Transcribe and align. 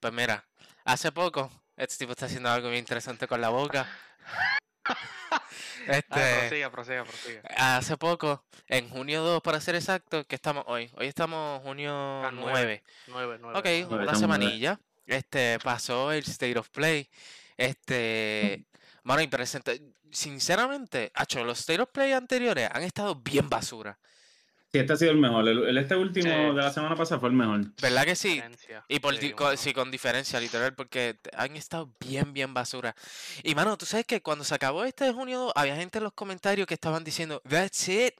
Pues 0.00 0.12
mira, 0.12 0.44
hace 0.84 1.12
poco, 1.12 1.50
este 1.76 1.96
tipo 1.98 2.12
está 2.12 2.26
haciendo 2.26 2.48
algo 2.50 2.68
bien 2.68 2.78
interesante 2.80 3.26
con 3.26 3.40
la 3.40 3.48
boca. 3.50 3.86
Ah, 5.88 5.96
Este, 5.96 6.38
prosiga, 6.40 6.70
prosiga, 6.70 7.04
prosiga. 7.04 7.42
hace 7.56 7.96
poco, 7.96 8.44
en 8.68 8.88
junio 8.90 9.22
2 9.22 9.40
para 9.42 9.60
ser 9.60 9.74
exacto, 9.76 10.24
que 10.26 10.34
estamos 10.34 10.64
hoy. 10.66 10.90
Hoy 10.96 11.06
estamos 11.06 11.62
junio 11.62 11.92
Ah, 12.24 12.30
9. 12.32 12.34
nueve. 12.52 12.82
Nueve, 13.06 13.38
nueve. 13.40 13.58
Ok, 13.58 13.88
nueve. 13.88 14.04
una 14.04 14.14
semanilla. 14.14 14.78
Este, 15.06 15.58
pasó 15.60 16.12
el 16.12 16.20
State 16.24 16.58
of 16.58 16.68
Play. 16.68 17.08
Este, 17.60 18.64
mano, 19.02 19.20
y 19.20 19.26
presenta, 19.28 19.72
sinceramente, 20.10 21.12
hacho, 21.14 21.44
los 21.44 21.60
State 21.60 21.82
of 21.82 21.90
Play 21.92 22.12
anteriores 22.12 22.70
han 22.72 22.82
estado 22.84 23.14
bien 23.16 23.50
basura. 23.50 23.98
Sí, 24.72 24.78
este 24.78 24.92
ha 24.94 24.96
sido 24.96 25.10
el 25.10 25.18
mejor. 25.18 25.46
El, 25.46 25.66
el 25.68 25.76
este 25.78 25.94
último 25.96 26.24
Sí. 26.30 26.38
de 26.38 26.52
la 26.54 26.72
semana 26.72 26.96
pasada 26.96 27.20
fue 27.20 27.28
el 27.28 27.34
mejor. 27.34 27.60
¿Verdad 27.82 28.04
que 28.04 28.16
sí? 28.16 28.34
Diferencia. 28.36 28.84
Y 28.88 28.98
por 29.00 29.14
Sí, 29.16 29.34
sí, 29.56 29.72
con 29.74 29.90
diferencia, 29.90 30.40
literal, 30.40 30.74
porque 30.74 31.18
han 31.36 31.54
estado 31.56 31.92
bien, 32.00 32.32
bien 32.32 32.54
basura. 32.54 32.94
Y 33.42 33.54
mano, 33.54 33.76
tú 33.76 33.84
sabes 33.84 34.06
que 34.06 34.22
cuando 34.22 34.44
se 34.44 34.54
acabó 34.54 34.84
este 34.84 35.04
de 35.04 35.12
junio 35.12 35.38
2, 35.40 35.52
había 35.54 35.76
gente 35.76 35.98
en 35.98 36.04
los 36.04 36.14
comentarios 36.14 36.66
que 36.66 36.74
estaban 36.74 37.04
diciendo, 37.04 37.42
That's 37.46 37.88
it. 37.88 38.14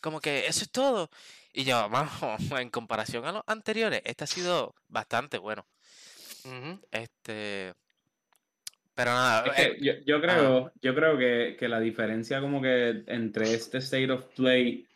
Como 0.00 0.20
que 0.20 0.46
eso 0.48 0.64
es 0.64 0.70
todo. 0.70 1.08
Y 1.52 1.64
yo, 1.64 1.88
mano, 1.88 2.10
en 2.58 2.68
comparación 2.68 3.24
a 3.24 3.32
los 3.32 3.42
anteriores, 3.46 4.02
este 4.04 4.24
ha 4.24 4.26
sido 4.26 4.74
bastante 4.88 5.38
bueno. 5.38 5.64
Este. 6.90 7.74
Pero 9.02 9.10
nada, 9.14 9.46
Es 9.48 9.54
que 9.54 9.62
eh, 9.62 9.76
yo, 9.80 9.92
yo 10.06 10.20
creo, 10.20 10.72
yo 10.80 10.94
creo 10.94 11.18
que, 11.18 11.56
que 11.58 11.68
la 11.68 11.80
diferencia 11.80 12.40
como 12.40 12.62
que 12.62 13.02
entre 13.08 13.54
este 13.54 13.78
State 13.78 14.12
of 14.12 14.24
Play 14.36 14.86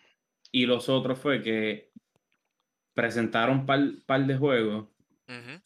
y 0.52 0.66
los 0.66 0.88
otros 0.88 1.18
fue 1.18 1.42
que 1.42 1.90
presentaron 2.94 3.66
par, 3.66 3.80
par 4.06 4.24
de 4.26 4.36
juegos 4.36 4.86
ujú, 5.28 5.60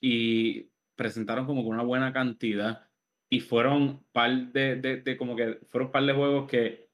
y 0.00 0.70
presentaron 0.94 1.46
como 1.46 1.62
que 1.62 1.68
una 1.68 1.82
buena 1.82 2.12
cantidad 2.12 2.88
y 3.28 3.40
fueron 3.40 4.04
par 4.12 4.52
de, 4.52 4.76
de, 4.76 4.96
de 4.98 5.16
como 5.16 5.34
que 5.34 5.58
fueron 5.68 5.90
par 5.90 6.04
de 6.04 6.12
juegos 6.12 6.48
que 6.48 6.88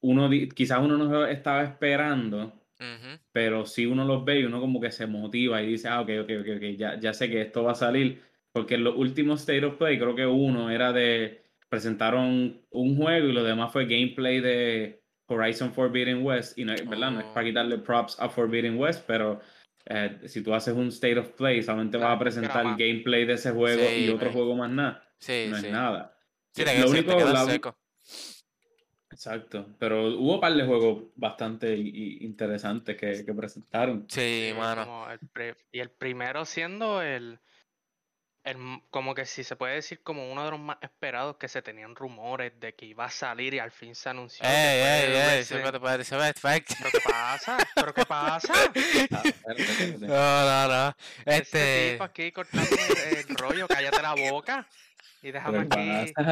uno 0.00 0.30
quizás 0.54 0.78
uno 0.80 0.96
no 0.96 1.26
estaba 1.26 1.64
esperando 1.64 2.52
ujú, 2.80 3.18
pero 3.32 3.66
si 3.66 3.86
uno 3.86 4.04
los 4.04 4.24
ve 4.24 4.40
y 4.40 4.44
uno 4.44 4.60
como 4.60 4.80
que 4.80 4.90
se 4.90 5.06
motiva 5.06 5.62
y 5.62 5.68
dice, 5.68 5.88
ah, 5.88 6.00
ok, 6.00 6.10
ok, 6.22 6.30
ok, 6.40 6.48
ok, 6.56 6.62
ya, 6.76 6.98
ya 6.98 7.12
sé 7.12 7.28
que 7.30 7.42
esto 7.42 7.62
va 7.62 7.72
a 7.72 7.74
salir, 7.76 8.22
porque 8.52 8.74
en 8.76 8.84
los 8.84 8.96
últimos 8.96 9.40
State 9.40 9.64
of 9.64 9.76
Play 9.76 9.98
creo 9.98 10.14
que 10.14 10.26
uno 10.26 10.70
era 10.70 10.92
de, 10.92 11.44
presentaron 11.68 12.62
un 12.70 12.96
juego 12.96 13.28
y 13.28 13.32
lo 13.32 13.44
demás 13.44 13.72
fue 13.72 13.84
gameplay 13.86 14.40
de 14.40 15.02
Horizon 15.26 15.72
Forbidden 15.72 16.24
West, 16.24 16.58
y 16.58 16.64
no, 16.64 16.72
es- 16.72 16.88
¿verdad? 16.88 17.10
No 17.10 17.20
es 17.20 17.26
Oh. 17.26 17.34
para 17.34 17.46
quitarle 17.46 17.78
props 17.78 18.18
a 18.18 18.28
Forbidden 18.28 18.78
West, 18.78 19.04
pero 19.06 19.40
eh, 19.90 20.18
si 20.26 20.42
tú 20.42 20.54
haces 20.54 20.74
un 20.74 20.88
State 20.88 21.18
of 21.18 21.30
Play, 21.30 21.62
solamente 21.62 21.96
vas 21.98 22.16
a 22.16 22.18
presentar 22.18 22.62
graba. 22.62 22.76
gameplay 22.76 23.24
de 23.24 23.34
ese 23.34 23.50
juego 23.52 23.82
y 23.96 24.08
otro 24.08 24.26
man. 24.26 24.34
juego 24.34 24.56
más 24.56 24.70
nada, 24.70 25.10
Sí, 25.18 25.46
no 25.48 25.56
sí. 25.56 25.66
es 25.66 25.72
nada. 25.72 26.14
Sí, 26.52 26.64
te, 26.64 26.78
Lo 26.78 26.84
te 26.86 26.90
único, 26.90 27.18
la- 27.20 27.44
seco. 27.46 27.78
Exacto, 29.10 29.66
pero 29.78 30.08
hubo 30.18 30.34
un 30.34 30.40
par 30.40 30.52
de 30.54 30.64
juegos 30.64 31.04
bastante 31.16 31.74
interesantes 31.76 32.96
que, 32.96 33.24
que 33.24 33.34
presentaron. 33.34 34.04
Sí, 34.08 34.48
Sí, 34.50 34.54
mano. 34.58 35.06
el 35.10 35.54
y 35.72 35.80
el 35.80 35.90
primero 35.90 36.44
siendo 36.44 37.00
el, 37.02 37.38
el 38.50 38.82
como 38.90 39.14
que 39.14 39.26
si 39.26 39.44
se 39.44 39.56
puede 39.56 39.74
decir 39.74 40.02
como 40.02 40.30
uno 40.32 40.44
de 40.44 40.50
los 40.52 40.60
más 40.60 40.78
esperados 40.80 41.36
que 41.36 41.48
se 41.48 41.60
tenían 41.62 41.94
rumores 41.94 42.52
de 42.60 42.74
que 42.74 42.86
iba 42.86 43.04
a 43.04 43.10
salir 43.10 43.54
y 43.54 43.58
al 43.58 43.70
fin 43.70 43.94
se 43.94 44.08
anunció. 44.08 44.44
Ey, 44.46 44.50
ey, 44.52 44.80
ey, 44.82 45.12
Resident- 45.12 45.44
siempre 45.44 45.72
te 45.72 45.80
puedes 45.80 45.98
decir, 45.98 46.18
"Ves, 46.18 46.34
fact". 46.40 46.70
¿Pero 46.78 46.90
qué 46.92 47.00
pasa? 47.10 47.56
¿Pero 47.74 47.94
qué 47.94 48.04
pasa? 48.06 48.52
No, 49.98 50.44
no, 50.44 50.68
no. 50.68 50.96
Este 51.24 51.36
Este. 51.36 51.92
tipo 51.92 52.04
aquí 52.04 52.32
cortando 52.32 52.68
el, 53.10 53.16
el 53.28 53.36
rollo, 53.36 53.66
cállate 53.68 54.02
la 54.02 54.14
boca. 54.14 54.66
Y 55.20 55.32
déjame 55.32 55.58
aquí. 55.60 55.90
Este 55.90 56.24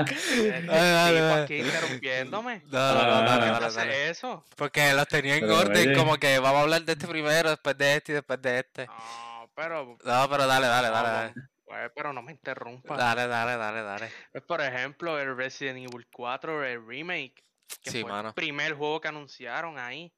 tipo 1.12 1.34
aquí 1.34 1.56
interrumpiéndome. 1.56 2.62
No, 2.66 2.94
no, 2.94 2.94
no, 2.94 3.00
Ah, 3.00 3.22
dale, 3.22 3.30
¿Por 3.30 3.40
qué 3.40 3.50
dale, 3.52 3.66
hace 3.66 3.78
dale. 3.78 4.10
eso? 4.10 4.44
Porque 4.56 4.92
los 4.92 5.08
tenía 5.08 5.34
en 5.34 5.40
Pero, 5.40 5.58
orden, 5.58 5.94
como 5.94 6.16
que 6.18 6.38
vamos 6.38 6.58
a 6.60 6.62
hablar 6.62 6.82
de 6.82 6.92
este 6.92 7.06
primero, 7.08 7.50
después 7.50 7.76
de 7.76 7.96
este 7.96 8.12
y 8.12 8.14
después 8.14 8.40
de 8.40 8.58
este. 8.60 8.86
No, 8.86 9.50
pero. 9.56 9.98
No, 10.04 10.28
pero 10.30 10.46
dale, 10.46 10.66
dale, 10.68 10.88
dale, 10.90 11.08
no, 11.08 11.12
dale. 11.12 11.34
Pues, 11.66 11.90
pero 11.94 12.12
no 12.12 12.22
me 12.22 12.32
interrumpa. 12.32 12.96
Dale, 12.96 13.26
dale, 13.26 13.56
dale, 13.56 13.82
dale. 13.82 14.10
Pues, 14.32 14.44
por 14.44 14.60
ejemplo, 14.60 15.18
el 15.18 15.36
Resident 15.36 15.78
Evil 15.78 16.06
4, 16.12 16.64
el 16.64 16.86
remake, 16.86 17.42
que 17.82 17.90
Sí, 17.90 18.00
fue 18.00 18.10
mano. 18.10 18.28
el 18.28 18.34
primer 18.34 18.74
juego 18.74 19.00
que 19.00 19.08
anunciaron 19.08 19.78
ahí, 19.78 20.14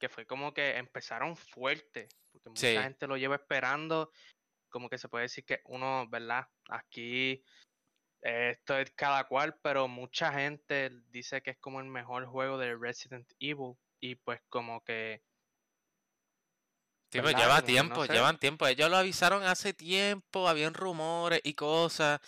que 0.00 0.08
fue 0.08 0.26
como 0.26 0.54
que 0.54 0.76
empezaron 0.78 1.36
fuerte, 1.36 2.08
porque 2.32 2.50
mucha 2.50 2.60
Sí. 2.60 2.76
gente 2.84 3.06
lo 3.06 3.16
lleva 3.16 3.36
esperando, 3.36 4.12
como 4.70 4.88
que 4.90 4.98
se 4.98 5.08
puede 5.08 5.24
decir 5.24 5.44
que 5.44 5.60
uno, 5.66 6.08
¿verdad? 6.08 6.48
Aquí 6.70 7.44
esto 8.22 8.78
es 8.78 8.92
cada 8.92 9.24
cual, 9.28 9.58
pero 9.62 9.88
mucha 9.88 10.32
gente 10.32 10.90
dice 11.08 11.42
que 11.42 11.52
es 11.52 11.58
como 11.58 11.80
el 11.80 11.86
mejor 11.86 12.26
juego 12.26 12.58
de 12.58 12.76
Resident 12.76 13.32
Evil 13.40 13.74
y 14.00 14.16
pues 14.16 14.42
como 14.48 14.82
que 14.84 15.22
Pues 17.10 17.34
lleva 17.36 17.60
no 17.60 17.64
tiempo, 17.64 18.06
sé. 18.06 18.12
llevan 18.12 18.38
tiempo. 18.38 18.66
Ellos 18.66 18.90
lo 18.90 18.96
avisaron 18.96 19.42
hace 19.44 19.72
tiempo, 19.72 20.48
habían 20.48 20.74
rumores 20.74 21.40
y 21.44 21.54
cosas. 21.54 22.20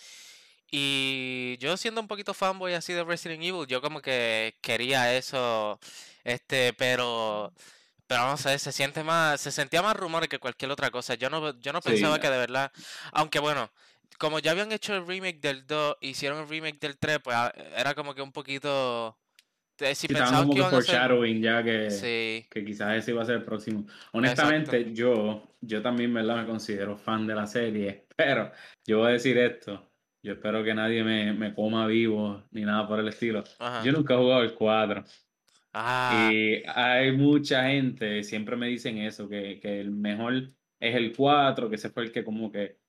Y 0.71 1.57
yo 1.59 1.77
siendo 1.77 1.99
un 2.01 2.07
poquito 2.07 2.33
fanboy 2.33 2.73
así 2.73 2.93
de 2.93 3.03
Resident 3.03 3.43
Evil, 3.43 3.65
yo 3.67 3.81
como 3.81 4.01
que 4.01 4.57
quería 4.61 5.15
eso, 5.15 5.79
este, 6.23 6.73
pero, 6.73 7.51
pero 8.05 8.27
no 8.27 8.37
sé, 8.37 8.57
se 8.59 8.71
siente 8.71 9.03
más, 9.03 9.41
se 9.41 9.51
sentía 9.51 9.81
más 9.81 9.95
rumores 9.95 10.29
que 10.29 10.37
cualquier 10.39 10.69
otra 10.71 10.91
cosa. 10.91 11.15
Yo 11.15 11.29
no, 11.29 11.59
yo 11.59 11.73
no 11.73 11.81
Sí. 11.81 11.89
pensaba 11.89 12.19
que 12.19 12.29
de 12.29 12.37
verdad, 12.37 12.71
aunque 13.13 13.39
bueno, 13.39 13.71
como 14.19 14.37
ya 14.39 14.51
habían 14.51 14.71
hecho 14.71 14.95
el 14.95 15.07
remake 15.07 15.39
del 15.39 15.65
2, 15.65 15.97
hicieron 16.01 16.39
el 16.39 16.47
remake 16.49 16.79
del 16.79 16.97
3, 16.99 17.19
pues 17.23 17.35
ah, 17.35 17.51
era 17.75 17.95
como 17.95 18.13
que 18.13 18.21
un 18.21 18.31
poquito, 18.31 19.17
si 19.93 20.07
iban 20.09 20.33
a 20.33 20.39
hacer, 20.39 20.63
foreshadowing 20.69 21.41
ya 21.41 21.63
que, 21.63 21.89
sí, 21.91 22.45
que 22.49 22.65
quizás 22.65 22.97
ese 22.97 23.11
iba 23.11 23.21
a 23.21 23.25
ser 23.25 23.35
el 23.35 23.43
próximo. 23.43 23.85
Honestamente, 24.11 24.93
yo, 24.93 25.55
yo 25.61 25.81
también 25.81 26.13
¿verdad? 26.13 26.37
me 26.37 26.45
considero 26.45 26.97
fan 26.97 27.25
de 27.25 27.35
la 27.35 27.47
serie, 27.47 28.05
pero 28.15 28.51
yo 28.85 28.99
voy 28.99 29.09
a 29.09 29.13
decir 29.13 29.37
esto. 29.37 29.85
Yo 30.21 30.33
espero 30.33 30.63
que 30.65 30.73
nadie 30.73 31.01
me, 31.03 31.31
me 31.31 31.53
coma 31.53 31.87
vivo 31.87 32.43
ni 32.51 32.63
nada 32.63 32.85
por 32.87 32.99
el 32.99 33.07
estilo. 33.07 33.43
ajá, 33.57 33.83
Yo 33.85 33.93
nunca 33.93 34.15
he 34.15 34.17
jugado 34.17 34.43
el 34.43 34.53
4 34.53 35.05
ah, 35.73 36.29
y 36.29 36.61
hay 36.67 37.13
mucha 37.13 37.63
gente, 37.69 38.21
siempre 38.23 38.57
me 38.57 38.67
dicen 38.67 38.97
eso, 38.97 39.29
que, 39.29 39.59
que 39.61 39.79
el 39.79 39.91
mejor 39.91 40.33
es 40.79 40.95
el 40.95 41.15
4, 41.15 41.69
que 41.69 41.75
ese 41.75 41.89
fue 41.89 42.03
el 42.03 42.11
que 42.11 42.25
como 42.25 42.51
que 42.51 42.79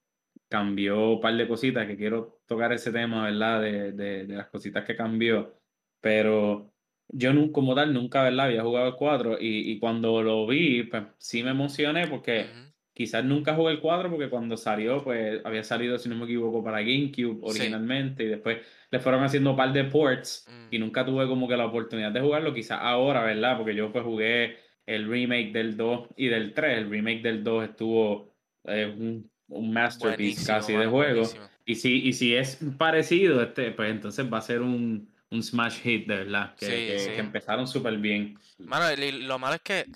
cambió 0.48 1.12
un 1.12 1.20
par 1.20 1.36
de 1.36 1.46
cositas, 1.46 1.86
que 1.86 1.96
quiero 1.96 2.40
tocar 2.46 2.72
ese 2.72 2.90
tema, 2.90 3.24
¿verdad? 3.24 3.60
De, 3.62 3.92
de, 3.92 4.26
de 4.26 4.34
las 4.36 4.48
cositas 4.48 4.84
que 4.84 4.96
cambió, 4.96 5.54
pero 6.00 6.72
yo 7.12 7.32
como 7.52 7.74
tal 7.74 7.92
nunca, 7.92 8.22
¿verdad? 8.22 8.46
Había 8.46 8.62
jugado 8.62 8.88
el 8.88 8.94
4 8.94 9.38
y, 9.40 9.70
y 9.72 9.78
cuando 9.78 10.22
lo 10.22 10.46
vi, 10.46 10.84
pues 10.84 11.04
sí 11.18 11.42
me 11.42 11.50
emocioné 11.50 12.06
porque 12.06 12.46
quizás 12.92 13.24
nunca 13.24 13.54
jugué 13.54 13.72
el 13.72 13.80
4 13.80 14.10
porque 14.10 14.28
cuando 14.28 14.56
salió, 14.56 15.02
pues 15.02 15.40
había 15.44 15.64
salido, 15.64 15.98
si 15.98 16.08
no 16.08 16.16
me 16.16 16.24
equivoco, 16.24 16.62
para 16.62 16.80
GameCube 16.80 17.34
Sí. 17.34 17.38
originalmente 17.42 18.24
y 18.24 18.26
después 18.28 18.58
le 18.90 19.00
fueron 19.00 19.22
haciendo 19.24 19.50
un 19.50 19.56
par 19.56 19.72
de 19.72 19.84
ports 19.84 20.46
y 20.70 20.78
mm, 20.78 20.80
nunca 20.80 21.04
tuve 21.04 21.26
como 21.26 21.48
que 21.48 21.56
la 21.56 21.66
oportunidad 21.66 22.12
de 22.12 22.20
jugarlo, 22.20 22.52
quizás 22.54 22.78
ahora, 22.80 23.24
¿verdad? 23.24 23.56
Porque 23.56 23.74
yo 23.74 23.90
pues 23.92 24.04
jugué 24.04 24.56
el 24.86 25.08
remake 25.08 25.52
del 25.52 25.76
2 25.76 26.08
y 26.16 26.26
del 26.28 26.52
3, 26.54 26.78
el 26.78 26.90
remake 26.90 27.22
del 27.22 27.42
2 27.44 27.64
estuvo 27.70 28.34
eh, 28.64 28.92
un, 28.96 29.30
un 29.48 29.72
masterpiece 29.72 30.44
buenísimo, 30.44 30.46
casi 30.46 30.72
de 30.74 30.86
juego. 30.86 31.14
buenísimo. 31.22 31.48
Y 31.64 31.74
si, 31.76 32.06
y 32.08 32.12
si 32.12 32.34
es 32.34 32.58
parecido, 32.78 33.42
este, 33.42 33.70
pues 33.72 33.90
entonces 33.90 34.26
va 34.32 34.38
a 34.38 34.42
ser 34.42 34.60
un, 34.62 35.12
un 35.30 35.42
smash 35.42 35.80
hit, 35.80 36.06
de 36.06 36.16
verdad, 36.16 36.54
que, 36.56 36.66
Sí, 36.66 36.72
que- 36.72 36.98
sí. 36.98 37.06
que 37.12 37.20
empezaron 37.20 37.66
súper 37.68 37.96
bien. 37.98 38.38
Mano, 38.58 38.86
lo 38.96 39.38
malo 39.38 39.54
es 39.56 39.62
que 39.62 39.86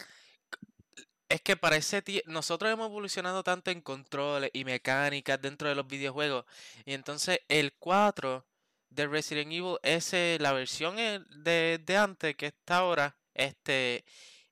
es 1.28 1.40
que 1.40 1.56
para 1.56 1.76
ese 1.76 2.02
nosotros 2.26 2.70
hemos 2.70 2.86
evolucionado 2.86 3.42
tanto 3.42 3.70
en 3.70 3.80
controles 3.80 4.50
y 4.52 4.64
mecánicas 4.64 5.40
dentro 5.40 5.68
de 5.68 5.74
los 5.74 5.86
videojuegos. 5.86 6.44
Y 6.84 6.92
entonces 6.92 7.40
el 7.48 7.72
4 7.78 8.46
de 8.90 9.06
Resident 9.08 9.50
Evil, 9.50 9.76
ese, 9.82 10.36
la 10.40 10.52
versión 10.52 10.98
eh, 10.98 11.20
de, 11.38 11.80
de 11.84 11.96
antes 11.96 12.36
que 12.36 12.46
está 12.46 12.78
ahora, 12.78 13.16
este 13.34 14.04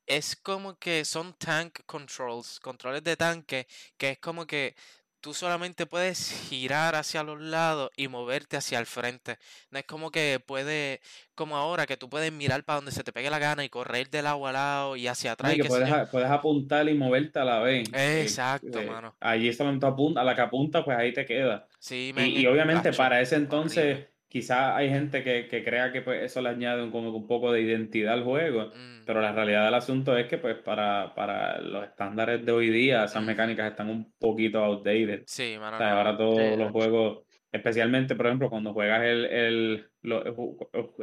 es 0.07 0.35
como 0.35 0.77
que 0.79 1.05
son 1.05 1.35
tank 1.35 1.81
controls, 1.87 2.59
controles 2.59 3.05
de 3.05 3.17
tanque, 3.17 3.69
que 3.97 4.11
es 4.11 4.19
como 4.19 4.47
que 4.47 4.75
tú 5.23 5.33
solamente 5.33 5.87
puedes 5.87 6.31
girar 6.51 6.95
hacia 6.97 7.23
los 7.23 7.41
lados 7.41 7.91
y 7.97 8.09
moverte 8.09 8.59
hacia 8.59 8.79
el 8.79 8.87
frente. 8.87 9.39
No 9.71 9.79
es 9.79 9.85
como 9.87 10.11
que 10.11 10.41
puedes, 10.45 11.01
como 11.35 11.57
ahora, 11.57 11.87
que 11.87 11.97
tú 11.97 12.11
puedes 12.11 12.31
mirar 12.33 12.65
para 12.65 12.77
donde 12.77 12.93
se 12.93 13.05
te 13.05 13.13
pegue 13.13 13.31
la 13.31 13.39
gana 13.39 13.65
y 13.65 13.71
correr 13.71 14.11
del 14.11 14.25
lado 14.25 14.47
a 14.47 14.53
lado 14.53 14.97
y 14.97 15.07
hacia 15.07 15.33
atrás. 15.33 15.53
Ay, 15.53 15.59
y 15.59 15.63
que 15.63 15.69
puedes, 15.69 15.91
a- 15.91 16.11
puedes 16.11 16.29
apuntar 16.29 16.89
y 16.89 16.95
moverte 16.95 17.39
a 17.39 17.45
la 17.45 17.61
vez. 17.61 17.89
Exacto, 17.95 18.81
eh, 18.81 18.87
mano. 18.87 19.15
Allí 19.21 19.53
solamente 19.53 19.87
apunta, 19.87 20.21
a 20.21 20.25
la 20.25 20.35
que 20.35 20.43
apunta, 20.43 20.85
pues 20.85 20.99
ahí 20.99 21.13
te 21.13 21.25
queda. 21.25 21.67
Sí, 21.79 22.13
Y, 22.17 22.41
y 22.43 22.47
obviamente 22.47 22.93
para 22.93 23.21
ese 23.21 23.37
entonces, 23.37 24.07
quizás 24.33 24.75
hay 24.77 24.89
gente 24.89 25.23
que, 25.23 25.47
que 25.49 25.63
crea 25.65 25.93
que 25.93 26.03
pues, 26.03 26.23
eso 26.25 26.41
le 26.41 26.49
añade 26.51 26.83
un, 26.83 26.91
como 26.91 27.15
un 27.15 27.27
poco 27.27 27.53
de 27.53 27.61
identidad 27.63 28.15
al 28.15 28.25
juego, 28.25 28.73
Mm, 28.75 29.03
pero 29.05 29.21
la 29.21 29.33
realidad 29.33 29.65
del 29.67 29.75
asunto 29.75 30.17
es 30.17 30.27
que 30.29 30.39
pues 30.39 30.57
para, 30.57 31.15
para 31.15 31.61
los 31.61 31.85
estándares 31.85 32.45
de 32.45 32.53
hoy 32.53 32.71
día 32.71 33.05
esas 33.05 33.23
Ujú. 33.23 33.27
mecánicas 33.27 33.71
están 33.71 33.91
un 33.91 34.13
poquito 34.19 34.59
outdated. 34.65 35.27
sí, 35.27 35.57
mano, 35.59 35.77
O 35.77 35.79
sea, 35.79 35.99
ahora 35.99 36.17
todos 36.17 36.59
Sí, 36.59 36.59
los 36.59 36.71
juegos, 36.73 37.27
especialmente 37.51 38.15
por 38.17 38.27
ejemplo 38.27 38.49
cuando 38.51 38.73
juegas 38.73 39.03
el, 39.05 39.25
el 39.27 39.91
lo- 40.03 40.23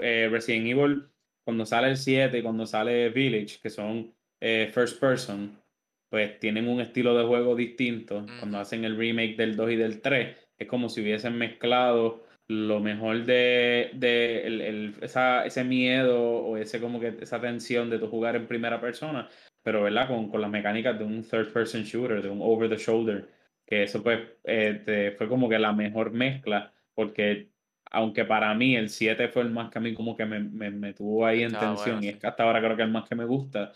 eh, 0.02 0.30
Resident 0.32 0.68
Evil, 0.68 1.10
cuando 1.44 1.66
sale 1.66 1.90
el 1.90 1.98
7 1.98 2.40
y 2.40 2.42
cuando 2.44 2.66
sale 2.66 3.10
Village, 3.10 3.60
que 3.62 3.70
son 3.70 4.16
eh, 4.40 4.70
first 4.74 5.00
person, 5.00 5.62
pues 6.10 6.40
tienen 6.40 6.68
un 6.68 6.82
estilo 6.82 7.16
de 7.18 7.25
juego 7.25 7.56
distinto. 7.56 8.32
Cuando 8.36 8.58
Ujú. 8.58 8.62
hacen 8.62 8.84
el 8.86 8.98
remake 8.98 9.36
del 9.36 9.56
2 9.56 9.72
y 9.72 9.75
del 9.75 10.02
3, 10.02 10.38
es 10.58 10.68
como 10.68 10.90
si 10.90 11.02
hubiesen 11.02 11.38
mezclado 11.38 12.24
lo 12.50 12.80
mejor 12.80 13.25
de, 13.25 13.92
de 13.94 14.42
el- 14.48 14.62
el- 14.62 14.96
esa, 15.01 15.46
ese 15.46 15.63
miedo 15.63 16.19
o 16.19 16.57
ese 16.57 16.81
como 16.81 17.00
que 17.00 17.16
esa 17.22 17.40
tensión 17.40 17.90
de 17.92 18.00
tu 18.00 18.07
jugar 18.07 18.36
en 18.36 18.48
primera 18.48 18.81
persona, 18.81 19.30
pero 19.63 19.84
¿verdad? 19.84 20.07
Con, 20.07 20.30
con 20.30 20.42
las 20.42 20.50
mecánicas 20.50 20.98
de 20.98 21.06
un 21.06 21.24
third 21.24 21.54
person 21.54 21.84
shooter, 21.84 22.22
de 22.24 22.30
un 22.30 22.40
over 22.42 22.69
the 22.69 22.78
shoulder, 22.78 23.30
que 23.66 23.84
eso 23.84 24.01
pues 24.04 24.19
eh, 24.46 24.81
te- 24.86 25.12
fue 25.12 25.30
como 25.30 25.48
que 25.48 25.60
la 25.60 25.74
mejor 25.74 26.12
mezcla, 26.12 26.74
porque 26.96 27.51
aunque 27.92 28.25
para 28.25 28.54
mí 28.56 28.75
el 28.75 28.90
7 28.90 29.28
fue 29.30 29.44
el 29.44 29.51
más 29.51 29.69
que 29.69 29.78
a 29.80 29.81
mí 29.81 29.94
como 29.94 30.18
que 30.18 30.25
me, 30.25 30.40
me, 30.40 30.72
me 30.72 30.94
tuvo 30.94 31.25
ahí 31.25 31.42
en 31.44 31.54
Estaba 31.54 31.75
tensión 31.75 31.96
bueno, 31.98 32.06
y 32.06 32.10
es 32.10 32.18
que 32.19 32.28
hasta 32.28 32.44
ahora 32.44 32.62
creo 32.62 32.75
que 32.78 32.84
el 32.84 32.92
más 32.92 33.07
que 33.07 33.16
me 33.16 33.25
gusta, 33.25 33.74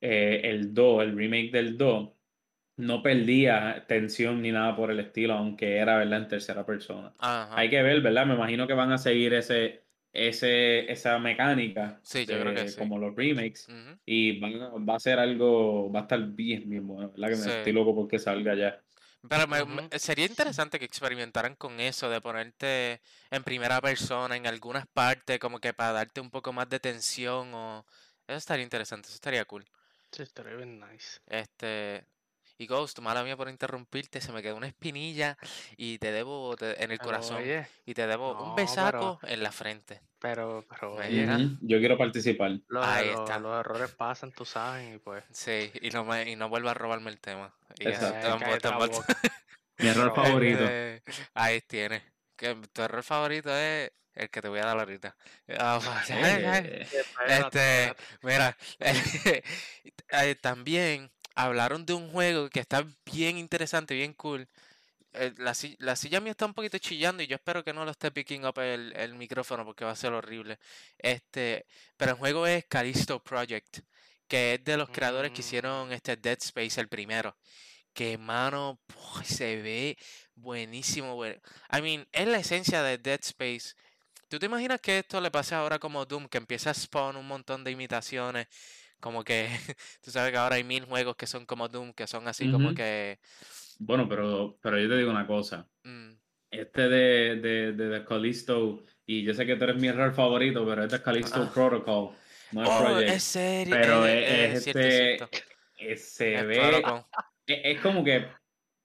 eh, 0.00 0.40
el 0.44 0.72
2, 0.74 1.02
el 1.02 1.16
remake 1.16 1.50
del 1.52 1.76
2, 1.76 2.10
no 2.80 3.02
perdía 3.02 3.84
tensión 3.86 4.42
ni 4.42 4.52
nada 4.52 4.74
por 4.76 4.90
el 4.90 5.00
estilo, 5.00 5.34
aunque 5.34 5.76
era, 5.78 5.96
¿verdad? 5.98 6.22
En 6.22 6.28
tercera 6.28 6.64
persona. 6.66 7.12
Ajá. 7.18 7.56
Hay 7.58 7.70
que 7.70 7.82
ver, 7.82 8.00
¿verdad? 8.00 8.26
Me 8.26 8.34
imagino 8.34 8.66
que 8.66 8.74
van 8.74 8.92
a 8.92 8.98
seguir 8.98 9.34
ese, 9.34 9.84
ese, 10.12 10.90
esa 10.90 11.18
mecánica 11.18 12.00
Sí, 12.02 12.26
yo 12.26 12.40
creo 12.40 12.54
que 12.54 12.68
sí. 12.68 12.78
como 12.78 12.98
los 12.98 13.14
remakes 13.14 13.68
y 14.04 14.40
van 14.40 14.60
a- 14.62 14.68
va 14.70 14.96
a 14.96 15.00
ser 15.00 15.18
algo, 15.18 15.90
va 15.92 16.00
a 16.00 16.02
estar 16.02 16.20
bien, 16.20 16.68
bien 16.68 16.86
bueno, 16.86 17.10
¿verdad? 17.10 17.28
Que 17.28 17.36
me 17.36 17.42
Sí. 17.42 17.50
estoy 17.50 17.72
loco 17.72 17.94
porque 17.94 18.18
salga 18.18 18.54
ya. 18.54 18.80
Pero 19.28 19.46
me- 19.66 19.88
sería 19.98 20.24
interesante 20.26 20.78
que 20.78 20.86
experimentaran 20.86 21.54
con 21.54 21.78
eso, 21.78 22.08
de 22.08 22.20
ponerte 22.22 23.00
en 23.30 23.44
primera 23.44 23.80
persona 23.80 24.34
en 24.34 24.46
algunas 24.46 24.86
partes, 24.86 25.38
como 25.38 25.58
que 25.60 25.74
para 25.74 25.92
darte 25.92 26.20
un 26.20 26.30
poco 26.30 26.52
más 26.52 26.68
de 26.70 26.80
tensión 26.80 27.52
o... 27.54 27.84
Eso 28.26 28.38
estaría 28.38 28.64
interesante, 28.64 29.08
eso 29.08 29.16
estaría 29.16 29.44
cool. 29.44 29.64
Sí, 30.10 30.22
estaría 30.22 30.54
bien 30.54 30.80
nice. 30.80 31.20
Este... 31.26 32.04
Y 32.60 32.66
Ghost, 32.66 32.98
mala 32.98 33.24
mía 33.24 33.38
por 33.38 33.48
interrumpirte, 33.48 34.20
se 34.20 34.32
me 34.32 34.42
quedó 34.42 34.54
una 34.54 34.66
espinilla 34.66 35.38
y 35.78 35.96
te 35.98 36.12
debo 36.12 36.54
te- 36.58 36.84
en 36.84 36.90
el 36.90 36.98
Pero, 36.98 37.04
corazón 37.08 37.36
oye, 37.38 37.66
y 37.86 37.94
te 37.94 38.06
debo 38.06 38.34
no, 38.34 38.42
un 38.50 38.54
pero- 38.54 38.68
besaco 38.68 39.18
en 39.22 39.42
la 39.42 39.50
frente. 39.50 40.02
pero, 40.18 40.66
pero, 40.68 40.96
oye, 40.96 41.26
Yo 41.62 41.78
quiero 41.78 41.96
participar. 41.96 42.58
los, 42.68 42.86
Ahí 42.86 43.06
los- 43.12 43.20
está. 43.20 43.38
los 43.38 43.58
errores 43.60 43.90
pasan, 43.92 44.32
tú 44.32 44.44
sabes, 44.44 44.94
y 44.94 44.98
pues. 44.98 45.24
Sí, 45.32 45.72
y 45.80 45.88
no, 45.88 46.04
me, 46.04 46.28
y 46.30 46.36
no 46.36 46.50
vuelva 46.50 46.72
a 46.72 46.74
robarme 46.74 47.08
el 47.10 47.18
tema. 47.18 47.50
Y 47.78 47.88
eso. 47.88 48.12
Mi 49.78 49.88
error 49.88 50.12
Pero, 50.14 50.14
favorito. 50.14 50.64
Ahí 51.32 51.62
tienes. 51.62 52.02
Que 52.36 52.54
tu 52.74 52.82
error 52.82 53.02
favorito 53.02 53.50
es 53.56 53.90
el 54.12 54.28
que 54.28 54.42
te 54.42 54.48
voy 54.48 54.58
a 54.58 54.66
dar 54.66 54.78
ahorita. 54.78 55.16
Ay. 55.48 56.04
Eh, 56.10 56.86
Espérate, 56.92 57.84
Este, 57.84 57.96
mira, 58.22 58.54
eh, 60.10 60.34
también 60.42 61.10
hablaron 61.34 61.86
de 61.86 61.94
un 61.94 62.10
juego 62.10 62.50
que 62.50 62.60
está 62.60 62.84
bien 63.12 63.38
interesante, 63.38 63.94
bien 63.94 64.14
cool. 64.14 64.48
Eh, 65.14 65.32
la, 65.38 65.54
si- 65.54 65.76
la 65.80 65.96
silla 65.96 66.20
mía 66.20 66.32
está 66.32 66.46
un 66.46 66.54
poquito 66.54 66.78
chillando 66.78 67.22
y 67.22 67.26
yo 67.26 67.36
espero 67.36 67.64
que 67.64 67.72
no 67.72 67.84
lo 67.84 67.90
esté 67.92 68.10
picking 68.12 68.44
up 68.46 68.58
el, 68.60 68.92
el 68.96 69.14
micrófono 69.14 69.64
porque 69.64 69.84
va 69.84 69.92
a 69.92 69.96
ser 69.96 70.12
horrible. 70.12 70.58
Este, 70.98 71.66
pero 71.96 72.12
el 72.12 72.18
juego 72.18 72.46
es 72.46 72.66
Callisto 72.66 73.22
Project, 73.22 73.80
que 74.28 74.54
es 74.54 74.64
de 74.64 74.76
los 74.76 74.90
creadores 74.90 75.32
que 75.32 75.42
Mm. 75.42 75.46
hicieron 75.46 75.92
este 75.92 76.16
Dead 76.16 76.38
Space, 76.40 76.80
el 76.80 76.88
primero. 76.88 77.36
Que 77.92 78.18
mano, 78.18 78.80
se 79.24 79.56
ve 79.62 79.98
buenísimo, 80.34 81.14
güey. 81.16 81.40
I 81.72 81.82
mean, 81.82 82.08
es 82.12 82.28
la 82.28 82.38
esencia 82.38 82.82
de 82.82 82.98
Dead 82.98 83.20
Space. 83.22 83.74
¿Tú 84.28 84.38
te 84.38 84.46
imaginas 84.46 84.80
que 84.80 84.98
esto 85.00 85.20
le 85.20 85.30
pase 85.30 85.54
ahora 85.54 85.78
como 85.78 86.06
Doom, 86.06 86.28
que 86.28 86.38
empieza 86.38 86.70
a 86.70 86.74
spawn 86.74 87.16
un 87.16 87.26
montón 87.28 87.64
de 87.64 87.72
imitaciones? 87.72 88.48
Como 89.00 89.24
que, 89.24 89.48
tú 90.02 90.10
sabes 90.10 90.30
que 90.32 90.38
ahora 90.38 90.56
hay 90.56 90.64
mil 90.64 90.84
juegos 90.84 91.16
que 91.16 91.26
son 91.26 91.46
como 91.46 91.68
Doom, 91.68 91.92
que 91.92 92.06
son 92.06 92.28
así 92.28 92.50
como 92.50 92.74
que... 92.74 93.18
Bueno, 93.78 94.08
pero, 94.08 94.58
pero 94.62 94.78
yo 94.78 94.88
te 94.88 94.96
digo 94.98 95.10
una 95.10 95.26
cosa. 95.26 95.66
mm, 95.84 96.10
Este 96.50 96.88
de, 96.88 97.36
de, 97.36 97.72
de, 97.72 97.98
The 98.00 98.04
Callisto, 98.04 98.82
y 99.06 99.22
yo 99.22 99.32
sé 99.34 99.46
que 99.46 99.56
tú 99.56 99.64
eres 99.64 99.76
mi 99.76 99.88
error 99.88 100.12
favorito, 100.12 100.66
pero 100.66 100.84
este 100.84 100.96
es 100.96 101.02
Callisto 101.02 101.42
Ah. 101.42 101.50
Protocol, 101.52 102.10
no 102.52 102.62
es 102.62 102.68
Oh, 102.70 102.78
Project. 102.84 103.10
es 103.10 103.22
serio. 103.22 103.76
Pero 103.80 104.06
eh, 104.06 104.52
es, 104.54 104.66
eh, 104.66 105.14
es 105.14 105.18
este, 105.18 105.24
eh, 105.78 105.96
se 105.96 106.42
ve, 106.44 106.82
es, 107.46 107.60
es 107.64 107.80
como 107.80 108.04
que 108.04 108.26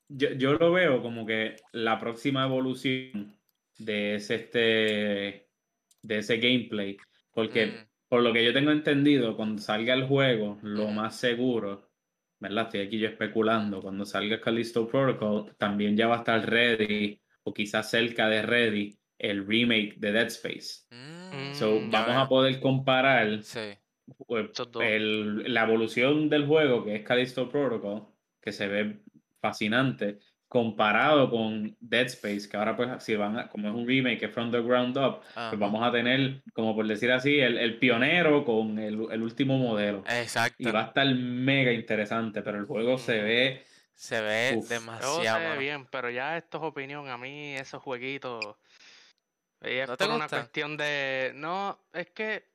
yo, 0.08 0.32
yo 0.34 0.54
lo 0.54 0.72
veo 0.72 1.02
como 1.02 1.26
que 1.26 1.56
la 1.74 2.00
próxima 2.00 2.46
evolución 2.46 3.38
de 3.78 4.16
ese, 4.16 4.36
este, 4.36 5.50
de 6.04 6.18
ese 6.20 6.38
gameplay, 6.38 6.96
porque 7.34 7.66
Mm, 7.68 7.95
por 8.08 8.22
lo 8.22 8.34
que 8.34 8.44
yo 8.46 8.54
tengo 8.54 8.72
entendido, 8.72 9.36
cuando 9.36 9.62
salga 9.62 9.94
el 9.94 10.06
juego, 10.08 10.60
lo 10.64 10.90
más 10.90 11.18
seguro, 11.18 11.92
¿verdad? 12.40 12.66
Estoy 12.66 12.82
aquí 12.82 13.00
yo 13.00 13.08
especulando, 13.08 13.82
cuando 13.82 14.06
salga 14.06 14.40
Callisto 14.42 14.88
Protocol, 14.88 15.56
también 15.58 15.98
ya 15.98 16.08
va 16.08 16.16
a 16.16 16.18
estar 16.20 16.50
ready, 16.50 17.22
o 17.44 17.54
quizás 17.54 17.90
cerca 17.90 18.28
de 18.30 18.42
ready, 18.42 18.98
el 19.18 19.46
remake 19.48 19.96
de 19.98 20.12
Dead 20.12 20.28
Space. 20.28 20.86
mm, 20.92 21.54
So, 21.54 21.80
vamos 21.90 22.16
a 22.26 22.28
poder 22.30 22.60
comparar 22.60 23.42
Sí. 23.44 23.60
pues, 24.28 24.50
el- 24.82 25.54
la 25.54 25.64
evolución 25.64 26.30
del 26.30 26.46
juego, 26.46 26.84
que 26.86 26.96
es 26.98 27.04
Callisto 27.04 27.50
Protocol, 27.50 28.08
que 28.42 28.52
se 28.52 28.68
ve 28.68 29.00
fascinante, 29.42 30.20
comparado 30.56 31.30
con 31.30 31.76
Dead 31.82 32.06
Space, 32.06 32.48
que 32.48 32.56
ahora 32.56 32.78
pues 32.78 33.04
si 33.04 33.14
van 33.18 33.38
a, 33.38 33.50
como 33.50 33.68
es 33.68 33.76
un 33.76 33.86
remake, 33.86 34.18
que 34.18 34.26
es 34.28 34.32
from 34.32 34.52
the 34.52 34.62
ground 34.62 34.98
up, 34.98 35.20
Ajá. 35.36 35.50
pues 35.50 35.60
vamos 35.60 35.86
a 35.86 35.92
tener, 35.92 36.42
como 36.54 36.74
por 36.74 36.88
decir 36.88 37.12
así, 37.12 37.42
el, 37.42 37.58
el 37.58 37.78
pionero 37.78 38.46
con 38.46 38.80
el, 38.80 39.06
el 39.12 39.22
último 39.22 39.58
modelo. 39.58 40.06
Exacto. 40.08 40.56
Y 40.58 40.72
va 40.72 40.84
a 40.84 40.86
estar 40.86 41.06
mega 41.14 41.74
interesante, 41.74 42.42
pero 42.42 42.58
el 42.58 42.66
juego 42.68 42.98
se 42.98 43.22
ve... 43.22 43.66
Se 43.96 44.22
ve 44.22 44.54
Uf. 44.56 44.70
Demasiado, 44.70 45.42
se 45.42 45.50
ve 45.50 45.58
bien, 45.58 45.88
pero 45.88 46.10
ya 46.10 46.38
esto 46.38 46.58
es 46.60 46.64
opinión. 46.64 47.10
A 47.10 47.18
mí 47.18 47.56
esos 47.56 47.84
jueguitos. 47.84 48.42
y 49.62 49.74
es 49.74 49.90
¿No 49.90 49.98
te 49.98 50.06
por 50.06 50.16
una 50.16 50.30
cuestión 50.30 50.78
de. 50.78 51.34
No, 51.36 51.80
es 51.94 52.12
que 52.12 52.46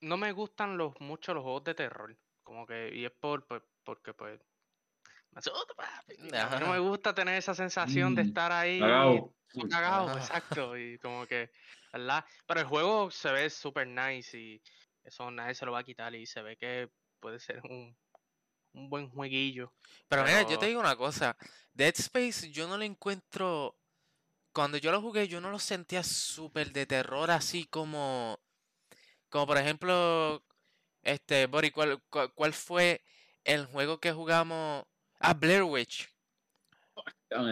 no 0.00 0.16
me 0.16 0.30
gustan 0.30 0.76
los 0.76 1.00
mucho 1.00 1.34
los 1.34 1.42
juegos 1.42 1.64
de 1.64 1.74
terror. 1.74 2.16
Como 2.44 2.64
que. 2.64 2.90
Y 2.94 3.04
es 3.04 3.10
por, 3.10 3.44
pues, 3.44 3.62
porque 3.82 4.14
pues. 4.14 4.40
Mí 6.18 6.28
no 6.60 6.72
me 6.72 6.78
gusta 6.78 7.14
tener 7.14 7.36
esa 7.36 7.54
sensación 7.54 8.14
de 8.14 8.24
Mm, 8.24 8.26
estar 8.26 8.52
ahí. 8.52 8.80
cagado, 9.70 10.16
exacto. 10.16 10.76
Y 10.76 10.98
como 10.98 11.26
que. 11.26 11.50
¿Verdad? 11.92 12.24
Pero 12.46 12.60
el 12.60 12.66
juego 12.66 13.10
se 13.10 13.32
ve 13.32 13.48
super 13.48 13.86
nice 13.86 14.38
y 14.38 14.62
eso 15.04 15.30
nadie 15.30 15.54
se 15.54 15.64
lo 15.64 15.72
va 15.72 15.80
a 15.80 15.84
quitar. 15.84 16.14
Y 16.14 16.26
se 16.26 16.42
ve 16.42 16.56
que 16.56 16.90
puede 17.18 17.40
ser 17.40 17.60
un, 17.64 17.96
un 18.74 18.90
buen 18.90 19.08
jueguillo. 19.10 19.72
Pero 20.08 20.24
mira, 20.24 20.42
yo 20.42 20.58
te 20.58 20.66
digo 20.66 20.80
una 20.80 20.96
cosa. 20.96 21.36
Dead 21.72 21.94
Space 21.96 22.50
yo 22.50 22.68
no 22.68 22.76
lo 22.76 22.84
encuentro... 22.84 23.76
Cuando 24.52 24.76
yo 24.78 24.90
lo 24.90 25.00
jugué, 25.00 25.28
yo 25.28 25.40
no 25.40 25.50
lo 25.50 25.58
sentía 25.58 26.02
súper 26.02 26.72
de 26.72 26.84
terror, 26.86 27.30
así 27.30 27.64
como... 27.66 28.40
Como 29.28 29.46
por 29.46 29.58
ejemplo... 29.58 30.44
Este, 31.02 31.46
Bori, 31.46 31.70
¿cuál, 31.70 32.02
cuál, 32.10 32.32
cuál 32.34 32.52
fue 32.52 33.02
el 33.44 33.66
juego 33.66 33.98
que 34.00 34.12
jugamos? 34.12 34.84
Ah, 35.20 35.34
Blair 35.34 35.62
Witch. 35.64 36.08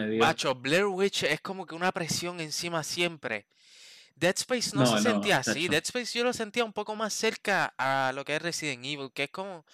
Dios. 0.09 0.19
Macho, 0.19 0.55
Blair 0.55 0.85
Witch 0.85 1.23
es 1.23 1.41
como 1.41 1.65
que 1.65 1.75
una 1.75 1.91
presión 1.91 2.39
encima 2.39 2.83
siempre. 2.83 3.47
Dead 4.15 4.35
Space 4.37 4.71
no, 4.75 4.81
No, 4.81 4.85
se 4.85 4.95
no, 4.95 5.01
sentía 5.01 5.37
así. 5.39 5.67
Dead 5.67 5.83
Space 5.83 6.17
yo 6.17 6.23
lo 6.23 6.33
sentía 6.33 6.65
un 6.65 6.73
poco 6.73 6.95
más 6.95 7.13
cerca 7.13 7.73
a 7.77 8.11
lo 8.15 8.25
que 8.25 8.35
es 8.35 8.41
Resident 8.41 8.85
Evil, 8.85 9.11
que 9.13 9.25
es 9.25 9.31
como, 9.31 9.65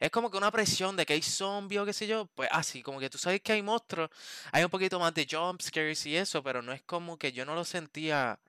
es 0.00 0.10
como 0.10 0.30
que 0.30 0.38
una 0.38 0.52
presión 0.52 0.96
de 0.96 1.06
que 1.06 1.14
hay 1.14 1.22
zombies 1.22 1.80
o 1.82 1.86
qué 1.86 1.92
sé 1.94 2.06
yo. 2.06 2.26
Pues 2.34 2.48
así, 2.52 2.82
como 2.82 3.00
que 3.00 3.10
tú 3.10 3.18
sabes 3.18 3.40
que 3.42 3.52
hay 3.52 3.62
monstruos, 3.62 4.10
hay 4.52 4.64
un 4.64 4.70
poquito 4.70 5.00
más 5.00 5.14
de 5.14 5.26
jump 5.30 5.62
scares 5.62 6.06
y 6.06 6.16
eso, 6.16 6.42
pero 6.42 6.62
no 6.62 6.72
es 6.72 6.82
como 6.82 7.18
que 7.18 7.32
yo 7.32 7.44
no 7.46 7.54
lo 7.54 7.64
sentía 7.64 8.40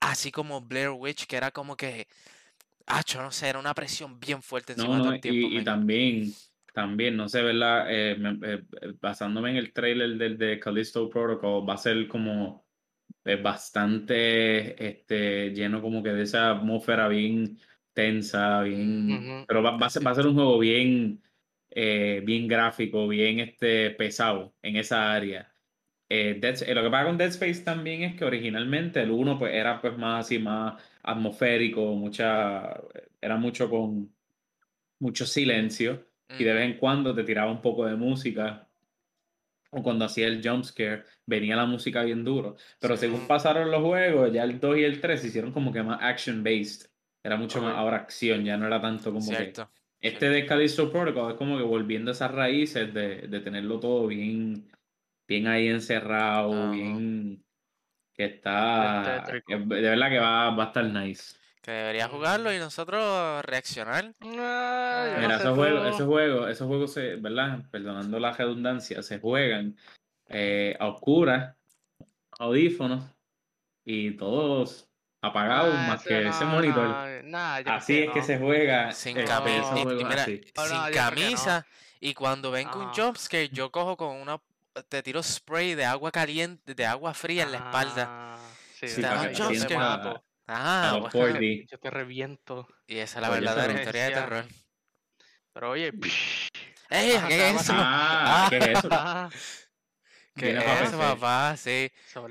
así 0.00 0.32
como 0.32 0.60
Blair 0.62 0.90
Witch, 0.90 1.26
que 1.26 1.36
era 1.36 1.50
como 1.52 1.76
que, 1.76 2.08
acho, 2.86 3.22
no 3.22 3.32
sé, 3.32 3.48
era 3.48 3.58
una 3.60 3.74
presión 3.74 4.20
bien 4.20 4.42
fuerte 4.42 4.74
encima 4.74 4.98
No, 4.98 5.02
todo 5.02 5.12
el 5.12 5.20
tiempo. 5.20 5.50
y, 5.50 5.58
y 5.58 5.64
también, 5.64 6.32
también, 6.76 7.16
no 7.16 7.28
sé, 7.28 7.42
¿verdad? 7.42 7.86
Eh, 7.90 8.16
me- 8.18 8.32
eh, 8.54 8.64
eh, 8.82 8.92
basándome 9.00 9.50
en 9.50 9.56
el 9.56 9.72
trailer 9.72 10.18
del 10.18 10.36
de 10.38 10.60
Callisto 10.60 11.08
Protocol, 11.10 11.66
va 11.68 11.74
a 11.74 11.78
ser 11.78 12.06
como 12.08 12.66
eh, 13.24 13.36
bastante 13.36 14.88
este, 14.88 15.50
lleno 15.52 15.82
como 15.82 16.02
que 16.02 16.10
de 16.10 16.22
esa 16.24 16.50
atmósfera 16.52 17.08
bien 17.08 17.58
tensa, 17.94 18.62
bien... 18.62 19.10
Ujú. 19.12 19.46
Pero 19.48 19.62
va, 19.62 19.76
va 19.78 19.86
a 19.86 19.90
ser, 19.90 20.06
va 20.06 20.12
a 20.12 20.14
ser 20.16 20.26
un 20.26 20.34
juego 20.34 20.58
bien, 20.58 21.22
bien 22.24 22.48
gráfico, 22.48 23.08
bien 23.08 23.40
este, 23.40 23.90
pesado 23.92 24.54
en 24.62 24.76
esa 24.76 25.12
área. 25.14 25.52
eh, 26.08 26.38
Dead- 26.40 26.62
eh, 26.68 26.74
lo 26.74 26.82
que 26.82 26.90
pasa 26.90 27.06
con 27.06 27.18
Dead 27.18 27.28
Space 27.30 27.62
también 27.64 28.02
es 28.04 28.16
que 28.16 28.24
originalmente 28.24 29.02
el 29.02 29.10
1 29.12 29.38
pues, 29.38 29.54
era 29.54 29.80
pues 29.80 29.96
más 29.98 30.26
así, 30.26 30.38
más 30.38 30.82
atmosférico, 31.02 31.94
mucha, 31.94 32.80
era 33.20 33.36
mucho 33.36 33.70
con 33.70 34.14
mucho 34.98 35.26
silencio 35.26 36.06
y 36.28 36.44
de 36.44 36.52
vez 36.52 36.64
en 36.64 36.78
cuando 36.78 37.14
te 37.14 37.24
tiraba 37.24 37.50
un 37.50 37.62
poco 37.62 37.86
de 37.86 37.96
música 37.96 38.68
o 39.70 39.82
cuando 39.82 40.04
hacía 40.04 40.28
el 40.28 40.40
jump 40.46 40.64
scare 40.64 41.04
venía 41.26 41.56
la 41.56 41.66
música 41.66 42.02
bien 42.02 42.24
duro. 42.24 42.56
Pero 42.80 42.96
Sí. 42.96 43.06
según 43.06 43.26
pasaron 43.26 43.70
los 43.70 43.82
juegos, 43.82 44.32
ya 44.32 44.44
el 44.44 44.60
2 44.60 44.78
y 44.78 44.84
el 44.84 45.00
3 45.00 45.20
se 45.20 45.28
hicieron 45.28 45.52
como 45.52 45.72
que 45.72 45.82
más 45.82 45.98
action 46.02 46.42
based. 46.42 46.88
Era 47.22 47.36
mucho 47.36 47.60
más 47.60 47.72
Ok. 47.72 47.78
ahora 47.78 47.96
acción, 47.96 48.44
ya 48.44 48.56
no 48.56 48.66
era 48.66 48.80
tanto 48.80 49.12
como 49.12 49.26
que 49.30 49.36
Cierto. 49.36 49.70
este 50.00 50.30
de 50.30 50.46
Callisto 50.46 50.90
Protocol 50.92 51.32
es 51.32 51.36
como 51.38 51.56
que 51.58 51.64
volviendo 51.64 52.10
a 52.10 52.14
esas 52.14 52.30
raíces 52.30 52.94
de, 52.94 53.22
de 53.28 53.40
tenerlo 53.40 53.80
todo 53.80 54.06
bien, 54.06 54.68
bien 55.26 55.46
ahí 55.48 55.68
encerrado, 55.68 56.52
Ajá. 56.52 56.70
bien 56.72 57.44
que 58.14 58.24
está, 58.26 59.22
Tétrico. 59.26 59.52
que 59.52 59.58
de 59.58 59.82
verdad 59.90 60.08
que 60.10 60.18
va, 60.18 60.50
va 60.50 60.64
a 60.64 60.66
estar 60.68 60.84
nice. 60.84 61.36
Que 61.66 61.72
debería 61.72 62.06
jugarlo 62.08 62.52
y 62.54 62.58
nosotros 62.60 63.44
reaccionar. 63.44 64.14
Ah, 64.38 65.08
no 65.14 65.18
Mira, 65.20 65.36
sé 65.36 65.42
esos 65.42 65.56
juegos, 65.56 65.86
esos 65.88 66.06
juegos, 66.06 66.48
esos 66.50 66.66
juegos 66.68 66.92
se, 66.92 67.16
¿verdad? 67.16 67.58
Perdonando 67.72 68.20
la 68.20 68.30
redundancia, 68.32 69.02
se 69.02 69.18
juegan 69.18 69.76
eh, 70.28 70.76
a 70.78 70.86
oscuras, 70.86 71.56
audífonos 72.38 73.02
y 73.84 74.12
todos 74.12 74.88
apagados 75.20 75.74
Ah, 75.76 75.86
más 75.88 76.04
que 76.04 76.28
ese 76.28 76.44
no, 76.44 76.50
monitor. 76.52 76.86
no, 77.24 77.38
Así 77.66 77.98
es 77.98 78.10
que 78.12 78.20
no. 78.20 78.24
se 78.26 78.38
juega 78.38 78.92
Sin 78.92 79.16
camisa. 79.24 79.58
esos 79.58 79.76
y- 79.76 79.80
y 79.80 79.82
juegos 79.82 80.04
mira, 80.04 80.22
así. 80.22 80.40
No, 80.56 80.62
sin 80.66 80.76
no, 80.76 80.84
que 80.84 80.90
no. 80.90 80.96
camisa. 80.96 81.66
Y 81.98 82.14
cuando 82.14 82.50
venga 82.52 82.76
un 82.76 82.90
Ah. 82.90 82.92
jumpscare, 82.94 83.48
yo 83.48 83.72
cojo 83.72 83.96
con 83.96 84.14
una. 84.16 84.38
Te 84.88 85.02
tiro 85.02 85.20
spray 85.20 85.74
de 85.74 85.84
agua 85.84 86.12
caliente, 86.12 86.76
de 86.76 86.86
agua 86.86 87.12
fría 87.12 87.42
en 87.42 87.50
la 87.50 87.58
espalda. 87.58 88.06
Ah, 88.08 88.38
Sí, 88.78 88.86
Sí, 88.88 89.00
da 89.02 89.22
¿verdad? 89.22 90.22
Ah, 90.46 90.98
bueno. 91.00 91.10
4D. 91.10 91.66
Yo 91.70 91.78
te 91.78 91.90
reviento. 91.90 92.68
Y 92.86 92.98
esa 92.98 93.18
es 93.18 93.22
la 93.22 93.30
verdadera 93.30 93.66
pero- 93.68 93.78
historia 93.78 94.04
de 94.04 94.10
terror. 94.12 94.44
Pero 95.52 95.70
oye, 95.70 95.90
¡Ey! 96.90 97.12
Ajá, 97.16 97.28
¿Qué 97.28 97.48
es 97.50 97.60
eso? 97.62 97.72
Ah, 97.74 98.46
¿qué 98.50 98.56
es 98.58 98.66
eso? 98.68 98.88
ah, 98.92 99.30
¿Qué 100.36 100.50
es 100.50 100.80
eso, 100.82 100.98
papá? 100.98 101.56
Sí. 101.56 101.90
Lo 102.14 102.26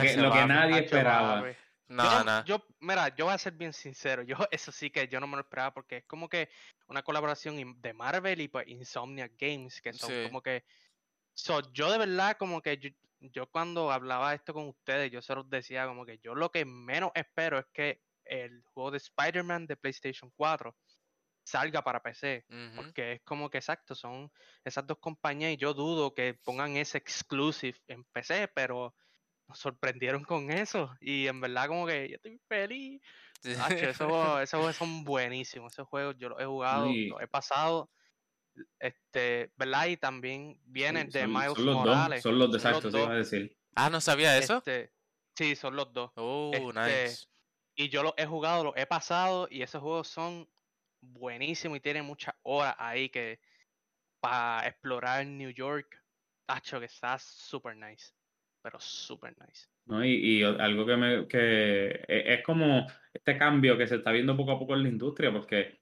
que, 0.00 0.16
lo 0.18 0.32
que 0.32 0.46
nadie 0.46 0.80
esperaba. 0.80 1.42
No, 1.88 2.04
yo, 2.04 2.24
no. 2.24 2.44
yo, 2.44 2.66
mira, 2.80 3.14
yo 3.14 3.26
voy 3.26 3.34
a 3.34 3.38
ser 3.38 3.52
bien 3.54 3.72
sincero. 3.72 4.22
Yo, 4.22 4.36
eso 4.50 4.70
sí 4.72 4.90
que 4.90 5.08
yo 5.08 5.18
no 5.20 5.26
me 5.26 5.36
lo 5.36 5.42
esperaba 5.42 5.72
porque 5.74 5.98
es 5.98 6.04
como 6.04 6.28
que 6.28 6.48
una 6.86 7.02
colaboración 7.02 7.80
de 7.82 7.92
Marvel 7.92 8.40
y 8.40 8.48
pues 8.48 8.68
Insomniac 8.68 9.32
Games, 9.38 9.80
que 9.80 9.92
son 9.92 10.10
Sí. 10.10 10.22
como 10.26 10.42
que. 10.42 10.64
So, 11.34 11.60
yo 11.72 11.90
de 11.90 11.98
verdad, 11.98 12.36
como 12.38 12.60
que 12.60 12.76
yo, 12.78 12.90
yo 13.20 13.46
cuando 13.50 13.90
hablaba 13.90 14.34
esto 14.34 14.52
con 14.54 14.68
ustedes, 14.68 15.10
yo 15.10 15.22
se 15.22 15.34
los 15.34 15.48
decía 15.48 15.86
como 15.86 16.04
que 16.04 16.18
yo 16.18 16.34
lo 16.34 16.50
que 16.50 16.64
menos 16.64 17.10
espero 17.14 17.58
es 17.58 17.66
que 17.72 18.02
el 18.24 18.62
juego 18.64 18.90
de 18.92 18.98
Spider-Man 18.98 19.66
de 19.66 19.76
PlayStation 19.76 20.30
4 20.36 20.76
salga 21.44 21.82
para 21.82 22.00
PC. 22.00 22.44
Porque 22.76 23.12
es 23.12 23.22
como 23.22 23.50
que 23.50 23.58
exacto, 23.58 23.94
son 23.94 24.30
esas 24.64 24.86
dos 24.86 24.98
compañías 24.98 25.52
y 25.52 25.56
yo 25.56 25.74
dudo 25.74 26.14
que 26.14 26.34
pongan 26.34 26.76
ese 26.76 26.98
exclusive 26.98 27.78
en 27.88 28.04
PC, 28.04 28.48
pero 28.54 28.94
nos 29.48 29.58
sorprendieron 29.58 30.24
con 30.24 30.50
eso. 30.50 30.94
Y 31.00 31.26
en 31.26 31.40
verdad 31.40 31.66
como 31.68 31.86
que 31.86 32.08
yo 32.08 32.16
estoy 32.16 32.40
feliz. 32.48 33.00
Hacho, 33.60 33.74
esos, 33.88 33.96
juegos, 34.08 34.40
esos 34.42 34.58
juegos 34.58 34.76
son 34.76 35.04
buenísimos. 35.04 35.72
Esos 35.72 35.88
juegos 35.88 36.16
yo 36.18 36.28
los 36.28 36.40
he 36.40 36.44
jugado, 36.46 36.86
y- 36.88 37.08
los 37.08 37.20
he 37.20 37.26
pasado. 37.28 37.90
Este, 38.78 39.52
¿verdad? 39.56 39.86
Y 39.86 39.96
también 39.96 40.58
vienen 40.64 41.08
de 41.08 41.20
Son- 41.22 41.32
Miles 41.32 41.52
son 41.54 41.66
los 41.66 41.74
Morales. 41.76 42.22
dos, 42.22 42.30
son 42.32 42.38
los 42.38 42.52
de 42.52 42.58
son 42.60 42.72
los 42.72 42.78
exacto, 42.84 42.90
te 42.98 43.02
iba 43.04 43.12
a 43.12 43.16
decir. 43.16 43.56
Ah, 43.74 43.90
no 43.90 44.00
sabía 44.00 44.36
eso. 44.38 44.58
Este, 44.58 44.92
sí, 45.36 45.56
son 45.56 45.76
los 45.76 45.92
dos. 45.92 46.10
Oh, 46.16 46.50
este, 46.52 47.04
nice. 47.04 47.26
Y 47.74 47.88
yo 47.88 48.02
los 48.02 48.12
he 48.16 48.26
jugado, 48.26 48.64
los 48.64 48.76
he 48.76 48.84
pasado 48.86 49.48
y 49.50 49.62
esos 49.62 49.80
juegos 49.80 50.08
son 50.08 50.48
buenísimos 51.00 51.78
y 51.78 51.80
tienen 51.80 52.04
muchas 52.04 52.34
horas 52.42 52.74
ahí 52.78 53.08
que 53.08 53.40
para 54.20 54.66
explorar 54.68 55.26
New 55.26 55.50
York. 55.50 55.98
Tacho, 56.46 56.78
que 56.80 56.86
está 56.86 57.18
super 57.18 57.76
nice. 57.76 58.12
Pero 58.62 58.78
super 58.78 59.34
nice. 59.40 59.66
¿no? 59.86 60.04
Y, 60.04 60.10
y 60.40 60.42
algo 60.44 60.84
que, 60.86 60.96
me, 60.96 61.26
que 61.26 62.04
e- 62.06 62.34
es 62.34 62.42
como 62.44 62.86
este 63.12 63.36
cambio 63.38 63.76
que 63.78 63.86
se 63.88 63.96
está 63.96 64.12
viendo 64.12 64.36
poco 64.36 64.52
a 64.52 64.58
poco 64.58 64.74
en 64.74 64.82
la 64.84 64.88
industria, 64.88 65.32
porque 65.32 65.81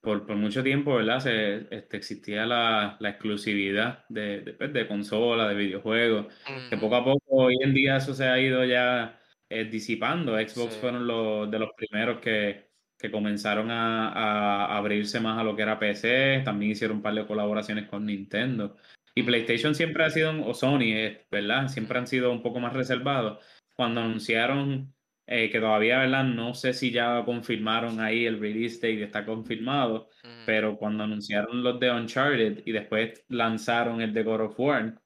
por, 0.00 0.26
por 0.26 0.36
mucho 0.36 0.62
tiempo, 0.62 0.94
¿verdad? 0.96 1.20
Se, 1.20 1.66
este, 1.74 1.96
existía 1.96 2.46
la, 2.46 2.96
la 3.00 3.10
exclusividad 3.10 4.04
de, 4.08 4.40
de, 4.40 4.52
pues, 4.54 4.72
de 4.72 4.86
consola, 4.86 5.48
de 5.48 5.54
videojuegos, 5.54 6.26
que 6.70 6.76
poco 6.78 6.96
a 6.96 7.04
poco 7.04 7.22
hoy 7.28 7.56
en 7.62 7.74
día 7.74 7.96
eso 7.96 8.14
se 8.14 8.24
ha 8.26 8.40
ido 8.40 8.64
ya 8.64 9.20
eh, 9.50 9.64
disipando. 9.64 10.36
Xbox 10.38 10.74
Sí. 10.74 10.80
fueron 10.80 11.06
los 11.06 11.50
de 11.50 11.58
los 11.58 11.70
primeros 11.76 12.20
que, 12.20 12.70
que 12.98 13.10
comenzaron 13.10 13.70
a, 13.70 14.08
a 14.10 14.76
abrirse 14.78 15.20
más 15.20 15.38
a 15.38 15.44
lo 15.44 15.54
que 15.56 15.62
era 15.62 15.78
PC, 15.78 16.42
también 16.44 16.72
hicieron 16.72 16.98
un 16.98 17.02
par 17.02 17.14
de 17.14 17.26
colaboraciones 17.26 17.86
con 17.88 18.06
Nintendo. 18.06 18.76
Y. 19.14 19.22
PlayStation 19.24 19.74
siempre 19.74 20.04
ha 20.04 20.10
sido, 20.10 20.46
o 20.46 20.54
Sony, 20.54 20.92
eh, 20.94 21.26
¿verdad? 21.30 21.68
Siempre 21.68 21.98
han 21.98 22.06
sido 22.06 22.30
un 22.32 22.42
poco 22.42 22.60
más 22.60 22.72
reservados. 22.72 23.44
Cuando 23.74 24.00
anunciaron 24.02 24.94
eh, 25.30 25.50
que 25.50 25.60
todavía, 25.60 26.00
¿verdad? 26.00 26.24
No 26.24 26.54
sé 26.54 26.74
si 26.74 26.90
ya 26.92 27.24
confirmaron 27.24 28.00
ahí 28.00 28.26
el 28.26 28.40
release 28.40 28.76
date, 28.76 29.04
está 29.04 29.24
confirmado, 29.26 30.08
Ujú. 30.24 30.30
pero 30.44 30.76
cuando 30.78 31.04
anunciaron 31.04 31.62
los 31.62 31.80
de 31.80 31.90
Uncharted 31.92 32.62
y 32.66 32.72
después 32.72 33.24
lanzaron 33.28 34.02
el 34.02 34.12
de 34.14 34.22
God 34.24 34.42
of 34.42 34.60
War, 34.60 35.02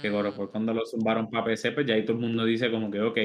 que 0.00 0.10
God 0.10 0.26
of 0.26 0.38
Mm, 0.38 0.40
War 0.40 0.50
cuando 0.50 0.74
lo 0.74 0.84
zumbaron 0.86 1.30
para 1.30 1.44
PC, 1.44 1.72
pues 1.72 1.86
ya 1.86 1.94
ahí 1.94 2.04
todo 2.04 2.14
el 2.16 2.22
mundo 2.22 2.44
dice 2.44 2.70
como 2.70 2.90
que, 2.90 3.00
ok, 3.00 3.18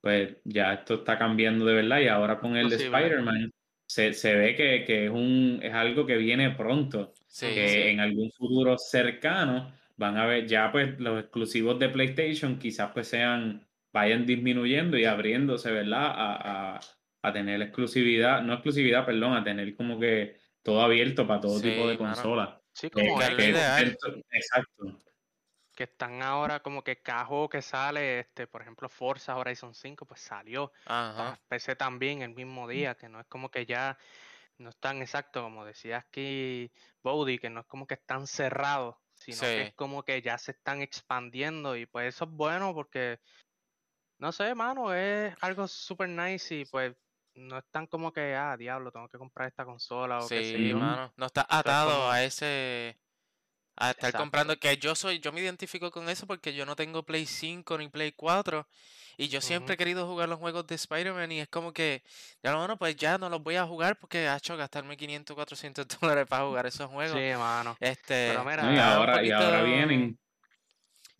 pues 0.00 0.36
ya 0.44 0.74
esto 0.74 0.94
está 0.94 1.18
cambiando 1.18 1.64
de 1.66 1.74
verdad 1.74 2.00
y 2.00 2.08
ahora 2.08 2.38
con 2.40 2.56
el 2.56 2.68
de 2.70 2.76
Posible. 2.76 2.96
Spider-Man 2.98 3.52
se, 3.86 4.12
se 4.14 4.34
ve 4.34 4.56
que, 4.56 4.84
que 4.84 5.06
es, 5.06 5.10
un, 5.10 5.60
es 5.62 5.72
algo 5.74 6.06
que 6.06 6.16
viene 6.16 6.50
pronto 6.52 7.12
Sí, 7.28 7.46
que 7.54 7.66
sí. 7.68 7.80
en 7.90 8.00
algún 8.00 8.30
futuro 8.32 8.78
cercano 8.78 9.72
van 9.96 10.16
a 10.16 10.26
ver 10.26 10.46
ya 10.46 10.72
pues 10.72 10.98
los 11.00 11.20
exclusivos 11.20 11.78
de 11.78 11.88
PlayStation 11.90 12.58
quizás 12.58 12.90
pues 12.92 13.08
sean 13.08 13.66
vayan 13.92 14.26
disminuyendo 14.26 14.96
y 14.96 15.04
abriéndose, 15.04 15.70
¿verdad? 15.70 16.06
A, 16.06 16.74
a, 16.76 16.80
a 17.22 17.32
tener 17.32 17.60
exclusividad, 17.62 18.42
no 18.42 18.54
exclusividad, 18.54 19.04
perdón, 19.06 19.34
a 19.34 19.44
tener 19.44 19.74
como 19.76 19.98
que 20.00 20.36
todo 20.62 20.80
abierto 20.82 21.26
para 21.26 21.40
todo 21.40 21.60
tipo 21.60 21.88
de 21.88 21.98
consolas. 21.98 22.58
Sí, 22.72 22.88
Que- 22.88 23.06
como 23.06 23.18
que 23.18 23.30
lo 23.30 23.36
que- 23.36 23.48
ideal. 23.50 23.98
Exacto. 24.30 24.98
que 25.74 25.84
están 25.84 26.22
ahora 26.22 26.60
como 26.60 26.84
que 26.84 27.00
cada 27.00 27.24
juego 27.24 27.48
que 27.48 27.62
sale, 27.62 28.20
este, 28.20 28.46
por 28.46 28.60
ejemplo, 28.60 28.90
Forza 28.90 29.36
Horizon 29.36 29.74
5, 29.74 30.04
pues 30.04 30.20
salió 30.20 30.70
Ajá. 30.84 31.16
para 31.16 31.40
PC 31.48 31.76
también 31.76 32.20
el 32.20 32.34
mismo 32.34 32.68
día, 32.68 32.94
que 32.94 33.08
no 33.08 33.18
es 33.20 33.26
como 33.26 33.50
que 33.50 33.64
ya 33.64 33.96
no 34.58 34.68
es 34.68 34.76
tan 34.76 35.00
exacto, 35.00 35.42
como 35.42 35.64
decía 35.64 35.96
aquí 35.98 36.70
Bodhi, 37.02 37.38
que 37.38 37.48
no 37.48 37.60
es 37.60 37.66
como 37.66 37.86
que 37.86 37.94
están 37.94 38.26
cerrados, 38.26 38.96
sino 39.14 39.40
que 39.40 39.46
Sí. 39.46 39.60
es 39.68 39.74
como 39.74 40.02
que 40.02 40.20
ya 40.20 40.36
se 40.36 40.52
están 40.52 40.82
expandiendo 40.82 41.74
y 41.74 41.86
pues 41.86 42.14
eso 42.14 42.26
es 42.26 42.30
bueno 42.30 42.74
porque, 42.74 43.18
no 44.22 44.30
sé, 44.32 44.54
mano, 44.54 44.94
es 44.94 45.34
algo 45.40 45.66
super 45.66 46.08
nice 46.08 46.54
y 46.54 46.64
pues 46.64 46.94
no 47.34 47.58
es 47.58 47.64
tan 47.72 47.86
como 47.88 48.12
que, 48.12 48.34
ah, 48.36 48.56
diablo, 48.56 48.92
tengo 48.92 49.08
que 49.08 49.18
comprar 49.18 49.48
esta 49.48 49.64
consola 49.64 50.20
o 50.20 50.28
qué 50.28 50.44
sé 50.52 50.68
yo. 50.68 50.78
mano. 50.78 51.12
No 51.16 51.26
está 51.26 51.40
Eso 51.42 51.50
es 51.50 51.58
atado 51.58 51.90
como- 51.90 52.10
a 52.10 52.22
ese. 52.22 52.98
A 53.74 53.90
estar 53.90 54.10
Exacto. 54.10 54.18
comprando. 54.18 54.56
Que 54.58 54.76
yo 54.76 54.94
soy. 54.94 55.18
Yo 55.18 55.32
me 55.32 55.40
identifico 55.40 55.90
con 55.90 56.08
eso 56.10 56.26
porque 56.26 56.52
yo 56.52 56.66
no 56.66 56.76
tengo 56.76 57.02
Play 57.04 57.24
5 57.24 57.78
ni 57.78 57.88
Play 57.88 58.12
4. 58.12 58.68
Y 59.16 59.28
yo 59.28 59.40
siempre 59.40 59.74
he 59.74 59.76
querido 59.78 60.06
jugar 60.06 60.28
los 60.28 60.38
juegos 60.38 60.66
de 60.66 60.74
Spider-Man. 60.74 61.32
Y 61.32 61.40
es 61.40 61.48
como 61.48 61.72
que. 61.72 62.02
Ya 62.42 62.52
no, 62.52 62.68
no, 62.68 62.76
pues 62.76 62.94
ya 62.96 63.16
no 63.16 63.30
los 63.30 63.42
voy 63.42 63.56
a 63.56 63.64
jugar 63.66 63.98
porque 63.98 64.28
ha 64.28 64.36
hecho 64.36 64.58
gastarme 64.58 64.98
500, 64.98 65.34
400 65.34 65.86
dólares 66.00 66.26
para 66.28 66.44
jugar 66.44 66.66
esos 66.66 66.86
juegos. 66.90 67.18
Sí, 67.18 67.32
mano. 67.38 67.74
Este. 67.80 68.28
Pero 68.28 68.44
mira. 68.44 68.72
Y 68.74 68.78
ahora, 68.78 69.24
y 69.24 69.30
ahora 69.30 69.60
poquito- 69.60 69.64
vienen. 69.64 70.18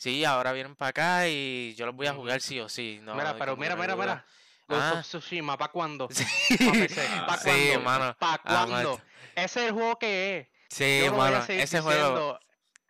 Sí, 0.03 0.25
ahora 0.25 0.51
vienen 0.53 0.75
para 0.75 0.89
acá 0.89 1.29
y 1.29 1.77
yo 1.77 1.87
los 1.87 1.95
voy 1.95 2.09
a 2.09 2.13
jugar 2.13 2.41
sí 2.41 2.59
o 2.59 2.69
sí. 2.69 2.99
No, 3.05 3.15
mira, 3.15 3.37
pero 3.39 3.57
mira, 3.57 3.77
mira, 3.77 3.95
duda. 3.95 4.05
mira. 4.05 4.27
Ghost 4.67 4.83
Ah. 4.83 4.93
of 4.99 5.07
Tsushima, 5.07 5.57
¿para 5.57 5.71
cuándo? 5.71 6.09
Sí, 6.11 6.25
Pa' 6.59 6.73
PC, 6.73 7.07
¿pa' 7.25 7.37
sí, 7.37 7.51
cuándo? 7.69 7.81
mano. 7.83 8.17
¿Para 8.19 8.43
Ah, 8.45 8.67
cuándo? 8.69 9.01
Ese 9.37 9.61
es 9.61 9.67
el 9.69 9.73
juego 9.73 9.97
que 10.01 10.39
es. 10.39 10.49
Sí, 10.77 11.03
Yo 11.05 11.15
mano. 11.15 11.45
Ese 11.47 11.81
juego. 11.81 12.37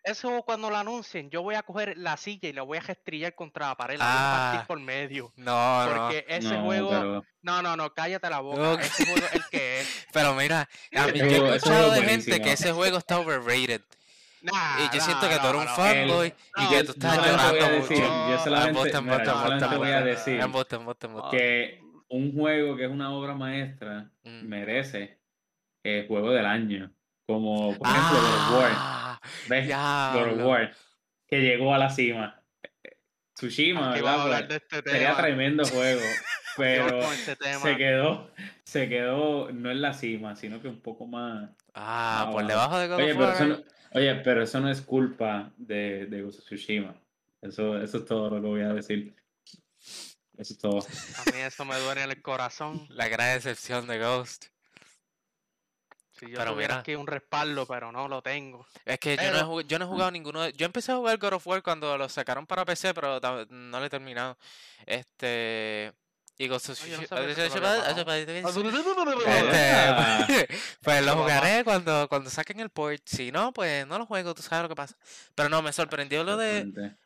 Ese 0.05 0.23
juego 0.23 0.43
cuando 0.45 0.71
lo 0.71 0.77
anuncien, 0.79 1.29
yo 1.29 1.43
voy 1.43 1.55
a 1.55 1.63
coger 1.63 1.99
la 1.99 2.17
silla 2.17 2.49
y 2.49 2.53
la 2.55 2.63
voy 2.63 2.79
a 2.79 2.81
restrillar 2.81 3.35
contra 3.35 3.69
la 3.69 3.77
pared, 3.77 3.99
la 3.99 4.05
voy 4.07 4.15
a 4.15 4.19
Ah. 4.19 4.51
partir 4.53 4.67
por 4.69 4.81
medio. 4.81 5.33
No, 5.37 5.85
no. 5.87 5.95
Porque 5.95 6.25
ese 6.29 6.49
No, 6.55 6.65
juego. 6.65 6.89
pero 6.89 7.25
No, 7.43 7.61
no, 7.61 7.77
no, 7.77 7.93
cállate 7.93 8.31
la 8.31 8.41
boca. 8.41 8.73
Ok. 8.73 8.81
Ese 8.81 9.05
juego 9.05 9.27
es 9.27 9.33
el 9.35 9.45
que 9.51 9.81
es. 9.81 10.07
Pero 10.15 10.35
mira, 10.35 10.67
a 10.97 11.07
mí 11.09 11.11
Ese 11.11 11.19
yo 11.19 11.25
he 11.25 11.29
juego- 11.29 11.47
ese 11.49 11.57
escuchado 11.57 11.89
juego 11.91 12.01
de 12.01 12.09
gente 12.09 12.41
que 12.41 12.53
ese 12.53 12.73
juego 12.73 12.97
está 12.99 13.19
overrated. 13.19 13.83
Nah, 14.43 14.79
Y 14.81 14.83
yo 14.93 14.99
nah, 14.99 15.05
siento 15.05 15.29
que 15.29 15.39
tú 15.39 15.47
eres 15.47 15.61
un 15.61 15.69
fanboy 15.69 16.27
El- 16.27 16.35
y 16.63 16.65
no, 16.65 16.71
que 16.71 16.85
tú 16.85 16.93
estás 16.93 17.15
solamente 17.15 17.43
voy 17.43 17.49
a 17.49 17.53
llorando 17.53 17.77
decir, 17.77 17.97
mucho. 17.99 18.09
yo 18.09 18.35
Ah, 18.35 18.41
solamente, 18.43 18.73
voy 19.79 19.91
a 19.91 20.01
decir 20.03 20.41
que 21.31 21.81
un 22.09 22.35
juego 22.35 22.77
que 22.77 22.85
es 22.85 22.91
una 22.91 23.11
obra 23.13 23.35
maestra 23.35 24.11
Mm. 24.25 24.47
merece 24.49 25.19
el 25.85 26.07
juego 26.09 26.31
del 26.33 26.47
año. 26.47 26.93
Como, 27.27 27.77
por 27.79 27.87
ejemplo, 27.89 28.19
God 28.19 28.35
of 28.35 28.59
War. 28.61 28.71
Ah, 28.75 29.21
¿Ves? 29.49 29.69
God 29.69 29.75
of 29.75 30.13
diablo. 30.27 30.49
War. 30.49 30.73
Que 31.27 31.41
llegó 31.41 31.73
a 31.75 31.79
la 31.79 31.89
cima. 31.91 32.43
Tsushima, 33.35 33.93
¿verdad? 33.93 34.25
de 34.41 34.45
Pues, 34.47 34.63
este 34.63 34.91
sería 34.91 35.09
tema. 35.11 35.23
tremendo 35.23 35.65
juego, 35.65 36.01
pero 36.57 37.03
este 37.13 37.37
se 37.55 37.77
quedó, 37.77 38.31
se 38.65 38.89
quedó 38.89 39.51
no 39.53 39.71
en 39.71 39.81
la 39.81 39.95
cima, 39.95 40.37
sino 40.37 40.61
que 40.61 40.69
un 40.69 40.81
poco 40.81 41.07
más, 41.07 41.49
Ah, 41.75 42.25
más 42.27 42.35
por 42.35 42.43
abajo. 42.43 42.49
debajo 42.49 42.79
de 42.79 42.89
God 42.89 42.97
Oye, 42.97 43.13
of 43.13 43.19
War. 43.19 43.65
Oye, 43.95 44.15
pero 44.17 44.43
eso 44.43 44.61
no 44.61 44.71
es 44.71 44.81
culpa 44.83 45.53
de, 45.57 46.07
de 46.07 46.23
Ghost 46.23 46.41
of 46.41 46.45
Tsushima. 46.47 46.95
Eso, 47.41 47.81
eso 47.81 47.99
es 47.99 48.05
todo 48.05 48.31
lo 48.31 48.41
que 48.41 48.47
voy 48.49 48.61
a 48.63 48.73
decir. 48.73 49.15
Eso 50.37 50.53
es 50.55 50.59
todo. 50.59 50.79
A 50.81 51.31
mí 51.33 51.39
eso 51.41 51.65
me 51.65 51.79
duele 51.79 52.03
en 52.05 52.11
el 52.11 52.23
corazón. 52.23 52.87
La 52.91 53.09
gran 53.09 53.35
decepción 53.35 53.87
de 53.87 53.99
Ghost. 53.99 54.47
Si 56.13 56.31
yo 56.31 56.37
Pero 56.39 56.53
tuviera 56.53 56.75
mira. 56.75 56.81
aquí 56.81 56.95
un 56.95 57.07
respaldo, 57.07 57.67
pero 57.67 57.91
no 57.91 58.07
lo 58.07 58.23
tengo. 58.23 58.65
Es 58.85 58.99
que 59.01 59.17
yo 59.17 59.31
no, 59.33 59.61
he 59.61 59.65
yo 59.65 59.79
no 59.79 59.85
he 59.87 59.89
jugado 59.89 60.11
ninguno 60.11 60.43
de- 60.43 60.53
Yo 60.53 60.67
empecé 60.67 60.93
a 60.93 60.97
jugar 60.97 61.19
God 61.19 61.33
of 61.35 61.47
War 61.47 61.63
cuando 61.63 61.99
lo 61.99 62.09
sacaron 62.09 62.47
para 62.47 62.65
PC, 62.65 62.95
pero 62.95 63.19
no 63.51 63.81
lo 63.81 63.85
he 63.85 63.91
terminado. 63.91 64.39
Este... 64.87 65.93
Y 66.39 66.49
Ah. 69.29 70.27
Este, 70.29 70.49
pues 70.83 71.05
lo 71.05 71.17
jugaré 71.17 71.65
cuando, 71.65 72.09
cuando 72.09 72.31
saquen 72.31 72.61
el 72.61 72.71
port. 72.71 73.03
Si 73.07 73.31
no, 73.31 73.53
pues 73.53 73.87
no 73.87 73.99
lo 73.99 74.07
juego, 74.07 74.35
tú 74.35 74.43
sabes 74.43 74.63
lo 74.63 74.69
que 74.69 74.75
pasa. 74.77 74.97
Pero 75.35 75.49
no, 75.49 75.63
me 75.63 75.73
sorprendió 75.73 76.25
lo 76.25 76.37
de 76.37 76.65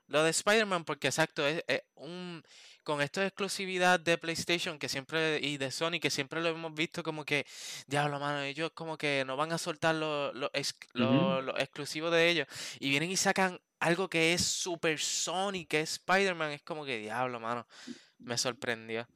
lo 0.09 0.23
de 0.23 0.31
Spider-Man 0.31 0.85
porque 0.85 1.09
exacto, 1.09 1.47
es, 1.47 1.65
es 1.67 1.83
un 1.97 2.43
con 2.85 3.03
esto 3.03 3.21
de 3.21 3.27
exclusividad 3.27 3.99
de 3.99 4.17
PlayStation 4.17 4.79
que 4.79 4.89
siempre 4.89 5.41
y 5.43 5.57
de 5.57 5.73
Sony 5.73 5.99
que 6.01 6.09
siempre 6.09 6.41
lo 6.41 6.51
hemos 6.51 6.73
visto 6.73 7.03
como 7.03 7.25
que 7.25 7.45
diablo 7.89 8.21
mano, 8.21 8.43
ellos 8.43 8.71
como 8.75 8.97
que 8.97 9.25
no 9.27 9.37
van 9.37 9.51
a 9.53 9.59
soltar 9.59 9.97
lo, 9.97 10.33
lo, 10.33 10.51
ex- 10.55 10.77
lo- 10.93 11.11
Ujú. 11.11 11.43
lo 11.43 11.59
exclusivo 11.59 12.11
de 12.13 12.29
ellos 12.29 12.47
y 12.79 12.91
vienen 12.91 13.11
y 13.11 13.17
sacan 13.17 13.61
algo 13.81 14.09
que 14.09 14.35
es 14.35 14.43
super 14.47 15.01
Sony, 15.01 15.67
que 15.69 15.81
es 15.81 15.95
Spider-Man, 15.95 16.53
es 16.53 16.63
como 16.63 16.85
que 16.85 16.99
diablo 16.99 17.41
mano, 17.41 17.67
me 18.19 18.39
sorprendió. 18.39 19.07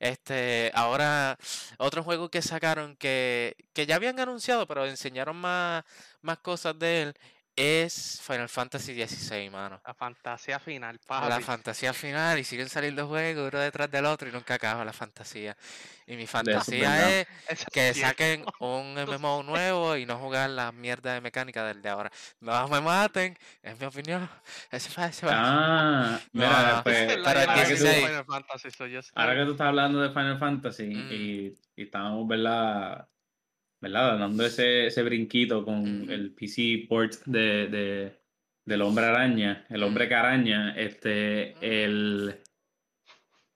Este, 0.00 0.70
ahora 0.74 1.36
otro 1.78 2.04
juego 2.04 2.30
que 2.30 2.42
sacaron 2.42 2.96
que, 2.96 3.56
que 3.72 3.86
ya 3.86 3.96
habían 3.96 4.20
anunciado, 4.20 4.66
pero 4.66 4.86
enseñaron 4.86 5.36
más, 5.36 5.84
más 6.22 6.38
cosas 6.38 6.78
de 6.78 7.02
él, 7.02 7.14
es 7.58 8.20
Final 8.22 8.48
Fantasy 8.48 8.94
XVI, 9.06 9.50
mano. 9.50 9.80
La 9.84 9.92
fantasía 9.94 10.58
final, 10.58 10.98
La 11.08 11.28
papi. 11.28 11.42
fantasía 11.42 11.92
final 11.92 12.38
y 12.38 12.44
siguen 12.44 12.68
saliendo 12.68 13.06
juegos 13.08 13.50
uno 13.52 13.58
detrás 13.60 13.90
del 13.90 14.06
otro 14.06 14.28
y 14.28 14.32
nunca 14.32 14.54
acaba 14.54 14.84
la 14.84 14.92
fantasía. 14.92 15.56
Y 16.06 16.16
mi 16.16 16.26
fantasía 16.26 17.20
es 17.20 17.26
Eso 17.48 17.64
que 17.72 17.92
cierto. 17.92 18.08
saquen 18.10 18.44
un 18.60 18.94
MMO 18.94 19.42
nuevo 19.42 19.96
y 19.96 20.06
no 20.06 20.18
jugar 20.18 20.50
la 20.50 20.72
mierda 20.72 21.14
de 21.14 21.20
mecánica 21.20 21.64
del 21.66 21.82
de 21.82 21.88
ahora. 21.88 22.10
No 22.40 22.68
me 22.68 22.80
maten, 22.80 23.36
es 23.62 23.78
mi 23.78 23.86
opinión. 23.86 24.28
Ese 24.70 24.88
fue, 24.90 25.06
ese 25.06 25.26
fue. 25.26 25.34
Ah, 25.34 26.18
No, 26.32 26.46
mira, 26.46 26.72
no. 26.76 26.82
pues, 26.84 26.96
Esa 26.96 27.12
es 27.12 27.18
la 27.18 27.24
pero 27.32 27.40
ahora, 27.50 27.54
que 27.54 27.62
tú, 27.62 27.68
16. 27.84 28.06
Final 28.06 28.24
Fantasy, 28.24 28.70
so 28.70 28.86
yo 28.86 29.02
sé. 29.02 29.10
ahora 29.14 29.34
que 29.34 29.44
tú 29.44 29.50
estás 29.52 29.66
hablando 29.66 30.00
de 30.00 30.08
Final 30.10 30.38
Fantasy 30.38 30.86
Mm. 30.86 31.12
y, 31.12 31.58
y 31.76 31.82
estábamos, 31.82 32.26
¿verdad? 32.28 33.06
¿Verdad? 33.80 34.18
Dando 34.18 34.44
ese, 34.44 34.86
ese 34.86 35.02
brinquito 35.02 35.64
con 35.64 36.10
el 36.10 36.32
PC 36.32 36.86
port 36.88 37.14
de, 37.26 37.68
de, 37.68 38.12
del 38.64 38.82
hombre 38.82 39.04
araña, 39.06 39.66
el 39.70 39.82
hombre 39.82 40.06
Mm. 40.06 40.08
que 40.08 40.14
araña, 40.14 40.74
este, 40.76 41.84
el, 41.84 42.34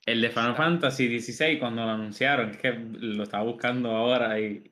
el 0.07 0.21
de 0.21 0.31
Final 0.31 0.55
Fantasy 0.57 1.21
XVI 1.21 1.59
cuando 1.59 1.85
lo 1.85 1.91
anunciaron, 1.91 2.50
es 2.50 2.57
que 2.59 2.73
lo 2.73 3.23
estaba 3.25 3.45
buscando 3.45 3.91
ahora 3.91 4.38
y 4.41 4.71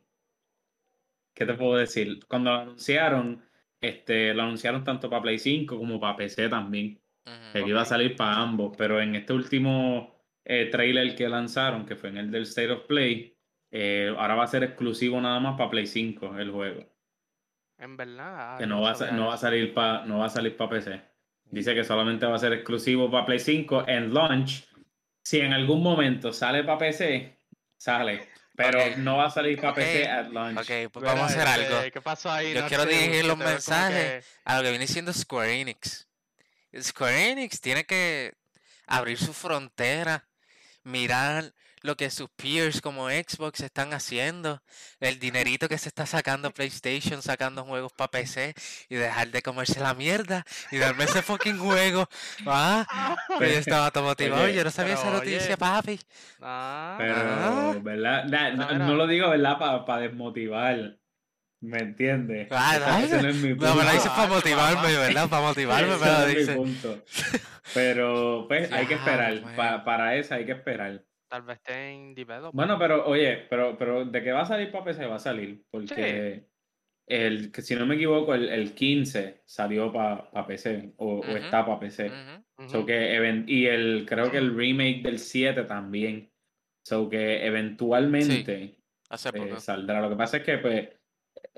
¿qué 1.34 1.46
te 1.46 1.54
puedo 1.54 1.76
decir? 1.76 2.20
Cuando 2.28 2.50
lo 2.52 2.56
anunciaron, 2.60 3.42
este, 3.80 4.34
lo 4.34 4.42
anunciaron 4.42 4.84
tanto 4.84 5.08
para 5.08 5.22
Play 5.22 5.38
5 5.38 5.78
como 5.78 5.98
para 6.00 6.16
PC 6.16 6.48
también, 6.48 7.00
Ujú. 7.26 7.52
que 7.64 7.68
iba 7.68 7.80
a 7.82 7.84
salir 7.86 8.16
para 8.16 8.36
ambos, 8.36 8.74
pero 8.76 9.00
en 9.00 9.14
este 9.14 9.32
último 9.32 10.14
eh, 10.44 10.66
trailer 10.70 11.14
que 11.14 11.28
lanzaron, 11.28 11.86
que 11.86 11.96
fue 11.96 12.08
en 12.10 12.16
el 12.18 12.30
del 12.30 12.42
State 12.42 12.70
of 12.70 12.86
Play, 12.86 13.36
eh, 13.70 14.14
ahora 14.18 14.34
va 14.34 14.44
a 14.44 14.48
ser 14.48 14.64
exclusivo 14.64 15.20
nada 15.20 15.38
más 15.40 15.56
para 15.56 15.70
Play 15.70 15.86
5 15.86 16.38
el 16.38 16.50
juego, 16.50 16.84
En 17.78 17.96
verdad. 17.96 18.54
ah, 18.54 18.58
que 18.58 18.66
no 18.66 18.80
va 18.80 18.92
a, 18.92 19.10
no 19.12 19.28
va 19.28 19.34
a 19.34 19.38
salir 19.38 19.72
para 19.74 20.04
no 20.06 20.18
va 20.18 20.26
a 20.26 20.30
salir 20.30 20.56
para 20.56 20.70
PC. 20.70 21.00
Dice 21.44 21.74
que 21.74 21.84
solamente 21.84 22.26
va 22.26 22.36
a 22.36 22.38
ser 22.38 22.52
exclusivo 22.52 23.10
para 23.10 23.26
Play 23.26 23.40
5 23.40 23.84
en 23.88 24.14
launch. 24.14 24.68
Si 25.22 25.40
en 25.40 25.52
algún 25.52 25.82
momento 25.82 26.32
sale 26.32 26.64
para 26.64 26.78
PC, 26.78 27.36
sale. 27.76 28.28
Pero 28.56 28.96
no 28.98 29.16
va 29.16 29.26
a 29.26 29.30
salir 29.30 29.60
para. 29.60 29.74
PC 29.74 30.06
at 30.06 30.28
launch. 30.30 30.58
Ok, 30.58 30.92
pues 30.92 31.04
vamos 31.04 31.22
a 31.22 31.26
hacer 31.26 31.40
este, 31.62 31.74
algo. 31.74 31.92
¿Qué 31.92 32.00
pasó 32.00 32.30
ahí? 32.30 32.52
Yo 32.54 32.66
quiero 32.66 32.84
dirigir 32.84 33.24
los 33.24 33.38
mensajes 33.38 34.24
que- 34.24 34.40
a 34.44 34.56
lo 34.58 34.62
que 34.64 34.70
viene 34.70 34.86
siendo 34.86 35.12
Square 35.12 35.60
Enix. 35.60 36.08
Square 36.78 37.30
Enix 37.30 37.60
tiene 37.60 37.84
que 37.84 38.34
abrir 38.86 39.18
su 39.18 39.32
frontera, 39.32 40.28
mirar 40.84 41.52
lo 41.82 41.96
que 41.96 42.10
sus 42.10 42.28
peers 42.30 42.80
como 42.80 43.08
Xbox 43.08 43.60
están 43.60 43.92
haciendo, 43.94 44.62
el 45.00 45.18
dinerito 45.18 45.68
que 45.68 45.78
se 45.78 45.88
está 45.88 46.04
sacando 46.06 46.50
PlayStation, 46.52 47.22
sacando 47.22 47.64
juegos 47.64 47.92
para 47.92 48.10
PC 48.10 48.54
y 48.88 48.96
dejar 48.96 49.28
de 49.30 49.42
comerse 49.42 49.80
la 49.80 49.94
mierda 49.94 50.44
y 50.70 50.76
darme 50.78 51.04
ese 51.04 51.22
fucking 51.22 51.58
juego. 51.58 52.08
Ah, 52.46 53.16
pero 53.38 53.50
yo 53.52 53.58
estaba 53.58 53.90
todo 53.90 54.04
motivado, 54.10 54.42
Oye, 54.44 54.54
yo 54.54 54.64
no 54.64 54.70
sabía 54.70 54.94
pero 54.96 55.08
esa 55.08 55.16
noticia, 55.18 55.46
oye. 55.46 55.56
papi. 55.56 56.00
Ah, 56.40 56.96
Pero, 56.98 57.14
Ah. 57.16 57.74
¿verdad? 57.82 58.24
Nah, 58.24 58.50
no, 58.50 58.78
no 58.86 58.94
lo 58.94 59.06
digo, 59.06 59.30
¿verdad? 59.30 59.58
Para 59.86 60.02
desmotivar. 60.02 60.96
¿Me 61.62 61.78
entiendes? 61.78 62.48
Ah, 62.50 63.00
ese 63.04 63.20
no 63.22 63.28
es 63.28 63.36
mi 63.36 63.50
No, 63.54 63.74
me 63.74 63.84
lo 63.84 63.90
dices 63.92 64.10
para 64.10 64.22
Ah, 64.24 64.26
motivarme. 64.28 64.96
¿verdad? 64.96 65.28
Para 65.28 65.42
motivarme, 65.42 65.94
Ese 65.94 65.98
me 66.04 66.06
no 66.10 66.18
lo 66.18 66.26
es 66.26 66.32
mi 66.34 66.38
dices. 66.40 66.56
punto. 66.56 67.04
Pero, 67.74 68.46
pues, 68.48 68.72
hay 68.72 68.86
que 68.86 68.94
esperar. 68.94 69.54
Pa- 69.56 69.84
para 69.84 70.16
esa 70.16 70.36
hay 70.36 70.46
que 70.46 70.52
esperar. 70.52 71.02
Tal 71.30 71.42
vez 71.42 71.56
esté 71.58 71.90
en 71.90 72.14
development. 72.14 72.54
Bueno, 72.54 72.78
pero, 72.78 73.06
oye, 73.06 73.46
pero, 73.48 73.76
pero 73.78 74.04
de 74.04 74.22
que 74.22 74.32
va 74.32 74.42
a 74.42 74.46
salir 74.46 74.70
para 74.72 74.84
PC 74.84 75.06
va 75.06 75.14
a 75.16 75.18
salir. 75.18 75.64
Porque 75.70 76.48
el, 77.06 77.52
que 77.52 77.62
si 77.62 77.74
no 77.76 77.86
me 77.86 77.94
equivoco, 77.96 78.34
el, 78.34 78.48
el 78.48 78.74
15 78.74 79.42
salió 79.46 79.92
para 79.92 80.46
PC. 80.46 80.94
O, 80.98 81.36
está 81.36 81.64
para 81.64 81.80
PC. 81.80 82.06
Ujú. 82.08 82.44
So 82.66 82.78
Ujú. 82.78 82.86
que 82.86 83.14
even- 83.16 83.44
y 83.48 83.66
el 83.66 84.04
creo 84.06 84.30
que 84.30 84.38
el 84.38 84.54
remake 84.56 85.02
del 85.02 85.18
7 85.18 85.64
también. 85.64 86.32
So 86.84 87.08
que 87.08 87.46
eventualmente 87.46 88.78
eh, 89.32 89.56
saldrá. 89.58 90.00
Lo 90.00 90.10
que 90.10 90.16
pasa 90.16 90.38
es 90.38 90.44
que, 90.44 90.58
pues, 90.58 90.88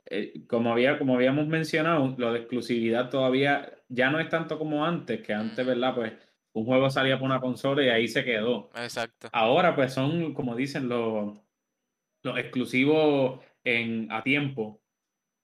eh, 0.06 0.46
como, 0.48 0.72
había, 0.72 0.98
como 0.98 1.14
habíamos 1.16 1.46
mencionado, 1.48 2.14
lo 2.18 2.32
de 2.32 2.40
exclusividad 2.40 3.10
todavía 3.10 3.72
ya 3.88 4.10
no 4.10 4.20
es 4.20 4.28
tanto 4.28 4.58
como 4.58 4.84
antes, 4.84 5.22
que 5.22 5.32
antes. 5.34 5.64
¿verdad? 5.66 5.94
Pues 5.94 6.12
un 6.54 6.64
juego 6.64 6.90
salía 6.90 7.18
por 7.18 7.26
una 7.26 7.40
consola 7.40 7.82
y 7.82 7.88
ahí 7.88 8.08
se 8.08 8.24
quedó. 8.24 8.70
Exacto. 8.74 9.28
Ahora, 9.32 9.74
pues 9.74 9.92
son, 9.92 10.34
como 10.34 10.54
dicen, 10.54 10.88
los, 10.88 11.38
los 12.22 12.38
exclusivos 12.38 13.40
en, 13.64 14.10
a 14.12 14.22
tiempo, 14.22 14.80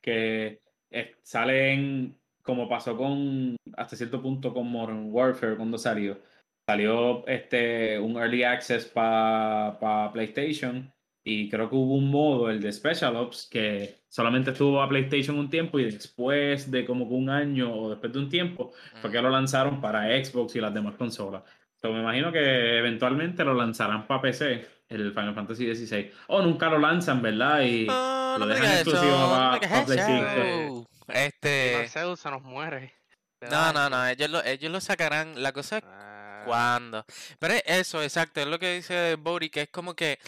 que 0.03 0.61
eh, 0.90 1.16
salen, 1.23 2.18
como 2.42 2.68
pasó 2.68 2.97
con, 2.97 3.57
hasta 3.77 3.97
cierto 3.97 4.23
punto 4.23 4.53
con 4.53 4.71
Modern 4.71 5.12
Warfare 5.12 5.57
cuando 5.57 5.79
salió. 5.79 6.21
Salió 6.68 7.27
este, 7.27 7.99
un 7.99 8.16
Early 8.16 8.42
Access 8.42 8.85
para 8.87 10.11
PlayStation 10.12 10.92
y 11.31 11.49
creo 11.49 11.69
que 11.69 11.77
hubo 11.77 11.95
un 11.95 12.11
modo, 12.11 12.49
el 12.51 12.61
de 12.61 12.73
Special 12.73 13.14
Ops, 13.17 13.49
que 13.51 13.99
solamente 14.09 14.51
estuvo 14.53 14.81
a 14.83 14.88
PlayStation 14.88 15.38
un 15.38 15.51
tiempo 15.51 15.79
y 15.79 15.85
después 15.85 16.71
de 16.71 16.85
como 16.87 17.07
que 17.09 17.14
un 17.14 17.29
año 17.31 17.73
o 17.75 17.91
después 17.91 18.12
de 18.12 18.19
un 18.19 18.29
tiempo 18.29 18.73
fue 19.01 19.11
que 19.11 19.21
lo 19.21 19.29
lanzaron 19.31 19.81
para 19.81 20.07
Xbox 20.25 20.57
y 20.57 20.61
las 20.61 20.73
demás 20.73 20.95
consolas. 20.95 21.43
So, 21.81 21.93
me 21.93 22.01
imagino 22.01 22.33
que 22.33 22.79
eventualmente 22.79 23.45
lo 23.45 23.55
lanzarán 23.55 24.07
para 24.07 24.21
PC, 24.23 24.67
el 24.88 25.12
Final 25.12 25.35
Fantasy 25.35 25.75
XVI. 25.75 26.11
O 26.29 26.43
nunca 26.43 26.69
lo 26.69 26.79
lanzan, 26.79 27.21
¿verdad? 27.23 27.61
Y 27.62 27.87
No, 27.87 28.38
lo 28.38 28.47
no 28.47 28.47
dejan 28.47 28.73
exclusivo 28.73 29.12
no 29.19 29.29
pa- 29.31 29.51
me 29.53 29.59
digas 29.61 29.81
pa 29.81 29.87
Play 29.87 29.99
eso. 29.99 30.88
Y 31.09 31.12
Este, 31.12 31.73
Marcelo 31.77 32.17
se 32.17 32.31
nos 32.31 32.43
muere. 32.43 32.95
no, 33.43 33.73
no, 33.73 33.88
no, 33.91 34.07
ellos 34.09 34.29
lo, 34.31 34.43
ellos 34.45 34.73
lo 34.73 34.81
sacarán. 34.81 35.41
La 35.43 35.53
cosa 35.53 35.79
es 35.79 35.85
Ah, 35.87 36.43
cuándo. 36.47 37.05
Pero 37.38 37.55
es 37.55 37.62
eso, 37.67 38.03
exacto, 38.03 38.41
es 38.41 38.47
lo 38.47 38.59
que 38.59 38.75
dice 38.77 39.14
Bori, 39.17 39.49
que 39.51 39.62
es 39.62 39.69
como 39.69 39.95
que 39.95 40.19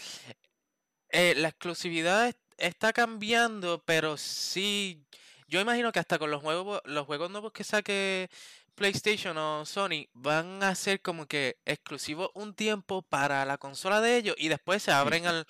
eh, 1.11 1.33
la 1.37 1.49
exclusividad 1.49 2.27
es- 2.27 2.35
está 2.57 2.93
cambiando, 2.93 3.83
pero 3.85 4.17
sí, 4.17 5.03
yo 5.47 5.59
imagino 5.59 5.91
que 5.91 5.99
hasta 5.99 6.19
con 6.19 6.31
los 6.31 6.41
juegos, 6.41 6.81
los 6.85 7.05
juegos 7.05 7.29
nuevos 7.31 7.51
que 7.51 7.63
saque 7.63 8.29
PlayStation 8.75 9.37
o 9.37 9.65
Sony 9.65 10.07
van 10.13 10.63
a 10.63 10.73
ser 10.75 11.01
como 11.01 11.25
que 11.27 11.57
exclusivos 11.65 12.29
un 12.33 12.53
tiempo 12.53 13.01
para 13.01 13.45
la 13.45 13.57
consola 13.57 13.99
de 14.01 14.17
ellos 14.17 14.35
y 14.37 14.47
después 14.47 14.81
se 14.83 14.91
abren 14.91 15.25
al 15.27 15.45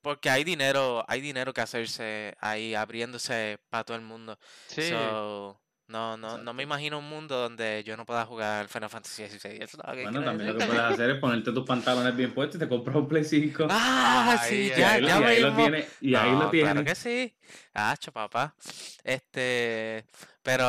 porque 0.00 0.28
hay 0.28 0.44
dinero, 0.44 1.04
hay 1.08 1.20
dinero 1.22 1.54
que 1.54 1.62
hacerse 1.62 2.34
ahí 2.40 2.74
abriéndose 2.74 3.58
para 3.70 3.84
todo 3.84 3.96
el 3.96 4.02
mundo. 4.02 4.38
Sí. 4.68 4.90
So, 4.90 5.58
no, 5.88 6.16
no, 6.16 6.38
no 6.38 6.54
me 6.54 6.62
imagino 6.62 6.98
un 6.98 7.08
mundo 7.08 7.38
donde 7.38 7.82
yo 7.84 7.96
no 7.96 8.06
pueda 8.06 8.24
jugar 8.24 8.68
Final 8.68 8.88
Fantasy 8.90 9.26
XVI. 9.28 9.56
Eso 9.62 9.64
es 9.64 9.74
lo 9.86 9.92
que 9.94 10.02
Bueno, 10.02 10.24
también 10.24 10.52
lo 10.52 10.58
que 10.58 10.64
puedes 10.66 10.82
hacer 10.82 11.10
es 11.10 11.18
ponerte 11.20 11.52
tus 11.52 11.64
pantalones 11.66 12.16
bien 12.16 12.32
puestos 12.32 12.56
y 12.56 12.58
te 12.60 12.68
compras 12.68 12.96
un 12.96 13.08
Play 13.08 13.24
5. 13.24 13.66
Ah, 13.70 14.38
Ay, 14.40 14.50
sí, 14.50 14.72
ya, 14.76 14.92
ahí, 14.92 15.00
lo- 15.00 15.08
ya 15.08 15.20
y 15.20 15.24
ahí 15.24 15.40
lo 15.40 15.56
tienes. 15.56 15.86
Y 16.00 16.14
ahí 16.14 16.30
lo 16.32 16.50
tienes. 16.50 16.72
Claro 16.72 16.84
que 16.84 16.94
sí. 16.94 17.34
Hacho, 17.74 18.12
papá. 18.12 18.54
Este, 19.02 20.04
pero 20.42 20.64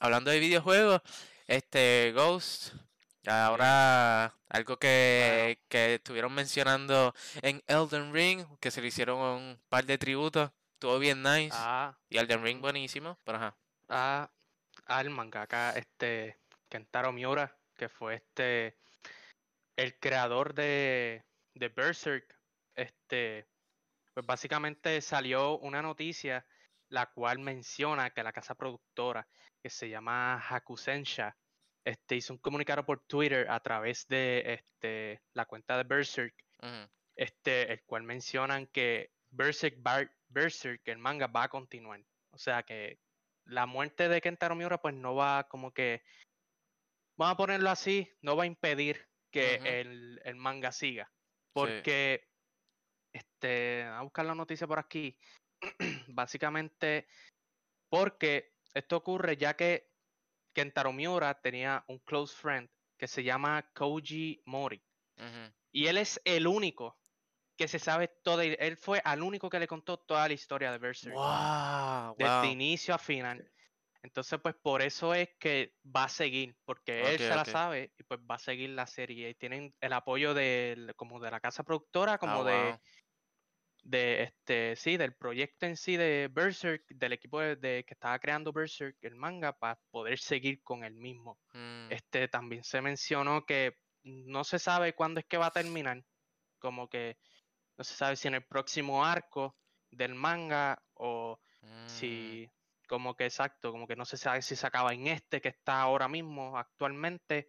hablando 0.00 0.30
de 0.30 0.38
videojuegos, 0.38 1.00
este 1.46 2.12
Ghost, 2.14 2.74
Ahora, 3.26 4.32
algo 4.48 4.78
que, 4.78 5.58
que 5.68 5.94
estuvieron 5.96 6.32
mencionando 6.32 7.14
en 7.42 7.62
Elden 7.66 8.14
Ring, 8.14 8.46
que 8.58 8.70
se 8.70 8.80
le 8.80 8.88
hicieron 8.88 9.18
un 9.18 9.60
par 9.68 9.84
de 9.84 9.98
tributos, 9.98 10.50
estuvo 10.74 10.98
bien 10.98 11.22
nice. 11.22 11.50
Ah, 11.52 11.94
Y 12.08 12.16
Elden 12.16 12.42
Ring 12.42 12.60
buenísimo, 12.62 13.18
pero 13.24 13.36
ajá. 13.36 13.54
A, 13.88 14.30
al 14.86 15.10
mangaka 15.10 15.70
este 15.72 16.40
Kentaro 16.68 17.12
Miura, 17.12 17.56
que 17.76 17.88
fue 17.88 18.16
este 18.16 18.78
el 19.76 19.98
creador 19.98 20.54
de, 20.54 21.24
de 21.54 21.68
Berserk. 21.68 22.36
Este, 22.74 23.48
pues 24.14 24.26
básicamente 24.26 25.00
salió 25.00 25.58
una 25.58 25.82
noticia 25.82 26.44
la 26.90 27.06
cual 27.06 27.38
menciona 27.38 28.10
que 28.10 28.22
la 28.22 28.32
casa 28.32 28.54
productora, 28.54 29.28
que 29.62 29.70
se 29.70 29.88
llama 29.88 30.38
Hakusensha, 30.38 31.36
este, 31.84 32.16
hizo 32.16 32.32
un 32.32 32.38
comunicado 32.38 32.84
por 32.84 33.00
Twitter 33.06 33.48
a 33.50 33.60
través 33.60 34.06
de 34.08 34.54
este, 34.54 35.22
la 35.34 35.46
cuenta 35.46 35.76
de 35.76 35.84
Berserk, 35.84 36.34
este, 37.16 37.72
el 37.72 37.82
cual 37.84 38.02
mencionan 38.02 38.66
que 38.66 39.12
Berserk, 39.30 39.76
Berserk, 40.28 40.86
el 40.86 40.98
manga, 40.98 41.26
va 41.26 41.44
a 41.44 41.48
continuar. 41.48 42.00
O 42.30 42.38
sea 42.38 42.62
que 42.62 42.98
la 43.48 43.66
muerte 43.66 44.08
de 44.08 44.20
Kentaro 44.20 44.54
Miura, 44.54 44.80
pues 44.80 44.94
no 44.94 45.14
va 45.14 45.48
como 45.48 45.72
que, 45.72 46.02
vamos 47.16 47.34
a 47.34 47.36
ponerlo 47.36 47.70
así, 47.70 48.08
no 48.20 48.36
va 48.36 48.44
a 48.44 48.46
impedir 48.46 49.08
que 49.32 49.56
el, 49.56 50.20
el 50.24 50.36
manga 50.36 50.70
siga. 50.70 51.10
Porque, 51.52 52.28
este, 53.12 53.82
a 53.84 54.02
buscar 54.02 54.26
la 54.26 54.34
noticia 54.34 54.66
por 54.66 54.78
aquí, 54.78 55.18
básicamente, 56.08 57.08
porque 57.90 58.52
esto 58.74 58.98
ocurre 58.98 59.36
ya 59.36 59.54
que 59.54 59.90
Kentaro 60.54 60.92
Miura 60.92 61.40
tenía 61.40 61.84
un 61.88 61.98
close 62.00 62.36
friend 62.36 62.68
que 62.98 63.08
se 63.08 63.22
llama 63.22 63.70
Koji 63.74 64.42
Mori. 64.44 64.82
Y 65.72 65.86
él 65.86 65.98
es 65.98 66.20
el 66.24 66.46
único 66.46 66.97
que 67.58 67.68
se 67.68 67.78
sabe 67.78 68.08
toda. 68.24 68.44
Él 68.44 68.76
fue 68.78 69.02
al 69.04 69.22
único 69.22 69.50
que 69.50 69.58
le 69.60 69.66
contó 69.66 69.98
toda 69.98 70.28
la 70.28 70.34
historia 70.34 70.72
de 70.72 70.78
Berserk. 70.78 71.14
Wow, 71.14 72.14
Desde 72.16 72.46
wow. 72.46 72.52
inicio 72.52 72.94
a 72.94 72.98
final. 72.98 73.52
Entonces, 74.02 74.38
pues 74.40 74.54
por 74.62 74.80
eso 74.82 75.12
es 75.14 75.30
que 75.40 75.74
va 75.84 76.04
a 76.04 76.08
seguir, 76.08 76.56
porque 76.64 77.00
él 77.14 77.18
se 77.18 77.34
la 77.34 77.44
sabe 77.44 77.92
y 77.98 78.04
pues 78.04 78.20
va 78.20 78.36
a 78.36 78.38
seguir 78.38 78.70
la 78.70 78.86
serie. 78.86 79.30
Y 79.30 79.34
tienen 79.34 79.74
el 79.80 79.92
apoyo 79.92 80.34
del, 80.34 80.94
como 80.96 81.20
de 81.20 81.30
la 81.32 81.40
casa 81.40 81.64
productora, 81.64 82.12
Ah, 82.14 82.18
como 82.18 82.44
de, 82.44 82.52
wow. 82.70 82.80
de 83.82 84.22
este, 84.24 84.76
sí, 84.76 84.96
del 84.96 85.16
proyecto 85.16 85.66
en 85.66 85.76
sí 85.76 85.96
de 85.96 86.28
Berserk, 86.30 86.84
del 86.88 87.12
equipo 87.12 87.40
de, 87.40 87.56
de- 87.56 87.84
que 87.84 87.94
estaba 87.94 88.18
creando 88.18 88.52
Berserk, 88.52 88.96
el 89.02 89.16
manga, 89.16 89.52
para 89.58 89.80
poder 89.90 90.18
seguir 90.18 90.62
con 90.62 90.84
el 90.84 90.94
mismo. 90.94 91.40
Mm, 91.54 91.90
Este 91.90 92.28
también 92.28 92.64
se 92.64 92.82
mencionó 92.82 93.44
que 93.46 93.74
no 94.02 94.44
se 94.44 94.58
sabe 94.58 94.94
cuándo 94.94 95.20
es 95.20 95.26
que 95.26 95.38
va 95.38 95.46
a 95.46 95.50
terminar. 95.52 96.04
Como 96.58 96.88
que 96.88 97.18
no 97.78 97.84
se 97.84 97.94
sabe 97.94 98.16
si 98.16 98.28
en 98.28 98.34
el 98.34 98.44
próximo 98.44 99.04
arco 99.04 99.56
del 99.90 100.14
manga 100.14 100.82
o 100.94 101.40
mm, 101.62 101.86
si 101.86 102.50
como 102.88 103.14
que 103.14 103.26
exacto, 103.26 103.70
como 103.70 103.86
que 103.86 103.96
no 103.96 104.04
se 104.04 104.16
sabe 104.16 104.42
si 104.42 104.56
se 104.56 104.66
acaba 104.66 104.92
en 104.92 105.06
este 105.06 105.40
que 105.40 105.48
está 105.48 105.80
ahora 105.80 106.08
mismo 106.08 106.58
actualmente. 106.58 107.48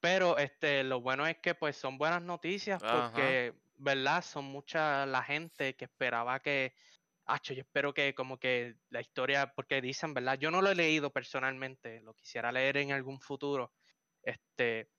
Pero 0.00 0.38
este 0.38 0.84
lo 0.84 1.00
bueno 1.00 1.26
es 1.26 1.38
que 1.38 1.54
pues 1.54 1.76
son 1.76 1.98
buenas 1.98 2.22
noticias 2.22 2.82
Ajá. 2.82 3.10
porque, 3.10 3.54
¿verdad? 3.76 4.22
Son 4.22 4.44
mucha 4.44 5.04
la 5.06 5.22
gente 5.22 5.74
que 5.74 5.84
esperaba 5.84 6.40
que 6.40 6.74
Acho, 7.30 7.54
yo 7.54 7.60
espero 7.60 7.94
que 7.94 8.12
como 8.12 8.38
que 8.38 8.74
la 8.88 9.00
historia, 9.00 9.52
porque 9.54 9.80
dicen, 9.80 10.14
¿verdad? 10.14 10.36
Yo 10.36 10.50
no 10.50 10.60
lo 10.62 10.70
he 10.70 10.74
leído 10.74 11.10
personalmente, 11.10 12.00
lo 12.00 12.12
quisiera 12.12 12.50
leer 12.50 12.78
en 12.78 12.90
algún 12.90 13.20
futuro, 13.20 13.72
este, 14.22 14.90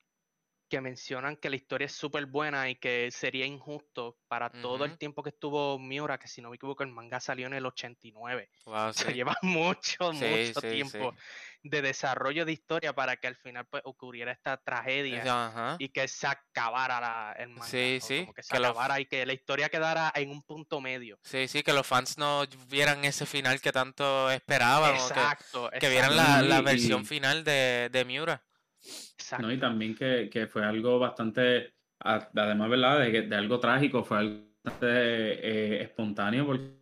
que 0.72 0.80
mencionan 0.80 1.36
que 1.36 1.50
la 1.50 1.58
historia 1.58 1.86
es 1.88 1.92
súper 1.92 2.28
buena 2.28 2.70
y 2.70 2.76
que 2.76 3.12
sería 3.12 3.46
injusto 3.46 4.18
para 4.30 4.50
todo 4.50 4.86
el 4.86 4.98
tiempo 4.98 5.22
que 5.22 5.30
estuvo 5.32 5.78
Miura, 5.78 6.18
que 6.18 6.30
si 6.30 6.42
no 6.42 6.50
me 6.50 6.56
equivoco 6.56 6.82
el 6.84 6.90
manga 6.90 7.20
salió 7.20 7.48
en 7.48 7.54
el 7.54 7.66
89. 7.66 8.50
wow, 8.66 8.94
sí. 8.94 9.12
lleva 9.14 9.36
mucho, 9.42 10.14
Sí, 10.14 10.26
mucho 10.26 10.62
sí, 10.62 10.68
tiempo 10.70 11.14
de 11.62 11.82
desarrollo 11.82 12.46
de 12.46 12.54
historia 12.54 12.94
para 12.94 13.18
que 13.18 13.28
al 13.28 13.36
final 13.36 13.66
pues 13.70 13.84
ocurriera 13.86 14.32
esta 14.32 14.56
tragedia 14.56 15.76
y 15.78 15.90
que 15.90 16.08
se 16.08 16.26
acabara 16.28 17.02
la- 17.02 17.36
el 17.38 17.50
manga. 17.50 17.66
Sí, 17.66 18.00
sí, 18.02 18.22
como 18.22 18.34
que 18.34 18.42
se 18.44 18.52
que 18.52 18.58
acabara 18.58 18.98
y 19.02 19.06
que 19.08 19.26
la 19.26 19.34
historia 19.34 19.68
quedara 19.68 20.10
en 20.16 20.30
un 20.30 20.42
punto 20.42 20.80
medio. 20.80 21.20
Sí, 21.22 21.50
sí, 21.50 21.64
que 21.64 21.74
los 21.74 21.86
fans 21.86 22.18
no 22.18 22.46
vieran 22.70 23.04
ese 23.04 23.26
final 23.26 23.60
que 23.60 23.74
tanto 23.74 24.32
esperaban 24.32 24.92
o 24.92 24.94
que, 24.94 25.00
Exacto. 25.02 25.70
que 25.78 25.90
vieran 25.90 26.16
la, 26.16 26.42
la 26.42 26.62
versión 26.62 27.06
final 27.06 27.44
de, 27.44 27.90
de 27.92 28.06
Miura. 28.06 28.42
Exacto. 28.82 29.48
¿no? 29.48 29.54
Y 29.54 29.58
también 29.58 29.96
que, 29.96 30.30
que 30.32 30.48
fue 30.48 30.64
algo 30.64 31.00
bastante, 31.00 31.74
a- 32.00 32.30
además, 32.36 32.70
¿verdad? 32.70 33.00
De, 33.00 33.22
de 33.24 33.36
algo 33.36 33.60
trágico, 33.60 34.04
fue 34.04 34.18
algo 34.18 34.42
bastante 34.64 34.88
eh, 34.90 35.82
espontáneo, 35.84 36.46
porque 36.46 36.82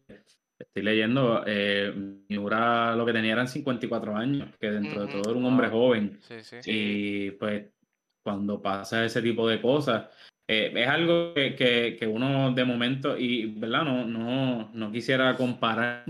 estoy 0.58 0.84
leyendo, 0.84 1.44
eh, 1.46 1.94
Miura 2.28 2.96
lo 2.96 3.06
que 3.06 3.14
tenía 3.14 3.34
eran 3.34 3.48
54 3.48 4.16
años, 4.16 4.50
que 4.60 4.70
dentro 4.72 5.06
de 5.06 5.12
todo 5.12 5.30
era 5.32 5.40
un 5.40 5.46
hombre 5.46 5.70
joven. 5.70 6.18
Sí. 6.22 6.36
Sí. 6.42 6.58
Y 6.66 7.32
pues 7.32 7.66
cuando 8.24 8.62
pasa 8.62 9.06
ese 9.06 9.22
tipo 9.22 9.48
de 9.48 9.62
cosas, 9.62 10.08
eh, 10.48 10.74
es 10.76 10.88
algo 10.88 11.34
que, 11.34 11.56
que, 11.56 11.96
que 11.98 12.08
uno 12.08 12.52
de 12.54 12.66
momento, 12.66 13.18
y 13.18 13.46
verdad, 13.46 13.84
no, 13.86 14.06
no, 14.06 14.70
no 14.74 14.92
quisiera 14.92 15.36
comparar, 15.38 16.04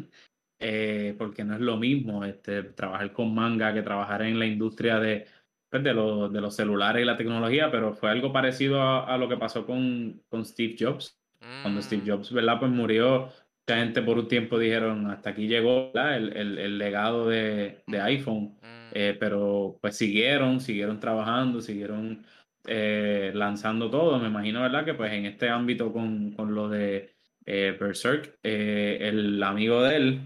eh, 0.59 1.13
porque 1.17 1.43
no 1.43 1.53
es 1.53 1.61
lo 1.61 1.77
mismo 1.77 2.25
este, 2.25 2.63
trabajar 2.63 3.13
con 3.13 3.33
manga 3.33 3.73
que 3.73 3.81
trabajar 3.83 4.23
en 4.23 4.39
la 4.39 4.45
industria 4.45 4.99
de, 4.99 5.25
pues, 5.69 5.83
de, 5.83 5.93
los, 5.93 6.31
de 6.33 6.41
los 6.41 6.55
celulares 6.55 7.01
y 7.03 7.05
la 7.05 7.17
tecnología, 7.17 7.71
pero 7.71 7.93
fue 7.93 8.09
algo 8.11 8.31
parecido 8.33 8.81
a, 8.81 9.05
a 9.13 9.17
lo 9.17 9.29
que 9.29 9.37
pasó 9.37 9.65
con, 9.65 10.23
con 10.29 10.45
Steve 10.45 10.75
Jobs. 10.79 11.19
Cuando 11.61 11.81
Steve 11.81 12.03
Mm, 12.03 12.09
Jobs, 12.09 12.31
¿verdad? 12.31 12.59
Pues 12.59 12.71
murió, 12.71 13.25
mucha 13.67 13.79
gente 13.79 14.01
por 14.01 14.17
un 14.17 14.27
tiempo 14.27 14.57
dijeron, 14.57 15.07
hasta 15.11 15.31
aquí 15.31 15.47
llegó 15.47 15.91
el, 15.93 16.35
el, 16.37 16.57
el 16.57 16.77
legado 16.77 17.27
de, 17.27 17.83
de 17.87 18.01
Ujú. 18.01 18.01
iPhone. 18.01 18.55
mm, 18.61 18.91
Eh, 18.91 19.15
pero 19.19 19.77
pues 19.81 19.97
siguieron, 19.97 20.59
siguieron 20.61 20.99
trabajando, 20.99 21.61
siguieron 21.61 22.25
eh, 22.65 23.31
lanzando 23.35 23.89
todo. 23.89 24.19
Me 24.19 24.27
imagino, 24.27 24.61
¿verdad? 24.61 24.85
Que 24.85 24.93
pues 24.93 25.11
en 25.13 25.25
este 25.25 25.49
ámbito 25.49 25.91
con, 25.93 26.31
con 26.33 26.55
lo 26.55 26.69
de 26.69 27.15
eh, 27.45 27.77
Berserk, 27.79 28.39
el 28.43 29.41
amigo 29.43 29.81
de 29.83 29.95
él 29.95 30.21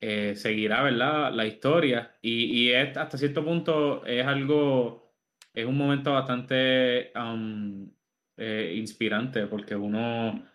eh, 0.00 0.34
seguirá, 0.36 0.82
¿verdad? 0.82 1.32
La 1.32 1.46
historia. 1.46 2.16
Y, 2.22 2.44
y 2.44 2.72
es, 2.72 2.96
hasta 2.96 3.18
cierto 3.18 3.44
punto 3.44 4.04
es 4.06 4.26
algo, 4.26 5.12
es 5.52 5.66
un 5.66 5.76
momento 5.76 6.12
bastante 6.12 7.12
um, 7.14 7.90
eh, 8.36 8.74
inspirante 8.76 9.46
porque 9.46 9.76
uno 9.76 10.46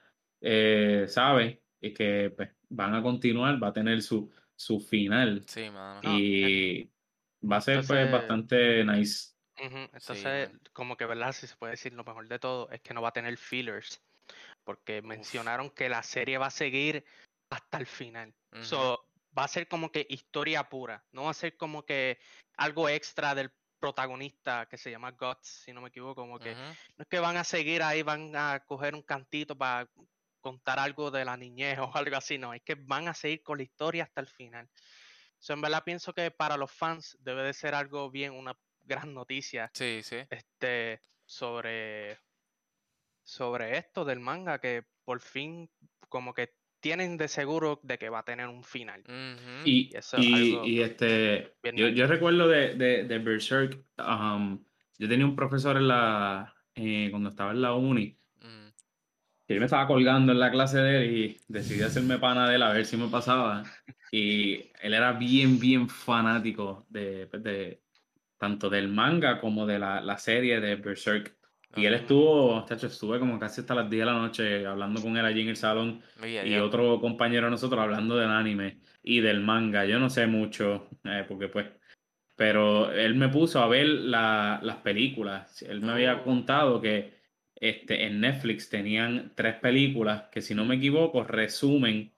eh, 0.41 1.05
sabe 1.08 1.62
que 1.79 2.34
pues, 2.36 2.49
van 2.69 2.95
a 2.95 3.03
continuar, 3.03 3.62
va 3.62 3.67
a 3.67 3.73
tener 3.73 4.01
su, 4.01 4.31
su 4.55 4.79
final. 4.79 5.43
sí, 5.45 5.69
mano. 5.69 6.01
No, 6.01 6.17
Y 6.17 6.89
va 7.43 7.58
a 7.58 7.62
ser 7.62 7.86
pues 7.86 8.12
bastante 8.12 8.84
nice. 8.84 9.36
Entonces, 9.58 10.49
como 10.73 10.97
que, 10.97 11.05
¿verdad? 11.05 11.31
Si 11.31 11.47
se 11.47 11.55
puede 11.55 11.71
decir 11.71 11.93
lo 11.93 12.03
mejor 12.03 12.27
de 12.27 12.39
todo, 12.39 12.69
es 12.71 12.81
que 12.81 12.93
no 12.93 13.01
va 13.01 13.10
a 13.10 13.13
tener 13.13 13.38
fillers. 13.38 14.01
Porque 14.63 15.01
mencionaron 15.01 15.69
que 15.69 15.88
la 15.88 16.03
serie 16.03 16.38
va 16.38 16.47
a 16.47 16.51
seguir 16.51 17.05
hasta 17.49 17.77
el 17.77 17.86
final. 17.86 18.34
Ujú. 18.51 18.63
So, 18.63 19.05
va 19.38 19.43
a 19.43 19.48
ser 19.48 19.67
como 19.67 19.91
que 19.91 20.06
historia 20.10 20.69
pura. 20.69 21.06
No 21.12 21.24
va 21.24 21.32
a 21.32 21.34
ser 21.34 21.58
como 21.58 21.86
que 21.86 22.19
algo 22.58 22.89
extra 22.89 23.36
del 23.36 23.52
protagonista 23.80 24.67
que 24.67 24.78
se 24.78 24.89
llama 24.89 25.12
Guts, 25.12 25.63
si 25.65 25.74
no 25.74 25.82
me 25.82 25.89
equivoco. 25.89 26.21
Como 26.21 26.39
que 26.39 26.56
no 26.56 27.04
es 27.04 27.08
que 27.08 27.19
van 27.19 27.38
a 27.38 27.43
seguir 27.43 27.84
ahí, 27.84 28.02
van 28.02 28.36
a 28.36 28.63
coger 28.65 28.95
un 28.95 29.04
cantito 29.04 29.58
para 29.58 29.89
contar 30.41 30.80
algo 30.80 31.10
de 31.10 31.26
la 31.26 31.36
niñez 31.38 31.78
o 31.80 31.91
algo 31.95 32.15
así, 32.17 32.38
no, 32.38 32.54
es 32.54 32.62
que 32.62 32.76
van 32.76 33.08
a 33.08 33.13
seguir 33.13 33.41
con 33.41 33.58
la 33.58 33.63
historia 33.63 34.04
hasta 34.04 34.21
el 34.21 34.28
final. 34.28 34.69
So, 35.39 35.54
en 35.54 35.62
verdad 35.62 35.84
pienso 35.84 36.13
que 36.13 36.32
para 36.32 36.56
los 36.56 36.71
fans 36.71 37.17
debe 37.19 37.43
de 37.43 37.54
ser 37.54 37.76
algo 37.76 38.10
bien, 38.10 38.32
una 38.32 38.58
gran 38.82 39.13
noticia 39.13 39.71
Sí, 39.74 40.02
sí. 40.04 40.17
este 40.30 41.02
sobre 41.26 42.19
sobre 43.24 43.78
esto 43.78 44.06
del 44.06 44.19
manga 44.19 44.60
que 44.60 44.86
por 45.04 45.19
fin 45.19 45.69
como 46.10 46.34
que 46.34 46.56
tienen 46.86 47.17
de 47.17 47.28
seguro 47.28 47.80
de 47.82 47.98
que 47.98 48.10
va 48.10 48.19
a 48.19 48.26
tener 48.26 48.48
un 48.48 48.63
final. 48.63 49.02
Ujú. 49.08 49.63
Y, 49.65 49.89
Y 49.91 49.98
eso 49.98 50.17
es 50.17 50.24
y, 50.24 50.34
algo 50.36 50.67
y, 50.67 50.82
este, 50.82 51.56
yo, 51.76 51.88
yo 51.88 52.06
recuerdo 52.06 52.48
de, 52.48 52.76
de, 52.76 53.06
de 53.06 53.17
Berserk, 53.17 53.84
um, 53.98 54.63
yo 55.00 55.10
tenía 55.10 55.26
un 55.26 55.36
profesor 55.36 55.78
en 55.78 55.88
la, 55.88 56.54
eh, 56.76 57.08
cuando 57.10 57.30
estaba 57.30 57.54
en 57.54 57.62
la 57.63 57.74
uni, 57.74 58.19
Mm, 58.39 58.67
que 59.48 59.56
yo 59.56 59.60
me 59.60 59.65
estaba 59.65 59.88
colgando 59.88 60.32
en 60.32 60.39
la 60.39 60.52
clase 60.52 60.78
de 60.78 60.98
él 60.98 61.17
y 61.17 61.38
decidí 61.48 61.82
hacerme 61.82 62.19
pana 62.19 62.48
de 62.48 62.58
él 62.58 62.62
a 62.62 62.71
ver 62.71 62.86
si 62.86 62.98
me 62.98 63.08
pasaba. 63.08 63.63
Y 64.12 64.69
él 64.80 64.93
era 64.93 65.13
bien, 65.13 65.60
bien 65.60 65.89
fanático 65.89 66.86
de, 66.89 67.26
de 67.26 67.82
tanto 68.38 68.69
del 68.69 68.89
manga 68.89 69.41
como 69.41 69.65
de 69.65 69.80
la, 69.80 70.02
la 70.02 70.19
serie 70.19 70.62
de 70.62 70.76
Berserk. 70.76 71.36
Y 71.75 71.85
él 71.85 71.93
estuvo, 71.93 72.65
chacho, 72.65 72.88
estuve 72.88 73.19
como 73.19 73.38
casi 73.39 73.61
hasta 73.61 73.75
las 73.75 73.89
10 73.89 74.01
de 74.01 74.05
la 74.05 74.13
noche 74.17 74.65
hablando 74.65 75.01
con 75.01 75.15
él 75.17 75.25
allí 75.25 75.41
en 75.41 75.49
el 75.49 75.55
salón 75.57 76.01
y 76.23 76.55
otro 76.57 76.99
compañero 77.01 77.45
de 77.45 77.51
nosotros 77.51 77.79
hablando 77.81 78.15
del 78.17 78.29
anime 78.29 78.79
y 79.03 79.19
del 79.19 79.41
manga. 79.41 79.85
Yo 79.85 79.99
no 79.99 80.09
sé 80.09 80.27
mucho, 80.27 80.89
eh, 81.03 81.25
porque 81.27 81.47
pues 81.49 81.67
pero 82.38 82.91
él 82.91 83.15
me 83.15 83.29
puso 83.29 83.61
a 83.61 83.67
ver 83.67 83.88
la- 83.88 84.59
las 84.61 84.77
películas. 84.77 85.61
Él 85.61 85.79
me 85.79 85.93
había 85.93 86.15
Oh. 86.15 86.23
contado 86.23 86.81
que 86.81 87.13
este, 87.55 88.03
en 88.05 88.19
Netflix 88.19 88.67
tenían 88.69 89.31
tres 89.35 89.55
películas 89.55 90.23
que, 90.29 90.41
si 90.41 90.53
no 90.53 90.65
me 90.65 90.75
equivoco, 90.75 91.23
resumen 91.23 92.11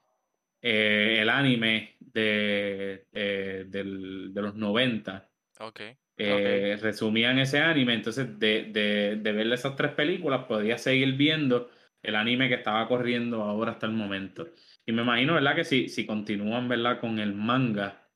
eh, 0.60 1.20
el 1.22 1.30
anime 1.30 1.98
de, 2.00 3.06
eh, 3.14 3.66
del- 3.68 4.34
de 4.34 4.42
los 4.42 4.56
90. 4.56 5.30
Ok. 5.60 5.82
Eh, 6.20 6.78
Resumían 6.82 7.38
ese 7.38 7.60
anime, 7.60 7.94
entonces 7.94 8.40
de, 8.40 8.64
de, 8.72 9.18
de 9.18 9.32
ver 9.32 9.54
esas 9.54 9.76
tres 9.76 9.92
películas 9.92 10.46
podía 10.46 10.78
seguir 10.80 11.14
viendo 11.14 11.70
el 12.02 12.16
anime 12.16 12.50
que 12.50 12.56
estaba 12.56 12.88
corriendo 12.88 13.44
ahora 13.44 13.74
hasta 13.74 13.86
el 13.86 13.92
momento. 13.92 14.48
Y 14.86 14.94
me 14.94 15.04
imagino, 15.04 15.36
¿verdad? 15.36 15.56
Que 15.56 15.64
si, 15.64 15.90
si 15.90 16.06
continúan, 16.06 16.68
¿verdad? 16.68 17.00
Con 17.00 17.20
el 17.20 17.34
manga, 17.34 18.10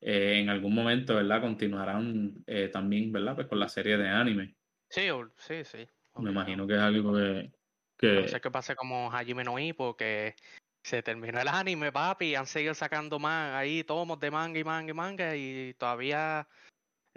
eh, 0.00 0.38
en 0.40 0.50
algún 0.50 0.74
momento, 0.74 1.16
¿verdad? 1.16 1.40
Continuarán 1.40 2.44
eh, 2.46 2.68
también, 2.68 3.10
¿verdad? 3.10 3.34
Pues 3.34 3.48
con 3.48 3.58
la 3.58 3.68
serie 3.68 3.96
de 3.96 4.08
anime. 4.08 4.54
Sí, 4.88 5.08
sí, 5.36 5.64
sí. 5.64 5.88
Me 6.16 6.30
imagino 6.30 6.66
que 6.66 6.74
es 6.74 6.80
algo 6.80 7.14
que... 7.14 7.50
que... 7.96 8.20
No 8.22 8.28
sé 8.28 8.40
qué 8.40 8.50
pasa 8.50 8.74
como 8.74 9.10
Hajime 9.10 9.44
no 9.44 9.58
Ippo, 9.58 9.96
que 9.96 10.34
se 10.82 11.02
terminó 11.02 11.40
el 11.40 11.48
anime, 11.48 11.90
papi, 11.90 12.26
y 12.26 12.34
han 12.34 12.46
seguido 12.46 12.74
sacando 12.74 13.18
más 13.18 13.54
ahí 13.54 13.82
tomos 13.84 14.20
de 14.20 14.30
manga 14.30 14.58
y 14.58 14.64
manga 14.64 14.90
y 14.90 14.94
manga, 14.94 15.36
y 15.36 15.74
todavía 15.74 16.46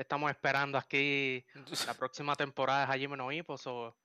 estamos 0.01 0.29
esperando 0.31 0.77
aquí 0.77 1.43
la 1.87 1.93
próxima 1.93 2.35
temporada 2.35 2.85
de 2.85 2.93
Hajime 2.93 3.17
no 3.17 3.31
Ippo, 3.31 3.57
so, 3.57 3.95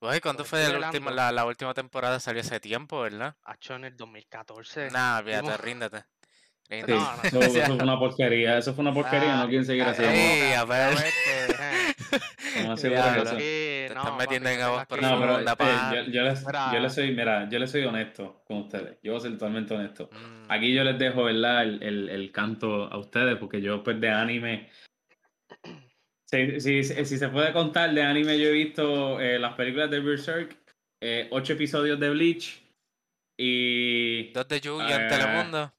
Oye, 0.00 0.20
¿cuándo 0.20 0.44
fue 0.44 0.60
último- 0.66 0.82
velando. 1.06 1.10
la, 1.10 1.32
la 1.32 1.44
última 1.46 1.72
temporada? 1.72 2.20
Salió 2.20 2.42
hace 2.42 2.60
tiempo, 2.60 3.00
¿verdad? 3.00 3.34
ha 3.44 3.54
hecho 3.54 3.74
en 3.76 3.84
el 3.86 3.96
2014. 3.96 4.90
Nah, 4.90 5.22
fíjate, 5.22 5.56
ríndete. 5.56 6.04
Sí. 6.68 6.80
No, 6.88 6.96
no. 7.16 7.22
Eso, 7.22 7.40
eso 7.40 7.64
fue 7.66 7.74
una 7.76 7.98
porquería, 7.98 8.58
eso 8.58 8.74
fue 8.74 8.82
una 8.82 8.92
porquería, 8.92 9.36
no 9.36 9.42
Ah, 9.42 9.46
quieren 9.46 9.64
seguir 9.64 9.84
ah, 9.84 9.90
haciendo. 9.90 10.12
Ey, 10.14 10.52
ah, 10.52 10.60
a 10.60 10.64
ver. 10.64 10.94
eh, 10.98 11.46
Te 12.56 13.94
no, 13.94 14.00
estás 14.02 14.16
metiendo 14.18 14.48
en 14.48 14.58
yo 14.58 14.64
aguas 14.66 14.88
tengo 14.88 15.02
No, 15.02 15.20
pero 15.20 15.56
pa. 15.56 15.94
yo, 15.94 16.02
yo 16.10 16.22
les, 16.22 16.44
yo 16.44 16.80
les 16.80 16.94
soy, 16.94 17.14
mira, 17.14 17.48
yo 17.48 17.58
les 17.58 17.70
soy 17.70 17.84
honesto 17.84 18.42
con 18.46 18.58
ustedes. 18.58 18.98
Yo 19.02 19.12
voy 19.12 19.18
a 19.20 19.22
ser 19.22 19.32
totalmente 19.32 19.74
honesto. 19.74 20.10
Mm, 20.12 20.50
Aquí 20.50 20.74
yo 20.74 20.82
les 20.84 20.98
dejo, 20.98 21.24
¿verdad? 21.24 21.62
El, 21.62 21.82
el, 21.82 22.08
el 22.08 22.32
canto 22.32 22.84
a 22.92 22.98
ustedes, 22.98 23.36
porque 23.36 23.60
yo, 23.60 23.82
pues, 23.82 24.00
de 24.00 24.10
anime. 24.10 24.68
Si, 26.28 26.60
si, 26.60 26.82
si 26.84 27.18
se 27.18 27.28
puede 27.28 27.52
contar, 27.52 27.92
de 27.94 28.02
anime 28.02 28.38
yo 28.38 28.48
he 28.48 28.52
visto 28.52 29.20
eh, 29.20 29.38
las 29.38 29.54
películas 29.54 29.90
de 29.90 30.00
Berserk, 30.00 30.56
eh, 31.00 31.28
ocho 31.30 31.52
episodios 31.52 31.98
de 32.00 32.10
Bleach 32.10 32.62
y. 33.38 34.32
Dos 34.32 34.48
de 34.48 34.60
Ah, 34.80 34.96
en 35.02 35.08
Telemundo. 35.08 35.72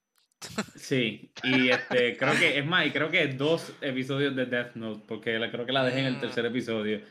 Sí, 0.76 1.32
y 1.44 1.70
este, 1.70 2.16
creo 2.18 2.38
que, 2.40 2.60
es 2.60 2.66
más, 2.66 2.86
y 2.86 2.92
creo 2.92 3.10
que 3.10 3.28
dos 3.28 3.74
episodios 3.82 4.36
de 4.36 4.46
Death 4.46 4.76
Note, 4.76 5.04
porque 5.08 5.38
la- 5.40 5.52
creo 5.52 5.66
que 5.66 5.72
la 5.74 5.84
dejé 5.84 6.00
en 6.00 6.06
el 6.06 6.18
Mm. 6.18 6.22
tercer 6.22 6.46
episodio. 6.46 7.02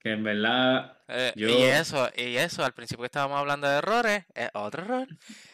Que 0.00 0.10
en 0.12 0.24
verdad, 0.24 0.98
Eh, 1.06 1.32
yo- 1.36 1.48
Y 1.48 1.62
eso, 1.62 2.10
y 2.16 2.36
eso, 2.36 2.64
al 2.64 2.72
principio 2.72 3.02
que 3.02 3.06
estábamos 3.06 3.38
hablando 3.38 3.68
de 3.68 3.76
errores, 3.78 4.24
es 4.34 4.50
otro 4.54 4.82
error. 4.82 5.06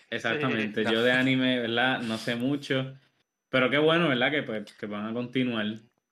Exactamente, 0.08 0.84
yo 0.84 1.02
de 1.02 1.12
anime, 1.12 1.58
¿verdad? 1.60 2.00
No 2.00 2.16
sé 2.16 2.36
mucho, 2.36 2.96
pero 3.50 3.68
qué 3.68 3.76
bueno, 3.78 4.08
¿verdad? 4.08 4.30
Que 4.30 4.42
pues 4.44 4.72
que 4.72 4.86
van 4.86 5.06
a 5.08 5.12
continuar 5.12 5.66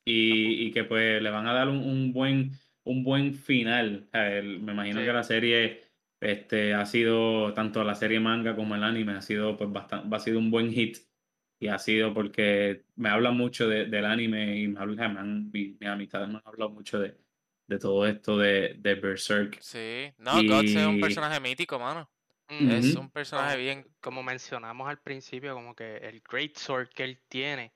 y, 0.07 0.67
y 0.67 0.71
que 0.71 0.85
pues 0.85 1.21
le 1.21 1.31
van 1.31 1.47
a 1.47 1.53
dar 1.53 1.69
un, 1.69 1.79
un 1.79 2.13
buen 2.13 2.53
un 2.85 3.03
buen 3.03 3.35
final. 3.35 4.09
El- 4.13 4.61
me 4.61 4.73
imagino 4.73 5.01
Sí. 5.01 5.07
que 5.07 5.13
la 5.13 5.23
serie 5.25 5.83
este 6.21 6.73
ha 6.73 6.87
sido 6.87 7.53
tanto 7.53 7.83
la 7.85 7.95
serie 7.97 8.21
manga 8.21 8.55
como 8.57 8.75
el 8.77 8.85
anime 8.85 9.13
ha 9.13 9.21
sido 9.21 9.57
pues 9.57 9.71
bastante 9.71 10.15
ha 10.15 10.19
sido 10.21 10.39
un 10.39 10.51
buen 10.51 10.73
hit 10.73 10.97
y 11.61 11.69
ha 11.69 11.79
sido 11.79 12.15
porque 12.15 12.85
me 12.95 13.09
hablan 13.09 13.37
mucho 13.37 13.69
de- 13.69 13.87
del 13.87 14.05
anime 14.07 14.57
y 14.61 14.69
me 14.69 14.79
hablan, 14.81 15.15
me 15.15 15.21
han- 15.21 15.51
mi- 15.51 15.77
mis 15.81 15.89
amistades 15.89 16.29
me 16.29 16.37
han 16.37 16.43
hablado 16.47 16.71
mucho 16.71 17.01
de, 17.01 17.17
de 17.67 17.79
todo 17.79 18.07
esto 18.07 18.39
de, 18.39 18.75
de 18.79 18.95
Berserk. 18.95 19.59
Sí. 19.61 20.13
No, 20.19 20.35
Guts 20.43 20.71
es 20.77 20.87
un 20.87 20.99
Y- 20.99 21.01
personaje 21.01 21.41
mítico, 21.41 21.79
mano. 21.79 22.09
Mm, 22.49 22.71
Es 22.71 22.95
un 22.95 23.11
personaje 23.11 23.57
bien. 23.57 23.85
Como 24.01 24.23
mencionamos 24.23 24.89
al 24.89 25.01
principio, 25.01 25.53
como 25.55 25.75
que 25.75 25.97
el 25.97 26.23
Great 26.31 26.57
Sword 26.57 26.91
que 26.91 27.03
él 27.03 27.19
tiene, 27.29 27.73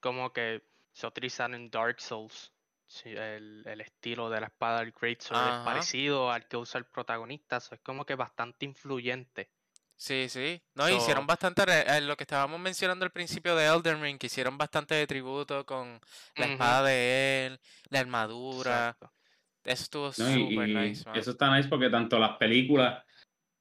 como 0.00 0.32
que 0.32 0.62
se 0.96 1.06
utilizan 1.06 1.52
en 1.52 1.68
Dark 1.70 2.00
Souls. 2.00 2.54
Sí, 2.86 3.10
el, 3.10 3.62
el 3.66 3.80
estilo 3.82 4.30
de 4.30 4.40
la 4.40 4.46
espada 4.46 4.78
del 4.80 4.92
Great 4.98 5.20
Sword 5.20 5.40
Ajá. 5.40 5.58
es 5.58 5.64
parecido 5.64 6.30
al 6.30 6.48
que 6.48 6.56
usa 6.56 6.78
el 6.78 6.86
protagonista, 6.86 7.60
so 7.60 7.74
es 7.74 7.82
como 7.82 8.06
que 8.06 8.14
bastante 8.14 8.64
influyente. 8.64 9.50
Sí, 9.94 10.26
sí. 10.30 10.62
No, 10.74 10.88
So- 10.88 10.96
hicieron 10.96 11.26
bastante. 11.26 11.64
eh, 11.66 12.00
lo 12.00 12.16
que 12.16 12.24
estábamos 12.24 12.58
mencionando 12.60 13.04
al 13.04 13.10
principio 13.10 13.54
de 13.56 13.66
Elden 13.66 14.00
Ring, 14.00 14.18
que 14.18 14.28
hicieron 14.28 14.56
bastante 14.56 14.94
de 14.94 15.06
tributo 15.06 15.66
con 15.66 16.00
la 16.36 16.46
espada 16.46 16.84
de 16.88 17.46
él, 17.46 17.60
la 17.90 18.00
armadura. 18.00 18.88
exacto. 18.88 19.12
Eso 19.64 19.82
estuvo 19.82 20.06
¿no? 20.06 20.12
Súper 20.12 20.68
y 20.68 20.74
nice, 20.74 21.04
man. 21.04 21.18
eso 21.18 21.32
está 21.32 21.54
nice 21.54 21.68
porque 21.68 21.90
tanto 21.90 22.18
las 22.18 22.36
películas 22.38 23.04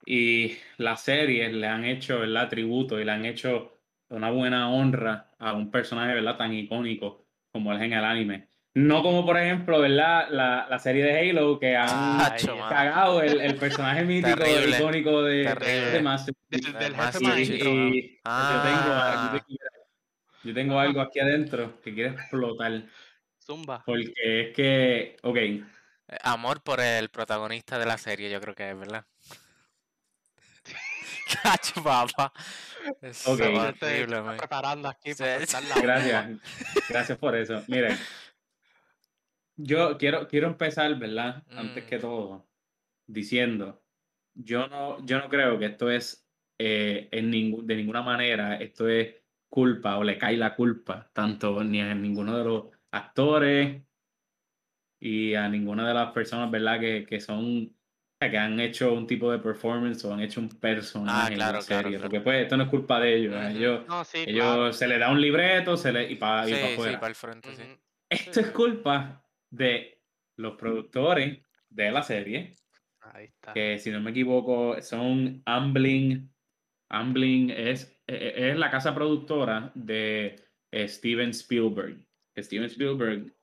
y 0.06 0.58
las 0.78 1.02
series 1.02 1.52
le 1.52 1.68
han 1.68 1.84
hecho, 1.84 2.20
¿verdad? 2.20 2.48
Tributo 2.48 2.98
y 3.00 3.04
le 3.04 3.12
han 3.12 3.26
hecho 3.26 3.82
una 4.10 4.30
buena 4.30 4.70
honra 4.70 5.32
a 5.40 5.54
un 5.54 5.72
personaje, 5.72 6.14
¿verdad? 6.14 6.38
Tan 6.38 6.54
icónico 6.54 7.25
como 7.56 7.72
es 7.74 7.82
en 7.82 7.94
el 7.94 8.04
anime. 8.04 8.50
No 8.74 9.02
como, 9.02 9.26
por 9.26 9.38
ejemplo, 9.38 9.80
¿verdad? 9.80 10.28
La, 10.30 10.68
la 10.70 10.78
serie 10.80 11.02
de 11.06 11.18
Halo 11.32 11.58
que 11.58 11.78
han 11.78 12.20
cagado 12.68 13.22
el, 13.22 13.40
el 13.40 13.56
personaje 13.56 14.04
mítico, 14.06 14.44
icónico 14.46 15.24
de, 15.24 15.46
terrible. 15.46 15.92
de 15.92 16.02
Master 16.02 16.34
Chief. 16.52 16.78
del. 16.78 16.92
Y 16.92 17.58
yo 17.58 17.58
tengo, 17.58 17.92
Ah. 18.26 19.30
yo 19.34 19.40
tengo- 19.40 19.60
yo 20.44 20.54
tengo 20.54 20.80
algo 20.80 21.00
aquí 21.00 21.20
adentro 21.22 21.80
que 21.82 21.94
quiere 21.94 22.10
explotar. 22.10 22.84
Zumba. 23.42 23.82
Porque 23.86 24.12
es 24.50 24.54
que, 24.54 25.16
ok, 25.24 25.38
Eh, 25.38 25.64
Amor 26.24 26.62
por 26.62 26.82
el 26.82 27.08
protagonista 27.10 27.80
de 27.80 27.86
la 27.86 27.98
serie, 27.98 28.30
yo 28.30 28.42
creo 28.42 28.56
que 28.56 28.70
es, 28.70 28.78
¿verdad? 28.78 29.06
Cacho, 31.44 31.84
papá. 31.84 32.32
Eso 33.02 33.34
Ok. 33.34 33.40
es 33.42 33.54
Yo 33.54 33.74
te 33.74 33.86
horrible, 33.86 34.22
man. 34.22 34.38
preparando 34.38 34.88
aquí 34.90 35.14
Sí, 35.14 35.24
para 35.24 35.40
sí. 35.40 35.46
soltar 35.52 35.64
la 35.68 35.76
bomba. 35.76 35.86
Gracias, 35.94 36.40
gracias 36.90 37.18
por 37.18 37.36
eso. 37.36 37.64
Miren, 37.68 37.98
yo 39.58 39.98
quiero, 39.98 40.28
quiero 40.28 40.48
empezar, 40.48 40.94
¿verdad? 40.98 41.44
Antes 41.52 41.84
Mm. 41.86 41.88
que 41.88 42.00
todo, 42.00 42.48
diciendo, 43.08 43.82
yo 44.34 44.68
no, 44.68 45.04
yo 45.06 45.20
no 45.20 45.30
creo 45.30 45.58
que 45.58 45.66
esto 45.68 45.90
es 45.90 46.22
eh, 46.58 47.10
en 47.12 47.32
ningú- 47.32 47.64
de 47.64 47.76
ninguna 47.76 48.02
manera, 48.02 48.56
esto 48.58 48.88
es 48.88 49.16
culpa 49.50 49.98
o 49.98 50.04
le 50.04 50.18
cae 50.18 50.38
la 50.38 50.56
culpa, 50.56 51.10
tanto 51.14 51.64
ni 51.64 51.82
a 51.82 51.94
ninguno 51.94 52.38
de 52.38 52.44
los 52.46 52.66
actores 52.92 53.82
y 55.00 55.34
a 55.36 55.48
ninguna 55.50 55.88
de 55.88 55.94
las 55.94 56.12
personas, 56.14 56.50
¿verdad? 56.52 56.80
Que, 56.80 57.06
que 57.06 57.20
son, 57.20 57.76
que 58.20 58.38
han 58.38 58.60
hecho 58.60 58.94
un 58.94 59.06
tipo 59.06 59.32
de 59.32 59.40
performance 59.40 60.04
o 60.06 60.14
han 60.14 60.22
hecho 60.22 60.40
un 60.40 60.50
personaje 60.50 61.28
en 61.28 61.34
Ah, 61.34 61.36
claro, 61.36 61.58
la 61.58 61.62
serie, 61.62 61.82
claro. 61.92 62.02
porque 62.04 62.22
pues 62.22 62.44
esto 62.44 62.58
no 62.58 62.64
es 62.64 62.70
culpa 62.70 63.00
de 63.00 63.16
ellos, 63.16 63.36
¿eh? 63.36 63.52
Ellos 63.52 63.88
No, 63.88 64.04
sí, 64.06 64.20
ellos 64.26 64.46
claro. 64.46 64.74
se 64.74 64.88
le 64.88 64.98
da 64.98 65.12
un 65.12 65.22
libreto 65.22 65.76
se 65.78 65.92
le, 65.92 66.10
y 66.12 66.16
para 66.16 66.46
Sí, 66.46 66.52
y 66.52 66.54
pa' 66.78 66.84
sí, 66.84 67.06
el 67.08 67.16
frente. 67.16 67.50
Esto 68.10 68.40
es 68.40 68.48
culpa 68.52 69.24
de 69.50 70.02
los 70.38 70.56
productores 70.56 71.40
de 71.70 71.92
la 71.92 72.02
serie, 72.04 72.54
Ahí 73.02 73.26
está. 73.26 73.54
que 73.54 73.78
si 73.80 73.92
no 73.92 74.00
me 74.00 74.12
equivoco 74.12 74.82
son 74.82 75.42
Amblin. 75.46 76.32
Amblin 76.90 77.50
es, 77.50 78.00
e- 78.08 78.16
e- 78.16 78.50
es 78.52 78.58
la 78.58 78.70
casa 78.72 78.94
productora 78.96 79.72
de 79.76 80.36
eh, 80.72 80.88
Steven 80.88 81.30
Spielberg. 81.32 81.98
Steven 82.38 82.66
Spielberg, 82.66 83.34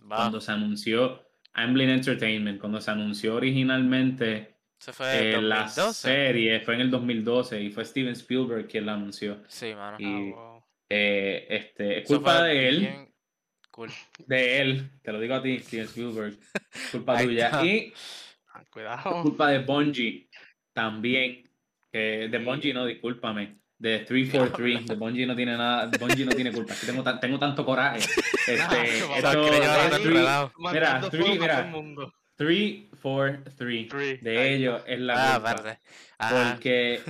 Va. 0.00 0.16
cuando 0.16 0.40
se 0.40 0.52
anunció 0.52 1.22
Amblin 1.54 1.90
Entertainment, 1.90 2.60
cuando 2.60 2.80
se 2.80 2.90
anunció 2.90 3.34
originalmente 3.36 4.54
Se 4.78 4.92
fue 4.92 5.30
eh, 5.34 5.42
la 5.42 5.62
2012. 5.64 5.92
serie, 5.94 6.60
fue 6.60 6.74
en 6.74 6.80
el 6.82 6.90
2012 6.90 7.60
y 7.62 7.70
fue 7.70 7.84
Steven 7.84 8.12
Spielberg 8.12 8.68
quien 8.68 8.86
la 8.86 8.94
anunció. 8.94 9.42
Sí, 9.48 9.74
mano. 9.74 9.96
y- 9.98 10.04
Ah, 10.32 10.36
wow. 10.36 10.64
Eh, 10.88 11.46
este, 11.48 11.98
es 12.00 12.06
culpa 12.06 12.42
de 12.44 12.68
él. 12.68 13.06
Cool. 13.70 13.90
de 14.26 14.60
él, 14.60 14.90
te 15.02 15.12
lo 15.12 15.20
digo 15.20 15.34
a 15.36 15.42
ti, 15.42 15.60
Steven 15.60 15.86
Spielberg, 15.86 16.36
culpa 16.92 17.18
tuya. 17.22 17.64
Y 17.64 17.92
Ah, 18.52 18.64
Cuidado. 18.68 19.22
culpa 19.22 19.48
de 19.50 19.60
Bungie 19.60 20.28
también. 20.72 21.48
De. 21.92 22.40
Bungie 22.44 22.74
no, 22.74 22.84
discúlpame. 22.84 23.60
De 23.80 24.00
343, 24.00 24.86
de 24.88 24.94
Bungie 24.94 25.26
no 25.26 25.34
tiene 25.34 25.56
nada, 25.56 25.90
Bungie 25.98 26.24
no 26.26 26.32
tiene 26.32 26.52
culpa. 26.52 26.74
Es 26.74 26.80
que 26.80 26.86
tengo, 26.86 27.02
tan- 27.02 27.18
tengo 27.18 27.38
tanto 27.38 27.64
coraje. 27.64 28.00
Este, 28.46 28.98
esto 28.98 29.46
mira, 30.72 31.00
mira. 31.38 31.60
el 31.60 31.66
mundo. 31.70 32.12
343 32.36 33.88
Three, 33.88 34.16
de 34.18 34.54
ellos 34.54 34.82
es 34.86 34.98
la 34.98 35.34
Ah, 35.36 35.40
culpa. 35.40 35.78
Ah, 36.18 36.50
Porque 36.52 37.00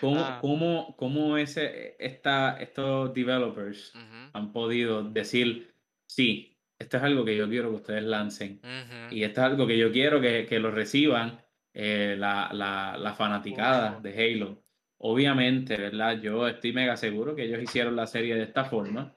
cómo, 0.00 0.20
Ah. 0.20 0.38
cómo, 0.40 0.96
cómo 0.96 1.36
ese, 1.36 1.96
esta, 1.98 2.56
estos 2.60 3.12
developers 3.12 3.92
han 4.32 4.52
podido 4.52 5.02
decir, 5.02 5.74
sí, 6.06 6.56
esto 6.78 6.96
es 6.96 7.02
algo 7.02 7.24
que 7.24 7.36
yo 7.36 7.48
quiero 7.48 7.70
que 7.70 7.76
ustedes 7.76 8.02
lancen. 8.04 8.60
Y 9.10 9.24
esto 9.24 9.40
es 9.40 9.46
algo 9.46 9.66
que 9.66 9.76
yo 9.78 9.92
quiero 9.92 10.20
que, 10.20 10.46
que 10.46 10.58
lo 10.58 10.70
reciban 10.70 11.40
eh, 11.74 12.16
la, 12.18 12.50
la, 12.52 12.96
la 12.98 13.14
fanaticada 13.14 14.00
de 14.00 14.10
Halo. 14.34 14.61
Obviamente, 15.04 15.76
¿verdad? 15.76 16.20
Yo 16.20 16.46
estoy 16.46 16.72
mega 16.72 16.96
seguro 16.96 17.34
que 17.34 17.44
ellos 17.44 17.60
hicieron 17.60 17.96
la 17.96 18.06
serie 18.06 18.36
de 18.36 18.44
esta 18.44 18.64
forma 18.64 19.12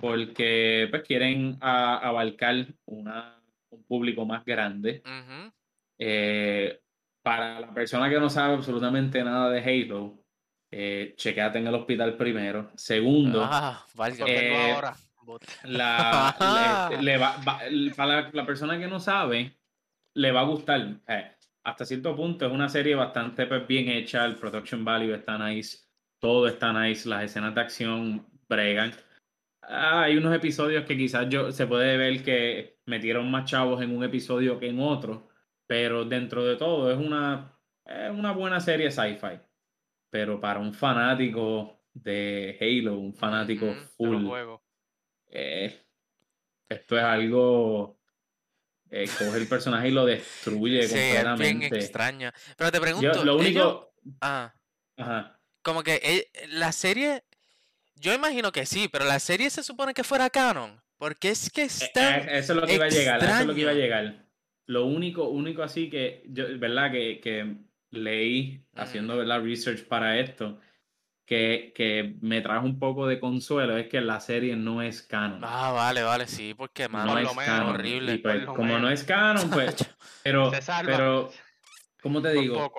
porque 0.00 0.86
pues 0.90 1.02
quieren 1.02 1.56
a- 1.60 1.98
abarcar 1.98 2.66
una, 2.86 3.40
un 3.70 3.82
público 3.84 4.24
más 4.24 4.44
grande. 4.44 5.02
Eh, 5.98 6.80
para 7.22 7.58
la 7.60 7.74
persona 7.74 8.08
que 8.08 8.20
no 8.20 8.30
sabe 8.30 8.54
absolutamente 8.54 9.22
nada 9.24 9.50
de 9.50 9.60
Halo, 9.60 10.22
eh, 10.70 11.14
chequeate 11.16 11.58
en 11.58 11.66
el 11.66 11.74
hospital 11.74 12.16
primero. 12.16 12.70
Segundo, 12.76 13.42
Ah, 13.42 13.84
tengo 14.26 14.40
Eh, 14.40 14.72
ahora. 14.74 14.94
La, 15.64 16.36
le- 16.98 17.02
le 17.02 17.18
va- 17.18 17.36
va- 17.38 17.60
para 17.96 18.22
la, 18.22 18.30
la 18.32 18.46
persona 18.46 18.78
que 18.78 18.86
no 18.86 19.00
sabe, 19.00 19.56
le 20.14 20.30
va 20.32 20.40
a 20.40 20.44
gustar. 20.44 20.80
Eh, 21.08 21.32
hasta 21.66 21.84
cierto 21.84 22.14
punto 22.14 22.46
es 22.46 22.52
una 22.52 22.68
serie 22.68 22.94
bastante 22.94 23.44
pues, 23.46 23.66
bien 23.66 23.88
hecha, 23.88 24.24
el 24.24 24.36
production 24.36 24.84
value 24.84 25.12
está 25.12 25.36
nice, 25.36 25.78
todo 26.20 26.46
está 26.46 26.72
nice, 26.72 27.08
las 27.08 27.24
escenas 27.24 27.56
de 27.56 27.60
acción 27.60 28.24
bregan. 28.48 28.92
Ah, 29.62 30.02
hay 30.04 30.16
unos 30.16 30.32
episodios 30.32 30.84
que 30.84 30.96
quizás 30.96 31.28
yo 31.28 31.50
se 31.50 31.66
puede 31.66 31.96
ver 31.96 32.22
que 32.22 32.78
metieron 32.86 33.28
más 33.32 33.50
chavos 33.50 33.82
en 33.82 33.96
un 33.96 34.04
episodio 34.04 34.60
que 34.60 34.68
en 34.68 34.78
otro, 34.78 35.28
pero 35.66 36.04
dentro 36.04 36.44
de 36.44 36.54
todo 36.54 36.88
es 36.92 36.98
una, 36.98 37.58
es 37.84 38.12
una 38.12 38.30
buena 38.30 38.60
serie 38.60 38.92
sci-fi. 38.92 39.40
Pero 40.08 40.38
para 40.40 40.60
un 40.60 40.72
fanático 40.72 41.80
de 41.92 42.56
Halo, 42.60 42.96
un 42.96 43.12
fanático 43.12 43.66
los 43.66 43.76
full, 43.96 44.24
eh, 45.30 45.76
esto 46.68 46.96
es 46.96 47.02
algo. 47.02 47.95
Eh, 48.90 49.08
coge 49.18 49.38
el 49.38 49.48
personaje 49.48 49.88
y 49.88 49.92
lo 49.92 50.04
destruye 50.06 50.86
Sí, 50.88 50.94
es 50.94 51.12
bien 51.12 51.24
completamente. 51.26 51.78
extraña. 51.78 52.34
Pero 52.56 52.70
te 52.70 52.78
Yo, 52.78 52.82
pregunto, 52.82 53.24
lo 53.24 53.40
ellos- 53.40 53.40
único. 53.40 53.92
Ah, 54.20 54.54
Ajá. 54.96 55.40
como 55.62 55.82
que 55.82 56.00
eh, 56.02 56.28
la 56.48 56.72
serie, 56.72 57.24
yo 57.96 58.14
imagino 58.14 58.52
que 58.52 58.66
sí, 58.66 58.88
pero 58.88 59.04
la 59.04 59.18
serie 59.18 59.50
se 59.50 59.62
supone 59.62 59.94
que 59.94 60.04
fuera 60.04 60.30
canon. 60.30 60.80
Porque 60.98 61.28
es 61.30 61.50
que 61.50 61.62
Eh, 61.62 61.66
está... 61.66 62.18
eh, 62.18 62.38
eso 62.38 62.54
es 62.54 62.60
lo 62.60 62.66
que 62.66 62.74
iba 62.74 62.86
a 62.86 62.88
llegar. 62.88 63.22
Eso 63.22 63.40
es 63.40 63.46
lo 63.46 63.54
que 63.54 63.60
iba 63.60 63.70
a 63.70 63.74
extraño. 63.74 64.02
llegar. 64.04 64.26
Lo 64.66 64.86
único, 64.86 65.28
único 65.28 65.62
así 65.62 65.90
que 65.90 66.22
yo, 66.28 66.44
¿verdad? 66.58 66.90
Que, 66.90 67.20
que 67.20 67.56
leí 67.90 68.64
haciendo 68.74 69.16
¿verdad? 69.16 69.42
research 69.42 69.84
para 69.86 70.18
esto, 70.18 70.58
que, 71.26 71.72
que 71.74 72.14
me 72.20 72.40
trajo 72.40 72.64
un 72.64 72.78
poco 72.78 73.06
de 73.06 73.18
consuelo, 73.20 73.76
es 73.76 73.88
que 73.88 74.00
la 74.00 74.20
serie 74.20 74.56
no 74.56 74.80
es 74.80 75.02
canon. 75.02 75.40
Ah, 75.42 75.72
vale, 75.72 76.02
vale, 76.02 76.26
sí, 76.26 76.54
porque, 76.54 76.88
mano, 76.88 77.12
no 77.12 77.18
es 77.18 77.24
menos, 77.36 77.44
canon. 77.44 77.74
horrible. 77.74 78.14
Y 78.14 78.18
pues, 78.18 78.44
como 78.46 78.78
no 78.78 78.88
es 78.90 79.04
canon, 79.04 79.50
pues. 79.50 79.76
Pero, 80.22 80.50
pero, 80.84 81.30
¿cómo 82.02 82.20
te 82.20 82.32
digo? 82.32 82.72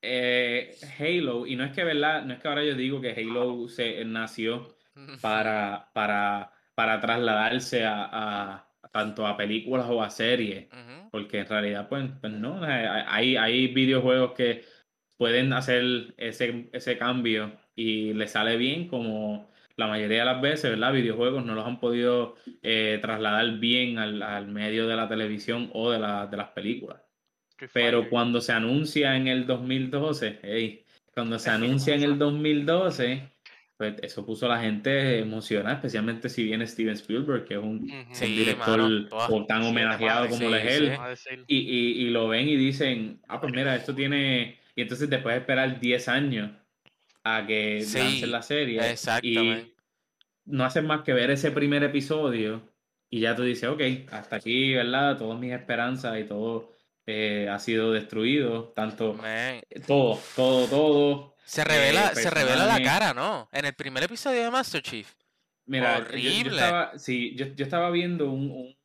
eh, 0.00 0.74
Halo, 0.98 1.46
y 1.46 1.54
no 1.54 1.64
es 1.64 1.72
que 1.72 1.84
verdad, 1.84 2.24
no 2.24 2.32
es 2.34 2.40
que 2.40 2.48
ahora 2.48 2.64
yo 2.64 2.74
digo 2.74 3.00
que 3.00 3.10
Halo 3.12 3.68
se 3.68 4.04
nació 4.06 4.74
para, 5.20 5.90
para, 5.92 6.52
para 6.74 7.00
trasladarse 7.00 7.84
a, 7.84 8.08
a- 8.10 8.68
tanto 8.90 9.26
a 9.26 9.36
películas 9.36 9.86
o 9.88 10.02
a 10.02 10.10
series, 10.10 10.68
porque 11.10 11.40
en 11.40 11.46
realidad, 11.46 11.88
pues, 11.88 12.04
pues 12.20 12.32
no, 12.32 12.62
hay, 12.62 13.36
hay 13.36 13.68
videojuegos 13.68 14.32
que 14.32 14.64
pueden 15.16 15.52
hacer 15.52 16.14
ese, 16.16 16.68
ese 16.72 16.98
cambio 16.98 17.52
y 17.74 18.12
le 18.14 18.28
sale 18.28 18.56
bien, 18.56 18.88
como 18.88 19.50
la 19.76 19.86
mayoría 19.86 20.20
de 20.20 20.24
las 20.26 20.40
veces, 20.40 20.70
¿verdad? 20.70 20.92
Videojuegos 20.92 21.44
no 21.44 21.54
los 21.54 21.66
han 21.66 21.80
podido 21.80 22.36
eh, 22.62 22.98
trasladar 23.00 23.58
bien 23.58 23.98
al, 23.98 24.22
al 24.22 24.48
medio 24.48 24.86
de 24.86 24.96
la 24.96 25.08
televisión 25.08 25.70
o 25.72 25.90
de, 25.90 25.98
la- 25.98 26.26
de 26.26 26.36
las 26.36 26.50
películas. 26.50 27.00
Pero 27.72 28.08
cuando 28.08 28.40
se 28.40 28.52
anuncia 28.52 29.16
en 29.16 29.28
el 29.28 29.46
2012, 29.46 30.40
ey, 30.42 30.84
cuando 31.14 31.38
se 31.38 31.50
anuncia 31.50 31.94
en 31.94 32.02
el 32.02 32.18
2012, 32.18 33.30
pues 33.76 33.94
eso 34.02 34.26
puso 34.26 34.46
a 34.46 34.56
la 34.56 34.60
gente 34.60 35.20
emocionada, 35.20 35.76
especialmente 35.76 36.28
si 36.28 36.44
viene 36.44 36.66
Steven 36.66 36.94
Spielberg, 36.94 37.44
que 37.44 37.54
es 37.54 37.60
un, 37.60 37.86
director 38.20 38.80
mano. 38.80 39.46
Tan 39.46 39.62
homenajeado 39.62 40.28
como 40.28 40.48
lo 40.48 40.56
sí, 40.56 40.66
es 40.66 40.74
él. 40.76 41.44
Y, 41.46 41.56
y, 41.56 42.06
y 42.06 42.10
lo 42.10 42.28
ven 42.28 42.48
y 42.48 42.56
dicen, 42.56 43.20
ah, 43.28 43.40
pues 43.40 43.52
mira, 43.52 43.76
esto 43.76 43.94
tiene... 43.94 44.58
Y 44.74 44.82
entonces 44.82 45.08
después 45.08 45.34
de 45.34 45.40
esperar 45.40 45.78
10 45.78 46.08
años 46.08 46.50
a 47.24 47.46
que 47.46 47.82
Sí, 47.82 47.98
lancen 47.98 48.30
la 48.32 48.42
serie. 48.42 48.76
Y 48.76 48.84
exactamente. 48.90 49.74
no 50.44 50.64
hacen 50.64 50.86
más 50.86 51.02
que 51.02 51.12
ver 51.12 51.30
ese 51.30 51.50
primer 51.50 51.82
episodio 51.82 52.62
y 53.10 53.20
ya 53.20 53.36
tú 53.36 53.42
dices, 53.42 53.68
ok, 53.68 53.80
hasta 54.10 54.36
aquí, 54.36 54.74
¿verdad? 54.74 55.18
Todas 55.18 55.38
mis 55.38 55.52
esperanzas 55.52 56.18
y 56.18 56.24
todo 56.24 56.72
eh, 57.06 57.48
ha 57.50 57.58
sido 57.58 57.92
destruido, 57.92 58.72
tanto, 58.74 59.14
Man, 59.14 59.60
todo, 59.86 60.18
todo, 60.36 60.66
todo. 60.66 61.34
Se 61.44 61.64
revela, 61.64 62.08
eh, 62.12 62.14
se 62.16 62.30
revela 62.30 62.66
la 62.66 62.82
cara, 62.82 63.12
¿no? 63.12 63.48
En 63.52 63.64
el 63.64 63.74
primer 63.74 64.04
episodio 64.04 64.42
de 64.44 64.50
Master 64.50 64.80
Chief. 64.82 65.12
Mira, 65.66 65.98
yo- 65.98 66.04
Yo, 66.04 66.10
Horrible. 66.10 66.50
estaba, 66.56 66.98
sí, 66.98 67.34
yo, 67.36 67.46
yo 67.54 67.64
estaba 67.64 67.90
viendo 67.90 68.30
un, 68.30 68.50
un, 68.50 68.76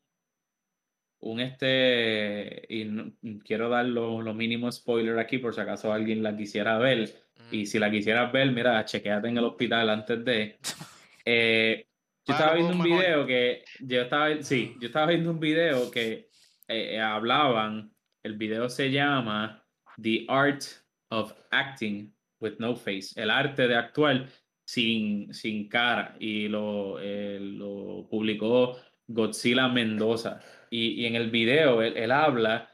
un 1.19 1.39
este, 1.39 2.65
y 2.69 2.85
no- 2.85 3.13
quiero 3.43 3.69
dar 3.69 3.85
lo, 3.85 4.21
lo 4.21 4.33
mínimo 4.33 4.71
spoiler 4.71 5.17
aquí 5.19 5.37
por 5.37 5.53
si 5.55 5.61
acaso 5.61 5.91
alguien 5.93 6.21
la 6.23 6.35
quisiera 6.35 6.77
ver. 6.77 7.13
Y 7.51 7.65
si 7.65 7.79
la 7.79 7.89
quisieras 7.89 8.31
ver, 8.31 8.51
mira, 8.51 8.83
chequeate 8.83 9.27
en 9.27 9.37
el 9.37 9.45
hospital 9.45 9.89
antes 9.89 10.23
de. 10.23 10.57
Eh, 11.29 11.85
yo 12.25 12.33
estaba 12.33 12.53
viendo 12.55 12.73
un 12.73 12.83
video 12.83 13.25
que. 13.25 13.63
Yo 13.81 14.01
estaba, 14.01 14.41
sí, 14.41 14.77
yo 14.79 14.87
estaba 14.87 15.07
viendo 15.07 15.29
un 15.29 15.41
video 15.41 15.91
que 15.91 16.29
eh, 16.67 16.95
eh, 16.95 17.01
hablaban. 17.01 17.91
El 18.23 18.37
video 18.37 18.69
se 18.69 18.91
llama 18.91 19.61
The 20.01 20.25
Art 20.29 20.63
of 21.09 21.33
Acting 21.51 22.13
with 22.39 22.55
No 22.59 22.77
Face. 22.77 23.09
El 23.15 23.29
arte 23.29 23.67
de 23.67 23.75
actuar 23.75 24.27
sin, 24.65 25.33
sin 25.33 25.67
cara. 25.69 26.15
Y 26.19 26.47
lo, 26.47 26.97
eh, 27.01 27.39
lo 27.41 28.07
publicó 28.09 28.77
Godzilla 29.07 29.67
Mendoza. 29.67 30.39
Y, 30.69 31.01
y 31.01 31.05
en 31.05 31.15
el 31.15 31.29
video 31.29 31.81
él, 31.81 31.95
él 31.95 32.11
habla 32.11 32.69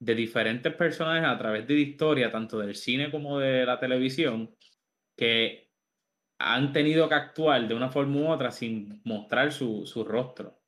de 0.00 0.14
diferentes 0.14 0.74
personajes 0.74 1.28
a 1.28 1.38
través 1.38 1.66
de 1.66 1.74
la 1.74 1.80
historia, 1.80 2.30
tanto 2.30 2.58
del 2.58 2.74
cine 2.74 3.10
como 3.10 3.38
de 3.38 3.66
la 3.66 3.78
televisión, 3.80 4.54
que 5.16 5.72
han 6.38 6.72
tenido 6.72 7.08
que 7.08 7.14
actuar 7.16 7.66
de 7.68 7.74
una 7.74 7.90
forma 7.90 8.16
u 8.20 8.28
otra 8.28 8.50
sin 8.50 9.00
mostrar 9.04 9.52
su, 9.52 9.86
su 9.86 10.04
rostro. 10.04 10.60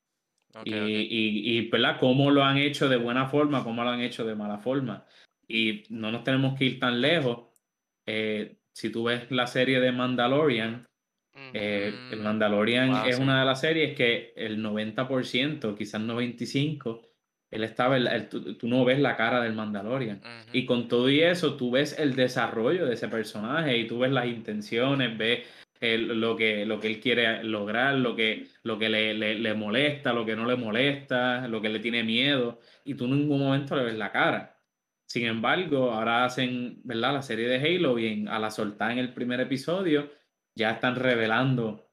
Ok, 0.55 0.67
y, 0.67 0.75
ok. 0.75 0.97
y, 1.03 1.59
y, 1.59 1.69
¿verdad? 1.71 1.99
Cómo 2.01 2.31
lo 2.31 2.45
han 2.45 2.59
hecho 2.59 2.89
de 2.89 2.97
buena 2.97 3.29
forma, 3.29 3.65
cómo 3.65 3.85
lo 3.85 3.91
han 3.91 4.01
hecho 4.01 4.25
de 4.25 4.35
mala 4.35 4.59
forma. 4.59 5.07
Y 5.49 5.85
no 5.91 6.11
nos 6.11 6.25
tenemos 6.25 6.59
que 6.59 6.65
ir 6.67 6.81
tan 6.81 7.01
lejos. 7.01 7.49
Eh, 8.07 8.59
si 8.73 8.91
tú 8.91 9.05
ves 9.05 9.31
la 9.31 9.47
serie 9.47 9.81
de 9.81 9.93
Mandalorian, 9.93 10.87
eh, 11.53 12.07
el 12.09 12.21
Mm, 12.21 12.25
Mandalorian 12.25 12.91
wow, 12.91 13.05
es 13.05 13.17
sí. 13.17 13.23
una 13.23 13.41
de 13.41 13.47
las 13.47 13.61
series 13.61 13.97
que 13.97 14.33
el 14.37 14.59
90%, 14.63 15.77
quizás 15.77 16.01
95%, 16.01 17.10
él 17.51 17.65
estaba, 17.65 17.97
él- 17.97 18.29
tú, 18.29 18.55
tú 18.55 18.69
no 18.69 18.85
ves 18.85 18.99
la 19.01 19.17
cara 19.17 19.41
del 19.41 19.55
Mandalorian. 19.55 20.21
Y 20.53 20.67
con 20.67 20.89
todo 20.89 21.09
y 21.11 21.21
eso, 21.21 21.55
tú 21.57 21.71
ves 21.71 21.99
el 21.99 22.15
desarrollo 22.15 22.87
de 22.87 22.95
ese 22.95 23.09
personaje 23.09 23.77
y 23.77 23.87
tú 23.87 23.99
ves 24.01 24.13
las 24.13 24.27
intenciones, 24.27 25.17
ves 25.19 25.41
el- 25.81 26.21
lo, 26.21 26.37
que, 26.37 26.67
lo 26.67 26.79
que 26.79 26.89
él 26.89 27.01
quiere 27.01 27.43
lograr, 27.43 27.95
lo 27.95 28.15
que, 28.15 28.47
lo 28.63 28.79
que 28.79 28.89
le, 28.89 29.15
le- 29.15 29.39
le 29.39 29.55
molesta, 29.55 30.13
lo 30.13 30.25
que 30.27 30.37
no 30.37 30.47
le 30.47 30.57
molesta, 30.57 31.49
lo 31.49 31.61
que 31.63 31.71
le 31.71 31.79
tiene 31.81 32.03
miedo, 32.05 32.61
y 32.85 32.95
tú 32.95 33.07
en 33.07 33.13
ningún 33.19 33.41
momento 33.41 33.75
le 33.77 33.85
ves 33.85 33.97
la 33.97 34.13
cara. 34.13 34.57
Sin 35.07 35.27
embargo, 35.27 35.91
ahora 35.91 36.25
hacen, 36.25 36.81
¿verdad? 36.85 37.15
La 37.15 37.23
serie 37.23 37.49
de 37.49 37.57
Halo 37.57 37.99
y 37.99 38.07
en- 38.07 38.29
a 38.29 38.39
la 38.39 38.51
soltar 38.51 38.93
en 38.93 38.99
el 38.99 39.13
primer 39.13 39.41
episodio 39.41 40.11
ya 40.55 40.71
están 40.73 40.95
revelando 40.97 41.89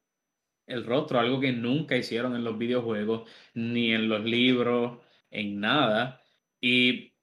el 0.68 0.84
rostro, 0.86 1.20
algo 1.20 1.40
que 1.40 1.54
nunca 1.54 1.96
hicieron 1.96 2.36
en 2.36 2.44
los 2.44 2.58
videojuegos, 2.58 3.28
ni 3.54 3.94
en 3.94 4.10
los 4.10 4.24
libros, 4.26 5.00
en 5.32 5.60
nada. 5.60 6.22
Y 6.62 7.14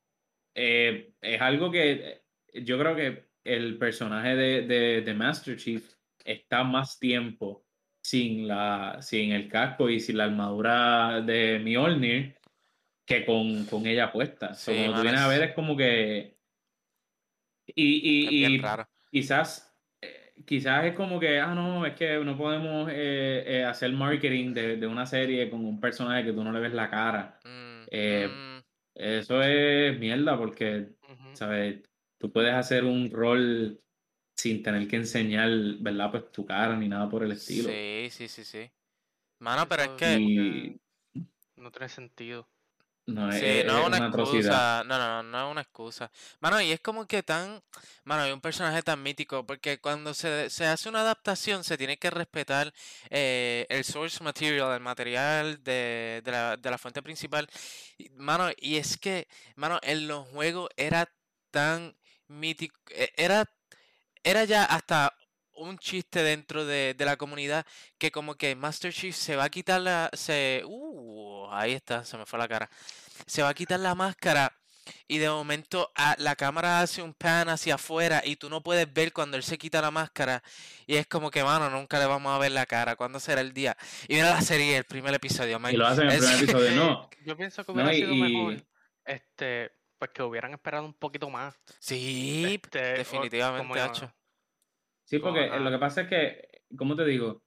eh, 0.55 1.13
es 1.21 1.41
algo 1.41 1.71
que 1.71 2.23
yo 2.55 2.79
creo 2.79 2.95
que 2.95 3.25
el 3.45 3.79
personaje 3.79 4.37
de, 4.37 4.63
de, 4.63 5.03
de 5.03 5.15
Master 5.15 5.57
Chief 5.57 5.95
está 6.25 6.65
más 6.65 6.99
tiempo 6.99 7.65
sin, 8.03 8.47
la, 8.47 8.99
sin 9.01 9.33
el 9.33 9.49
casco 9.49 9.89
y 9.89 10.01
sin 10.01 10.19
la 10.19 10.25
armadura 10.25 11.21
de 11.23 11.59
Mjolnir 11.59 12.37
que 13.07 13.25
con, 13.25 13.67
con 13.67 13.87
ella 13.87 14.13
puesta. 14.13 14.55
Sí, 14.55 14.73
como 14.73 14.97
tú 14.97 15.03
vienes 15.03 15.21
a 15.21 15.29
ver, 15.29 15.43
es 15.43 15.55
como 15.55 15.77
que. 15.77 16.39
Y, 17.67 18.55
y, 18.55 18.63
quizás, 19.11 19.75
eh, 20.01 20.35
quizás 20.45 20.85
es 20.85 20.95
como 20.95 21.19
que, 21.19 21.39
ah, 21.39 21.55
no, 21.55 21.87
es 21.87 21.95
que 21.95 22.19
no 22.19 22.37
podemos 22.37 22.91
eh, 22.91 23.45
eh, 23.47 23.65
hacer 23.65 23.91
marketing 23.93 24.53
de, 24.53 24.77
de 24.77 24.87
una 24.87 25.07
serie 25.07 25.49
con 25.49 25.65
un 25.65 25.81
personaje 25.81 26.25
que 26.25 26.33
tú 26.33 26.45
no 26.45 26.53
le 26.53 26.61
ves 26.61 26.73
la 26.73 26.91
cara. 26.91 27.39
Mm, 27.45 27.64
Eh, 27.95 28.29
mm, 28.29 28.63
Eso 28.95 29.43
es 29.43 29.99
mierda 29.99 30.37
porque. 30.37 30.89
¿sabes? 31.33 31.83
Tú 32.19 32.33
puedes 32.33 32.55
hacer 32.55 32.85
un 32.85 33.11
rol 33.11 33.81
sin 34.37 34.63
tener 34.63 34.89
que 34.89 34.97
enseñar, 34.97 35.51
¿verdad? 35.81 36.11
Pues 36.11 36.33
tu 36.33 36.47
cara 36.47 36.77
ni 36.77 36.89
nada 36.89 37.09
por 37.09 37.23
el 37.23 37.33
estilo. 37.33 37.69
Sí, 37.69 38.09
sí, 38.11 38.29
sí, 38.29 38.45
sí. 38.45 38.71
Mano, 39.41 39.69
pero 39.69 39.83
es 39.83 39.89
que 39.91 40.21
Y 40.21 40.81
No 41.57 41.71
tiene 41.71 41.89
sentido. 41.89 42.49
No, 43.07 43.29
es, 43.31 43.39
Sí, 43.39 43.45
es- 43.47 43.67
no 43.67 43.73
es 43.75 43.81
es 43.81 43.87
una 43.87 43.99
excusa, 43.99 44.85
no, 44.85 44.99
no, 44.99 45.23
no, 45.23 45.23
no 45.25 45.47
es 45.47 45.51
una 45.53 45.61
excusa. 45.61 46.11
Mano, 46.41 46.61
y 46.61 46.73
es 46.73 46.81
como 46.81 47.07
que 47.07 47.23
tan, 47.23 47.63
mano, 48.05 48.23
hay 48.23 48.33
un 48.33 48.41
personaje 48.41 48.83
tan 48.83 49.03
mítico, 49.03 49.45
porque 49.47 49.79
cuando 49.79 50.15
se, 50.15 50.49
se 50.49 50.67
hace 50.67 50.89
una 50.89 51.01
adaptación 51.03 51.65
se 51.65 51.77
tiene 51.77 51.99
que 51.99 52.09
respetar 52.11 52.73
eh, 53.11 53.67
el 53.69 53.85
source 53.85 54.23
material, 54.25 54.73
el 54.73 54.81
material 54.81 55.63
de, 55.63 56.23
de 56.25 56.31
la, 56.31 56.57
de 56.57 56.71
la 56.71 56.79
fuente 56.79 57.03
principal. 57.03 57.47
Y, 57.99 58.09
Mano, 58.11 58.49
y 58.57 58.77
es 58.77 58.97
que, 58.97 59.29
mano, 59.57 59.79
en 59.83 60.09
los 60.09 60.27
juegos 60.29 60.71
era 60.77 61.09
tan 61.51 61.95
mítico, 62.29 62.79
e- 62.91 63.13
era, 63.17 63.45
era 64.23 64.45
ya 64.45 64.65
hasta 64.65 65.15
un 65.57 65.79
chiste 65.79 66.23
dentro 66.23 66.65
de, 66.65 66.95
de 66.95 67.05
la 67.05 67.17
comunidad 67.17 67.65
que 67.99 68.11
como 68.11 68.35
que 68.35 68.55
Master 68.57 68.93
Chief 68.93 69.15
se 69.15 69.37
va 69.37 69.45
a 69.45 69.49
quitar 69.51 69.81
la, 69.81 70.11
se, 70.13 70.63
uh, 70.67 71.49
ahí 71.51 71.73
está, 71.73 72.05
se 72.05 72.17
me 72.17 72.27
fue 72.27 72.39
la 72.39 72.49
cara 72.49 72.69
se 73.27 73.43
va 73.43 73.49
a 73.51 73.55
quitar 73.55 73.79
la 73.81 73.95
máscara 73.95 74.53
y 75.09 75.17
de 75.19 75.31
momento 75.31 75.91
a- 75.95 76.15
la 76.19 76.37
cámara 76.37 76.81
hace 76.81 77.01
un 77.01 77.15
pan 77.15 77.49
hacia 77.49 77.77
afuera 77.77 78.21
y 78.25 78.37
tú 78.37 78.51
no 78.51 78.63
puedes 78.63 78.93
ver 78.93 79.13
cuando 79.15 79.37
él 79.37 79.43
se 79.43 79.57
quita 79.57 79.81
la 79.81 79.91
máscara 79.91 80.43
y 80.87 80.97
es 80.97 81.07
como 81.07 81.31
que, 81.31 81.43
mano, 81.43 81.71
nunca 81.71 81.99
le 81.99 82.05
vamos 82.07 82.35
a 82.35 82.39
ver 82.39 82.53
la 82.53 82.67
cara, 82.67 82.95
¿cuándo 82.97 83.19
será 83.21 83.41
el 83.41 83.55
día? 83.55 83.77
Y 84.09 84.15
mira 84.17 84.31
la 84.31 84.43
serie, 84.43 84.77
el 84.77 84.85
primer 84.85 85.15
episodio, 85.15 85.59
man. 85.59 85.73
Y 85.73 85.77
lo 85.79 85.87
hacen 85.87 86.05
en 86.05 86.11
el 86.11 86.17
Es- 86.17 86.25
primer 86.27 86.43
episodio, 86.43 86.71
no. 86.73 87.11
Yo 87.25 87.35
pienso 87.37 87.65
que 87.65 87.73
No, 87.73 87.77
hubiera 87.83 87.95
y- 87.95 88.01
sido 88.01 88.15
mejor, 88.15 88.53
y- 88.53 88.67
este, 89.07 89.73
pues 89.99 90.11
que 90.13 90.23
hubieran 90.23 90.53
esperado 90.53 90.85
un 90.85 90.93
poquito 90.95 91.31
más. 91.31 91.55
Sí, 91.79 92.61
Este, 92.63 92.93
o- 92.93 92.97
definitivamente, 92.99 93.81
hacho. 93.81 94.13
Sí, 95.17 95.21
Como, 95.21 95.35
porque 95.35 95.47
eh, 95.57 95.61
lo 95.61 95.71
que 95.71 95.79
pasa 95.79 96.03
es 96.03 96.09
que, 96.09 96.49
¿cómo 96.77 96.97
te 96.97 97.05
digo? 97.05 97.43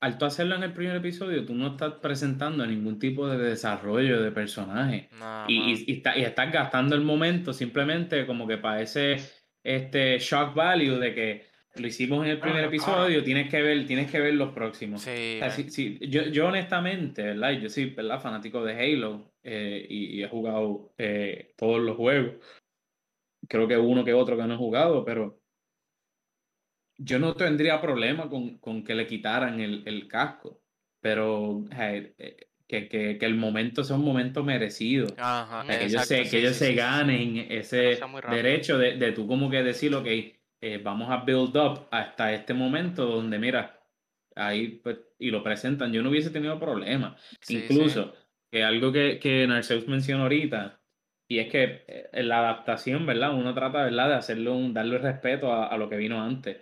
Al 0.00 0.18
tú 0.18 0.26
hacerlo 0.26 0.54
en 0.56 0.62
el 0.64 0.74
primer 0.74 0.96
episodio, 0.96 1.44
tú 1.46 1.54
no 1.54 1.68
estás 1.68 1.94
presentando 1.94 2.66
ningún 2.66 2.98
tipo 2.98 3.26
de 3.26 3.38
desarrollo 3.38 4.20
de 4.22 4.32
personaje. 4.32 5.08
No, 5.12 5.46
Y, 5.48 5.72
y, 5.72 5.84
y 5.88 5.96
está- 5.98 6.16
y 6.18 6.22
estás 6.24 6.52
gastando 6.52 6.94
el 6.94 7.02
momento 7.02 7.52
simplemente 7.52 8.26
como 8.26 8.46
que 8.46 8.58
para 8.58 8.82
ese 8.82 9.16
este 9.62 10.18
shock 10.18 10.54
value 10.54 10.98
de 10.98 11.14
que 11.14 11.46
lo 11.76 11.86
hicimos 11.86 12.24
en 12.24 12.32
el 12.32 12.38
primer 12.40 12.64
Ah, 12.64 12.66
episodio, 12.68 13.24
tienes 13.24 13.48
que 13.50 13.62
ver, 13.62 13.86
tienes 13.86 14.10
que 14.10 14.20
ver 14.20 14.34
los 14.34 14.52
próximos. 14.52 15.00
Sí, 15.00 15.36
O 15.36 15.38
sea, 15.40 15.50
sí, 15.50 15.70
sí, 15.70 15.98
yo, 16.08 16.22
yo 16.24 16.46
honestamente, 16.48 17.22
¿verdad? 17.22 17.52
Yo 17.52 17.70
soy, 17.70 17.86
¿verdad? 17.94 18.20
Fanático 18.20 18.62
de 18.62 18.74
Halo 18.74 19.32
eh, 19.42 19.86
y, 19.88 20.18
y 20.20 20.22
he 20.22 20.28
jugado 20.28 20.92
eh, 20.98 21.54
todos 21.56 21.80
los 21.80 21.96
juegos. 21.96 22.34
Creo 23.48 23.68
que 23.68 23.76
uno 23.76 24.04
que 24.04 24.14
otro 24.14 24.36
que 24.36 24.44
no 24.44 24.54
he 24.54 24.56
jugado, 24.58 25.04
pero 25.04 25.40
yo 26.98 27.18
no 27.18 27.34
tendría 27.34 27.80
problema 27.80 28.28
con, 28.28 28.58
con 28.58 28.84
que 28.84 28.94
le 28.94 29.06
quitaran 29.06 29.60
el, 29.60 29.82
el 29.86 30.08
casco, 30.08 30.62
pero 31.00 31.64
eh, 31.78 32.14
que, 32.66 32.88
que, 32.88 33.18
que 33.18 33.26
el 33.26 33.34
momento 33.34 33.84
sea 33.84 33.96
un 33.96 34.04
momento 34.04 34.42
merecido. 34.42 35.08
Ajá, 35.18 35.66
que 35.66 35.84
ellos 35.84 36.06
se, 36.06 36.24
sí, 36.24 36.30
que 36.30 36.38
ellos 36.38 36.52
sí, 36.52 36.58
se 36.58 36.70
sí, 36.70 36.74
ganen 36.74 37.46
ese 37.50 37.98
derecho 38.30 38.78
de, 38.78 38.96
de 38.96 39.12
tú 39.12 39.26
como 39.26 39.50
que 39.50 39.62
decir, 39.62 39.94
ok, 39.94 40.06
eh, 40.06 40.80
vamos 40.82 41.10
a 41.10 41.18
build 41.18 41.56
up 41.56 41.88
hasta 41.90 42.32
este 42.32 42.54
momento 42.54 43.06
donde, 43.06 43.38
mira, 43.38 43.80
ahí 44.34 44.80
pues, 44.82 44.98
y 45.18 45.30
lo 45.30 45.42
presentan. 45.42 45.92
Yo 45.92 46.02
no 46.02 46.10
hubiese 46.10 46.30
tenido 46.30 46.58
problema. 46.58 47.16
Incluso, 47.48 48.14
que 48.50 48.64
algo 48.64 48.92
que, 48.92 49.18
que 49.18 49.46
Narceus 49.46 49.86
mencionó 49.88 50.22
ahorita, 50.22 50.80
y 51.28 51.38
es 51.38 51.48
que 51.50 51.84
eh, 51.86 52.08
en 52.12 52.28
la 52.28 52.38
adaptación, 52.40 53.06
¿verdad? 53.06 53.34
Uno 53.34 53.54
trata, 53.54 53.84
¿verdad? 53.84 54.08
De 54.08 54.14
hacerle 54.14 54.50
un, 54.50 54.74
darle 54.74 54.98
respeto 54.98 55.52
a, 55.52 55.66
a 55.68 55.76
lo 55.78 55.88
que 55.88 55.96
vino 55.96 56.22
antes. 56.22 56.58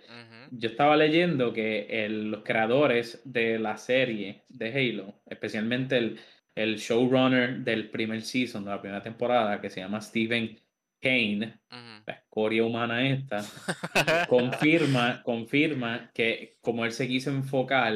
Yo 0.51 0.69
estaba 0.69 0.95
leyendo 0.95 1.51
que 1.53 2.05
el- 2.05 2.29
los 2.31 2.43
creadores 2.43 3.21
de 3.25 3.57
la 3.59 3.77
serie 3.77 4.43
de 4.49 4.71
Halo, 4.73 5.15
especialmente 5.25 5.97
el, 5.97 6.19
el 6.55 6.77
showrunner 6.77 7.57
del 7.59 7.89
primer 7.89 8.21
season, 8.21 8.63
de 8.65 8.69
la 8.71 8.79
primera 8.81 9.01
temporada, 9.01 9.59
que 9.59 9.69
se 9.69 9.79
llama 9.81 9.99
Stephen 10.01 10.59
Kane, 11.01 11.59
la 12.05 12.13
escoria 12.13 12.63
humana 12.63 13.07
esta, 13.09 13.41
confirma, 14.29 15.21
confirma 15.23 16.11
que 16.13 16.57
como 16.61 16.85
él 16.85 16.91
se 16.91 17.07
quiso 17.07 17.29
enfocar 17.31 17.93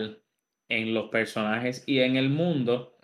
en 0.69 0.93
los 0.93 1.09
personajes 1.09 1.83
y 1.87 1.99
en 1.99 2.17
el 2.17 2.29
mundo. 2.29 2.97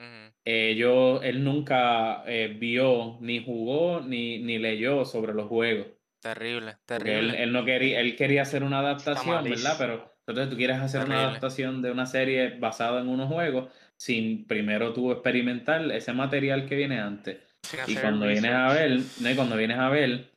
Eh, 0.46 0.76
yo, 0.78 1.22
él 1.22 1.44
nunca 1.44 2.24
eh, 2.26 2.56
vio, 2.60 3.18
ni 3.22 3.44
jugó, 3.44 4.02
ni, 4.02 4.40
ni 4.40 4.58
leyó 4.58 5.06
sobre 5.06 5.34
los 5.34 5.48
juegos. 5.48 5.88
Terrible, 6.22 6.78
Porque 6.86 7.20
él, 7.20 7.28
terrible. 7.28 7.44
él 7.44 7.52
no 7.54 7.66
quería, 7.66 8.00
él 8.00 8.16
quería 8.16 8.44
hacer 8.44 8.64
una 8.64 8.80
adaptación, 8.80 9.44
¿verdad? 9.44 9.76
Pero 9.78 10.14
entonces 10.26 10.50
tú 10.50 10.58
quieres 10.58 10.78
hacer 10.78 11.02
una 11.02 11.10
Terrible. 11.10 11.30
adaptación 11.30 11.82
de 11.82 11.92
una 11.92 12.06
serie 12.06 12.58
basada 12.60 13.02
en 13.02 13.10
unos 13.10 13.28
juegos 13.28 13.72
sin 13.98 14.46
primero 14.48 14.94
tú 14.94 15.12
experimentar 15.12 15.90
ese 15.92 16.14
material 16.14 16.66
que 16.68 16.76
viene 16.76 17.00
antes. 17.00 17.38
Sin 17.62 17.98
Y 17.98 18.00
cuando 18.00 18.26
vienes 18.28 18.52
a 18.52 18.74
ver, 18.74 19.00
no, 19.22 19.32
y 19.32 19.36
cuando 19.36 19.56
vienes 19.58 19.78
a 19.78 19.90
ver, 19.90 20.30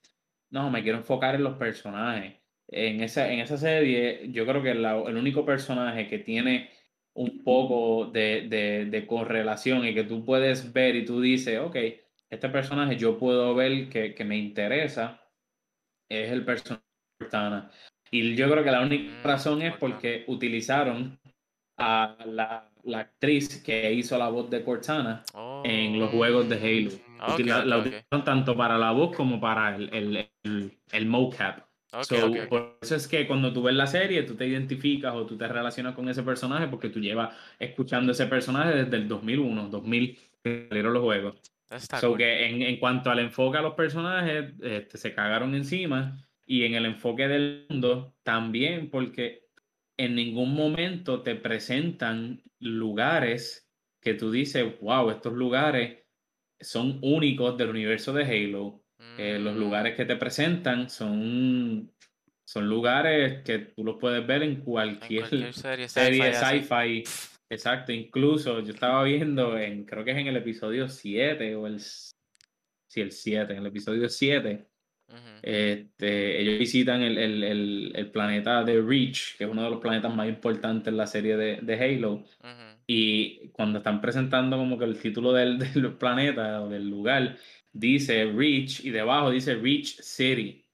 no, 0.50 0.70
me 0.70 0.82
quiero 0.82 0.98
enfocar 0.98 1.34
en 1.34 1.44
los 1.44 1.56
personajes. 1.56 2.34
En 2.68 3.00
esa, 3.00 3.30
en 3.32 3.40
esa 3.40 3.56
serie, 3.56 4.28
yo 4.32 4.44
creo 4.46 4.62
que 4.62 4.74
la- 4.74 5.00
el 5.06 5.16
único 5.16 5.44
personaje 5.44 6.08
que 6.08 6.18
tiene 6.18 6.70
un 7.16 7.42
poco 7.42 8.06
de, 8.12 8.46
de, 8.48 8.84
de 8.86 9.06
correlación 9.06 9.86
y 9.86 9.94
que 9.94 10.04
tú 10.04 10.24
puedes 10.24 10.72
ver 10.72 10.96
y 10.96 11.04
tú 11.04 11.20
dices, 11.20 11.58
ok, 11.58 11.76
este 12.30 12.48
personaje 12.48 12.96
yo 12.96 13.18
puedo 13.18 13.54
ver 13.54 13.88
que, 13.88 14.14
que 14.14 14.24
me 14.24 14.36
interesa, 14.36 15.20
es 16.08 16.30
el 16.30 16.44
personaje 16.44 16.84
de 17.18 17.24
Cortana. 17.24 17.70
Y 18.10 18.34
yo 18.36 18.50
creo 18.50 18.62
que 18.62 18.70
la 18.70 18.82
única 18.82 19.10
razón 19.24 19.62
es 19.62 19.74
porque 19.76 20.24
utilizaron 20.28 21.18
a 21.78 22.16
la, 22.26 22.70
la 22.84 23.00
actriz 23.00 23.62
que 23.62 23.92
hizo 23.92 24.16
la 24.18 24.28
voz 24.28 24.48
de 24.50 24.62
Cortana 24.62 25.22
en 25.64 25.98
los 25.98 26.08
Oh. 26.12 26.16
juegos 26.16 26.48
de 26.48 26.56
Halo. 26.56 26.90
La, 27.64 27.78
utilizaron 27.78 28.24
tanto 28.24 28.56
para 28.56 28.78
la 28.78 28.92
voz 28.92 29.16
como 29.16 29.40
para 29.40 29.74
el, 29.76 29.88
el, 29.92 30.30
el, 30.44 30.78
el 30.92 31.06
mocap. 31.06 31.65
So. 32.02 32.32
Por 32.48 32.78
eso 32.82 32.96
es 32.96 33.08
que 33.08 33.26
cuando 33.26 33.52
tú 33.52 33.62
ves 33.62 33.74
la 33.74 33.86
serie, 33.86 34.22
tú 34.24 34.34
te 34.34 34.46
identificas 34.46 35.14
o 35.14 35.24
tú 35.24 35.36
te 35.38 35.48
relacionas 35.48 35.94
con 35.94 36.08
ese 36.08 36.22
personaje 36.22 36.66
porque 36.68 36.88
tú 36.88 37.00
llevas 37.00 37.34
escuchando 37.58 38.12
ese 38.12 38.26
personaje 38.26 38.76
desde 38.76 38.96
el 38.96 39.08
2001, 39.08 39.68
2000, 39.68 40.18
que 40.42 40.66
salieron 40.68 40.92
los 40.92 41.02
juegos. 41.02 41.36
So 42.00 42.08
cool. 42.08 42.18
que 42.18 42.46
en, 42.46 42.62
en 42.62 42.76
cuanto 42.78 43.10
al 43.10 43.18
enfoque 43.18 43.58
a 43.58 43.62
los 43.62 43.74
personajes, 43.74 44.52
este, 44.60 44.98
se 44.98 45.14
cagaron 45.14 45.54
encima 45.54 46.26
y 46.44 46.64
en 46.64 46.74
el 46.74 46.86
enfoque 46.86 47.26
del 47.26 47.66
mundo 47.68 48.14
también 48.22 48.88
porque 48.90 49.46
en 49.96 50.14
ningún 50.14 50.54
momento 50.54 51.22
te 51.22 51.34
presentan 51.34 52.42
lugares 52.60 53.68
que 54.00 54.14
tú 54.14 54.30
dices, 54.30 54.78
wow, 54.80 55.10
estos 55.10 55.32
lugares 55.32 56.04
son 56.60 56.98
únicos 57.02 57.56
del 57.56 57.70
universo 57.70 58.12
de 58.12 58.24
Halo. 58.24 58.82
Eh, 59.18 59.38
los 59.38 59.56
lugares 59.56 59.96
que 59.96 60.04
te 60.04 60.16
presentan 60.16 60.90
son, 60.90 61.90
son 62.44 62.68
lugares 62.68 63.42
que 63.42 63.58
tú 63.58 63.84
los 63.84 63.96
puedes 63.96 64.26
ver 64.26 64.42
en 64.42 64.50
en 64.50 64.60
cualquier, 64.60 65.52
serie 65.52 65.88
serie 65.88 66.32
sci-fi. 66.34 67.04
Exacto, 67.48 67.92
incluso 67.92 68.60
yo 68.60 68.72
estaba 68.72 69.04
viendo 69.04 69.56
en, 69.56 69.84
creo 69.84 70.04
que 70.04 70.10
es 70.10 70.18
en 70.18 70.26
el 70.26 70.36
episodio 70.36 70.88
7 70.88 71.54
o 71.54 71.66
el, 71.66 71.78
sí, 71.80 73.00
el 73.00 73.12
7, 73.12 73.52
en 73.52 73.58
el 73.60 73.66
episodio 73.66 74.08
7, 74.08 74.66
Ujú. 75.08 75.18
este, 75.42 76.40
ellos 76.40 76.58
visitan 76.58 77.02
el, 77.02 77.16
el, 77.16 77.44
el, 77.44 77.92
el 77.94 78.10
planeta 78.10 78.64
de 78.64 78.82
Reach, 78.82 79.36
que 79.36 79.44
es 79.44 79.50
uno 79.50 79.62
de 79.62 79.70
los 79.70 79.80
planetas 79.80 80.12
más 80.12 80.28
importantes 80.28 80.88
en 80.88 80.96
la 80.96 81.06
serie 81.06 81.36
de, 81.36 81.60
de 81.62 81.74
Halo. 81.74 82.24
Y 82.88 83.48
cuando 83.48 83.78
están 83.78 84.00
presentando 84.00 84.56
como 84.56 84.78
que 84.78 84.84
el 84.84 84.98
título 84.98 85.32
del, 85.32 85.58
del 85.74 85.92
planeta 85.94 86.62
o 86.62 86.68
del 86.68 86.88
lugar, 86.88 87.36
dice 87.78 88.24
Reach 88.32 88.84
y 88.84 88.90
debajo 88.90 89.30
dice 89.30 89.54
Reach 89.54 90.00
City. 90.00 90.64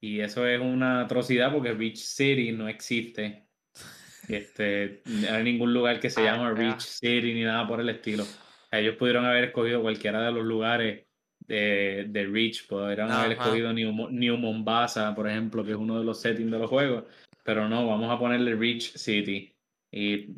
Y 0.00 0.20
eso 0.20 0.46
es 0.46 0.60
una 0.60 1.02
atrocidad 1.02 1.52
porque 1.52 1.72
Reach 1.72 1.96
City 1.96 2.52
no 2.52 2.68
existe. 2.68 3.44
Este, 4.28 5.00
no 5.06 5.36
hay 5.36 5.42
ningún 5.42 5.72
lugar 5.72 6.00
que 6.00 6.10
se 6.10 6.20
Ay, 6.20 6.26
llama. 6.26 6.52
Reach 6.52 6.82
City 6.82 7.32
ni 7.32 7.44
nada 7.44 7.66
por 7.66 7.80
el 7.80 7.88
estilo. 7.88 8.26
Ellos 8.70 8.96
pudieron 8.96 9.24
haber 9.24 9.44
escogido 9.44 9.80
cualquiera 9.80 10.20
de 10.20 10.32
los 10.32 10.44
lugares 10.44 11.06
de, 11.38 12.04
de 12.10 12.26
Reach, 12.26 12.66
pudieron 12.66 13.10
haber 13.10 13.32
Ajá. 13.32 13.44
escogido 13.44 13.72
New, 13.72 14.10
New 14.10 14.36
Mombasa, 14.36 15.14
por 15.14 15.30
ejemplo, 15.30 15.64
que 15.64 15.70
es 15.70 15.78
uno 15.78 15.98
de 15.98 16.04
los 16.04 16.20
settings 16.20 16.50
de 16.50 16.58
los 16.58 16.68
juegos, 16.68 17.04
pero 17.42 17.70
no, 17.70 17.86
vamos 17.86 18.14
a 18.14 18.18
ponerle 18.18 18.54
Reach 18.54 18.92
City. 18.96 19.56
Y, 19.90 20.34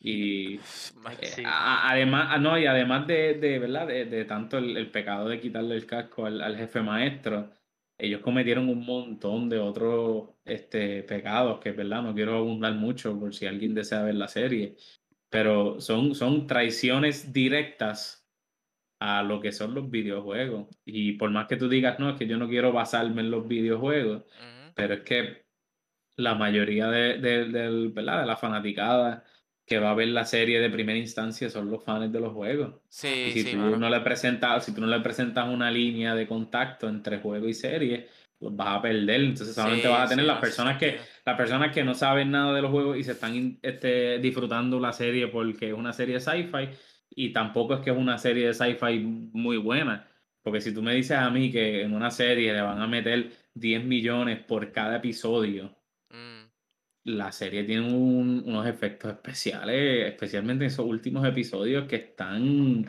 y 0.00 0.54
eh, 0.56 1.42
a- 1.44 1.90
además, 1.92 2.28
ah, 2.30 2.38
no, 2.38 2.58
y 2.58 2.66
además 2.66 3.06
de, 3.06 3.34
de, 3.34 3.58
¿verdad? 3.58 3.86
De, 3.86 4.04
de 4.06 4.24
tanto 4.24 4.58
el, 4.58 4.76
el 4.76 4.90
pecado 4.90 5.28
de 5.28 5.40
quitarle 5.40 5.74
el 5.76 5.86
casco 5.86 6.26
al, 6.26 6.40
al 6.40 6.56
jefe 6.56 6.80
maestro, 6.82 7.50
ellos 7.98 8.20
cometieron 8.20 8.68
un 8.68 8.84
montón 8.84 9.48
de 9.48 9.58
otros 9.58 10.30
este, 10.44 11.02
pecados 11.02 11.58
que, 11.60 11.72
¿verdad? 11.72 12.02
No 12.02 12.14
quiero 12.14 12.36
abundar 12.36 12.74
mucho 12.74 13.18
por 13.18 13.34
si 13.34 13.46
alguien 13.46 13.74
desea 13.74 14.02
ver 14.04 14.14
la 14.14 14.28
serie, 14.28 14.76
pero 15.30 15.80
son, 15.80 16.14
son 16.14 16.46
traiciones 16.46 17.32
directas 17.32 18.28
a 19.00 19.22
lo 19.22 19.40
que 19.40 19.52
son 19.52 19.74
los 19.74 19.90
videojuegos. 19.90 20.68
Y 20.84 21.12
por 21.12 21.30
más 21.30 21.46
que 21.46 21.56
tú 21.56 21.68
digas, 21.68 21.98
no, 21.98 22.10
es 22.10 22.16
que 22.18 22.26
yo 22.26 22.36
no 22.36 22.48
quiero 22.48 22.72
basarme 22.72 23.22
en 23.22 23.30
los 23.30 23.46
videojuegos, 23.46 24.24
pero 24.74 24.94
es 24.94 25.00
que 25.02 25.46
la 26.16 26.34
mayoría 26.34 26.88
de, 26.88 27.18
de, 27.18 27.88
¿verdad? 27.90 28.20
de 28.20 28.26
la 28.26 28.36
fanaticada 28.36 29.24
que 29.68 29.78
va 29.78 29.90
a 29.92 29.94
ver 29.94 30.08
la 30.08 30.24
serie 30.24 30.60
de 30.60 30.70
primera 30.70 30.98
instancia 30.98 31.50
son 31.50 31.70
los 31.70 31.84
fans 31.84 32.12
de 32.12 32.20
los 32.20 32.32
juegos. 32.32 32.74
Y 33.22 33.30
Sí, 33.30 33.32
si 33.32 33.44
sí, 33.44 33.50
tú 33.50 33.56
mano. 33.56 33.78
no 33.78 33.90
le 33.90 34.00
presentas, 34.00 34.64
si 34.64 34.74
tú 34.74 34.80
no 34.80 34.86
le 34.88 35.00
presentas 35.00 35.48
una 35.48 35.70
línea 35.70 36.14
de 36.14 36.26
contacto 36.26 36.88
entre 36.88 37.18
juego 37.20 37.48
y 37.48 37.54
serie, 37.54 38.08
pues 38.38 38.54
vas 38.56 38.78
a 38.78 38.82
perder. 38.82 39.20
Entonces 39.22 39.54
solamente 39.54 39.88
Sí, 39.88 39.88
vas 39.88 40.06
a 40.06 40.08
tener 40.08 40.24
sí, 40.24 40.26
las 40.26 40.38
personas 40.40 40.78
que, 40.78 40.98
las 41.24 41.36
personas 41.36 41.72
que 41.74 41.84
no 41.84 41.94
saben 41.94 42.30
nada 42.30 42.54
de 42.54 42.62
los 42.62 42.70
juegos 42.70 42.96
y 42.98 43.04
se 43.04 43.12
están 43.12 43.58
este, 43.62 44.18
disfrutando 44.20 44.80
la 44.80 44.92
serie 44.92 45.28
porque 45.28 45.68
es 45.68 45.74
una 45.74 45.92
serie 45.92 46.14
de 46.14 46.20
sci-fi 46.20 46.70
y 47.10 47.32
tampoco 47.32 47.74
es 47.74 47.80
que 47.80 47.90
es 47.90 47.96
una 47.96 48.18
serie 48.18 48.46
de 48.48 48.54
sci-fi 48.54 48.98
muy 49.00 49.56
buena. 49.58 50.08
Porque 50.42 50.60
si 50.60 50.72
tú 50.72 50.82
me 50.82 50.94
dices 50.94 51.16
a 51.18 51.30
mí 51.30 51.50
que 51.50 51.82
en 51.82 51.92
una 51.94 52.10
serie 52.10 52.52
le 52.52 52.62
van 52.62 52.80
a 52.80 52.86
meter 52.86 53.32
10 53.54 53.84
millones 53.84 54.38
por 54.44 54.72
cada 54.72 54.96
episodio, 54.96 55.77
la 57.08 57.32
serie 57.32 57.64
tiene 57.64 57.86
un- 57.92 58.42
unos 58.46 58.66
efectos 58.66 59.12
especiales, 59.12 60.06
especialmente 60.08 60.64
en 60.64 60.70
esos 60.70 60.86
últimos 60.86 61.26
episodios 61.26 61.86
que 61.88 61.96
están... 61.96 62.86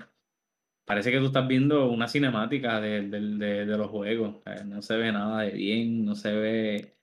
Parece 0.85 1.11
que 1.11 1.19
tú 1.19 1.27
estás 1.27 1.47
viendo 1.47 1.89
una 1.91 2.07
cinemática 2.07 2.81
de, 2.81 3.03
de- 3.03 3.21
de- 3.37 3.65
de 3.65 3.77
los 3.77 3.89
juegos. 3.89 4.37
No 4.65 4.81
se 4.81 4.97
ve 4.97 5.11
nada 5.11 5.43
de 5.43 5.51
bien, 5.51 6.05
no 6.05 6.15
se 6.15 6.31
ve... 6.33 6.95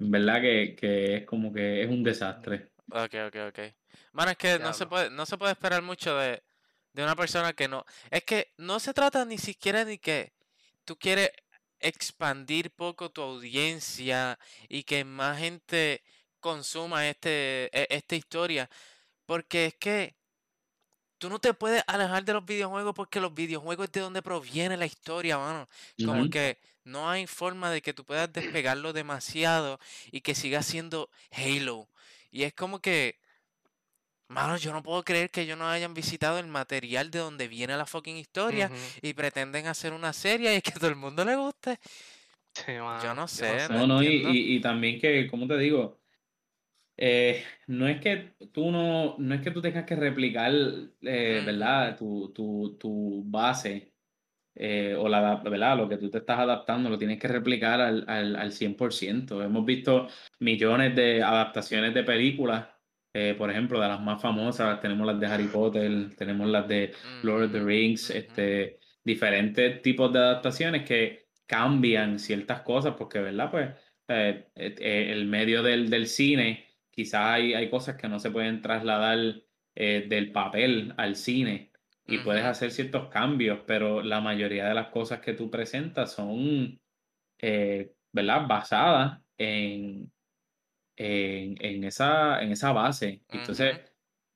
En 0.00 0.10
verdad 0.12 0.40
que, 0.40 0.76
que 0.76 1.16
es 1.16 1.24
como 1.26 1.52
que 1.52 1.82
es 1.82 1.88
un 1.90 2.02
desastre. 2.04 2.70
Ok, 2.90 3.14
ok, 3.28 3.36
ok. 3.48 3.58
Mano, 4.12 4.30
es 4.30 4.36
que 4.38 4.58
no 4.58 4.72
se 4.72 4.86
puede, 4.86 5.10
no 5.10 5.26
se 5.26 5.36
puede 5.36 5.52
esperar 5.52 5.82
mucho 5.82 6.16
de, 6.16 6.42
de 6.92 7.02
una 7.02 7.16
persona 7.16 7.52
que 7.52 7.68
no. 7.68 7.84
Es 8.10 8.24
que 8.24 8.52
no 8.58 8.78
se 8.80 8.94
trata 8.94 9.24
ni 9.24 9.38
siquiera 9.38 9.84
de 9.84 9.98
que 9.98 10.32
tú 10.84 10.96
quieres 10.96 11.30
expandir 11.80 12.70
poco 12.70 13.10
tu 13.10 13.22
audiencia 13.22 14.38
y 14.68 14.84
que 14.84 15.04
más 15.04 15.38
gente 15.38 16.02
consuma 16.48 17.08
este, 17.08 17.66
e- 17.78 17.88
esta 17.90 18.16
historia. 18.16 18.70
Porque 19.26 19.66
es 19.66 19.74
que 19.76 20.16
tú 21.18 21.28
no 21.28 21.38
te 21.40 21.54
puedes 21.54 21.82
alejar 21.86 22.24
de 22.24 22.32
los 22.32 22.44
videojuegos 22.44 22.94
porque 22.94 23.20
los 23.20 23.34
videojuegos 23.34 23.86
es 23.86 23.92
de 23.92 24.00
donde 24.00 24.22
proviene 24.22 24.76
la 24.76 24.86
historia, 24.86 25.38
mano. 25.38 25.68
Como 26.00 26.28
que 26.28 26.58
no 26.84 27.10
hay 27.10 27.26
forma 27.26 27.70
de 27.70 27.82
que 27.82 27.92
tú 27.94 28.04
puedas 28.04 28.32
despegarlo 28.32 28.92
demasiado 28.92 29.78
y 30.10 30.20
que 30.22 30.34
siga 30.34 30.62
siendo 30.62 31.10
Halo. 31.32 31.88
Y 32.30 32.44
es 32.44 32.54
como 32.54 32.80
que, 32.80 33.18
mano, 34.28 34.56
yo 34.56 34.72
no 34.72 34.82
puedo 34.82 35.02
creer 35.04 35.30
que 35.30 35.42
ellos 35.42 35.58
no 35.58 35.68
hayan 35.68 35.94
visitado 35.94 36.38
el 36.38 36.46
material 36.46 37.10
de 37.10 37.18
donde 37.20 37.48
viene 37.48 37.76
la 37.76 37.86
fucking 37.86 38.16
historia 38.16 38.70
y 39.02 39.14
pretenden 39.14 39.66
hacer 39.66 39.92
una 39.92 40.12
serie 40.12 40.56
y 40.56 40.62
que 40.62 40.70
a 40.70 40.74
todo 40.74 40.88
el 40.88 40.96
mundo 40.96 41.24
le 41.24 41.36
guste. 41.36 41.78
Sí, 42.54 42.72
mano, 42.72 43.14
no 43.14 43.28
sé, 43.28 43.68
No, 43.70 43.86
no, 43.86 44.02
y, 44.02 44.08
entiendo. 44.08 44.38
y, 44.52 44.56
y 44.56 44.60
también 44.60 45.00
que, 45.00 45.28
como 45.28 45.46
te 45.46 45.56
digo, 45.58 45.97
eh, 46.98 47.44
no 47.68 47.88
es 47.88 48.00
que 48.00 48.34
tú 48.52 48.70
no, 48.72 49.16
no 49.18 49.34
es 49.34 49.40
que 49.42 49.50
tú 49.52 49.62
tengas 49.62 49.84
que 49.86 49.96
replicar, 49.96 50.52
eh. 51.02 51.42
¿verdad? 51.44 51.96
Tu, 51.98 52.32
tu, 52.34 52.76
tu 52.78 53.24
base 53.26 53.94
eh, 54.54 54.94
o 54.98 55.08
la, 55.08 55.36
¿verdad? 55.36 55.76
Lo 55.78 55.88
que 55.88 55.98
tú 55.98 56.10
te 56.10 56.18
estás 56.18 56.38
adaptando, 56.40 56.90
lo 56.90 56.98
tienes 56.98 57.18
que 57.20 57.28
replicar 57.28 57.80
al, 57.80 58.04
al, 58.08 58.36
al 58.36 58.52
100%. 58.52 59.42
Hemos 59.42 59.64
visto 59.64 60.08
millones 60.40 60.96
de 60.96 61.22
adaptaciones 61.22 61.94
de 61.94 62.04
películas, 62.04 62.68
por 63.36 63.50
ejemplo, 63.50 63.80
de 63.80 63.88
las 63.88 64.00
más 64.00 64.22
famosas, 64.22 64.80
tenemos 64.80 65.06
las 65.06 65.18
de 65.18 65.26
Harry 65.26 65.48
Potter, 65.48 66.14
tenemos 66.16 66.48
las 66.48 66.68
de 66.68 66.94
Lord 67.22 67.44
of 67.46 67.52
the 67.52 67.60
Ujú, 67.60 67.64
Rings, 67.64 68.10
este, 68.10 68.78
diferentes 69.02 69.82
tipos 69.82 70.12
de 70.12 70.20
adaptaciones 70.20 70.84
que 70.86 71.30
cambian 71.46 72.18
ciertas 72.20 72.62
cosas, 72.62 72.94
porque, 72.96 73.18
¿verdad? 73.20 73.50
Pues 73.50 73.70
el 74.56 75.26
medio 75.26 75.62
del, 75.62 75.90
del 75.90 76.06
cine, 76.06 76.67
quizás 76.98 77.26
hay, 77.26 77.54
hay 77.54 77.70
cosas 77.70 77.94
que 77.94 78.08
no 78.08 78.18
se 78.18 78.32
pueden 78.32 78.60
trasladar 78.60 79.16
eh, 79.76 80.06
del 80.08 80.32
papel 80.32 80.92
al 80.96 81.14
cine 81.14 81.70
y 82.04 82.18
puedes 82.18 82.42
Ujú. 82.42 82.50
hacer 82.50 82.72
ciertos 82.72 83.06
cambios, 83.08 83.60
pero 83.68 84.02
la 84.02 84.20
mayoría 84.20 84.66
de 84.66 84.74
las 84.74 84.88
cosas 84.88 85.20
que 85.20 85.32
tú 85.34 85.48
presentas 85.48 86.12
son, 86.12 86.80
eh, 87.38 87.92
¿verdad? 88.10 88.48
Basadas 88.48 89.20
en, 89.36 90.10
en, 90.96 91.64
en 91.64 91.84
esa, 91.84 92.42
en 92.42 92.50
esa 92.50 92.72
base. 92.72 93.22
Entonces, 93.28 93.76
Ujú. 93.76 93.82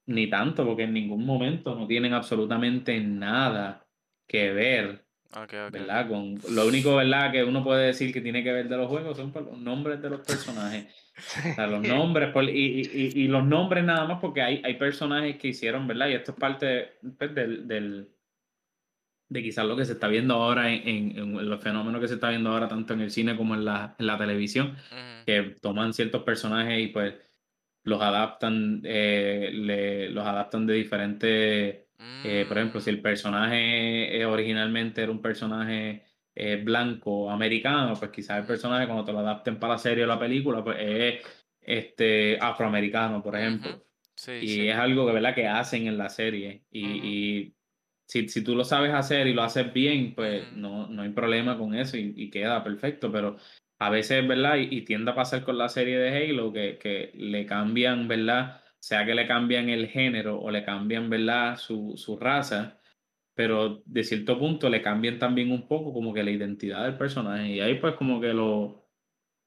ni 0.06 0.30
tanto, 0.30 0.64
porque 0.64 0.84
en 0.84 0.92
ningún 0.92 1.26
momento 1.26 1.74
no 1.74 1.88
tienen 1.88 2.12
absolutamente 2.12 3.00
nada 3.00 3.84
que 4.28 4.52
ver, 4.52 5.04
Ok, 5.34 5.52
ok, 5.66 5.72
¿verdad? 5.72 6.08
Con 6.08 6.38
lo 6.54 6.68
único, 6.68 6.94
¿verdad? 6.94 7.32
Que 7.32 7.42
uno 7.42 7.64
puede 7.64 7.86
decir 7.86 8.12
que 8.12 8.20
tiene 8.20 8.44
que 8.44 8.52
ver 8.52 8.68
de 8.68 8.76
los 8.76 8.86
juegos 8.88 9.16
son 9.16 9.32
los 9.34 9.58
nombres 9.58 10.00
de 10.00 10.10
los 10.10 10.20
personajes. 10.20 11.01
O 11.16 11.20
sea, 11.54 11.66
los 11.66 11.82
nombres, 11.82 12.30
por- 12.30 12.44
y, 12.44 12.80
y- 12.82 13.12
y- 13.22 13.28
los 13.28 13.44
nombres 13.44 13.84
nada 13.84 14.06
más 14.06 14.18
porque 14.20 14.42
hay, 14.42 14.60
hay 14.64 14.74
personajes 14.74 15.36
que 15.36 15.48
hicieron, 15.48 15.86
¿verdad? 15.86 16.08
Y 16.08 16.14
esto 16.14 16.32
es 16.32 16.38
parte 16.38 16.92
pues, 17.18 17.34
del, 17.34 17.68
del- 17.68 18.08
de 19.28 19.42
quizás 19.42 19.64
lo 19.66 19.76
que 19.76 19.84
se 19.84 19.92
está 19.92 20.08
viendo 20.08 20.34
ahora 20.34 20.70
en, 20.72 20.86
en- 20.88 21.18
en 21.18 21.48
los 21.50 21.62
fenómenos 21.62 22.00
que 22.00 22.08
se 22.08 22.14
está 22.14 22.28
viendo 22.30 22.50
ahora 22.50 22.68
tanto 22.68 22.92
en 22.94 23.00
el 23.00 23.10
cine 23.10 23.36
como 23.36 23.54
en 23.54 23.64
la, 23.64 23.94
en 23.98 24.06
la 24.06 24.18
televisión, 24.18 24.76
que 25.24 25.56
toman 25.60 25.92
ciertos 25.94 26.22
personajes 26.22 26.80
y 26.80 26.88
pues 26.88 27.14
los 27.84 28.00
adaptan, 28.02 28.80
eh, 28.84 29.50
le- 29.52 30.10
los 30.10 30.26
adaptan 30.26 30.66
de 30.66 30.74
diferentes, 30.74 31.30
eh, 32.24 32.44
por 32.46 32.58
ejemplo, 32.58 32.80
si 32.80 32.90
Mm, 32.90 32.94
el 32.94 33.00
personaje 33.02 34.16
eh, 34.20 34.24
originalmente 34.26 35.02
era 35.02 35.10
un 35.10 35.22
personaje 35.22 36.04
eh, 36.34 36.56
blanco 36.64 37.30
americano, 37.30 37.94
pues 37.98 38.10
quizás 38.10 38.40
el 38.40 38.46
personaje 38.46 38.86
cuando 38.86 39.04
te 39.04 39.12
lo 39.12 39.20
adapten 39.20 39.58
para 39.58 39.74
la 39.74 39.78
serie 39.78 40.04
o 40.04 40.06
la 40.06 40.18
película, 40.18 40.64
pues 40.64 40.76
es 40.80 41.26
este, 41.60 42.38
afroamericano, 42.40 43.22
por 43.22 43.36
ejemplo. 43.36 43.86
Sí, 44.14 44.32
Y 44.40 44.48
sí. 44.48 44.68
es 44.68 44.76
algo 44.76 45.06
que, 45.06 45.12
¿verdad? 45.12 45.34
que 45.34 45.46
hacen 45.48 45.86
en 45.86 45.98
la 45.98 46.08
serie. 46.08 46.64
Y, 46.70 47.40
y 47.42 47.56
si, 48.06 48.28
si 48.28 48.44
tú 48.44 48.54
lo 48.54 48.64
sabes 48.64 48.92
hacer 48.92 49.26
y 49.26 49.34
lo 49.34 49.42
haces 49.42 49.72
bien, 49.72 50.14
pues 50.14 50.52
no, 50.52 50.86
no 50.88 51.02
hay 51.02 51.10
problema 51.10 51.56
con 51.58 51.74
eso 51.74 51.96
y, 51.96 52.12
y 52.16 52.30
queda 52.30 52.62
perfecto. 52.64 53.10
Pero 53.12 53.36
a 53.78 53.90
veces, 53.90 54.26
¿verdad? 54.26 54.56
Y, 54.58 54.76
y 54.76 54.82
tiende 54.84 55.10
a 55.10 55.14
pasar 55.14 55.44
con 55.44 55.58
la 55.58 55.68
serie 55.68 55.98
de 55.98 56.30
Halo 56.30 56.52
que, 56.52 56.78
que 56.78 57.12
le 57.14 57.46
cambian, 57.46 58.08
¿verdad? 58.08 58.60
Sea 58.78 59.04
que 59.06 59.14
le 59.14 59.26
cambian 59.26 59.68
el 59.68 59.88
género 59.88 60.40
o 60.40 60.50
le 60.50 60.64
cambian, 60.64 61.08
¿verdad? 61.10 61.56
Su, 61.56 61.94
su 61.96 62.16
raza, 62.18 62.80
pero 63.34 63.82
de 63.86 64.04
cierto 64.04 64.38
punto 64.38 64.68
le 64.68 64.82
cambian 64.82 65.18
también 65.18 65.50
un 65.52 65.66
poco 65.66 65.92
como 65.92 66.12
que 66.12 66.22
la 66.22 66.30
identidad 66.30 66.84
del 66.84 66.96
personaje. 66.98 67.48
Y 67.48 67.60
ahí 67.60 67.74
pues 67.76 67.94
como 67.94 68.20
que 68.20 68.32
lo... 68.32 68.88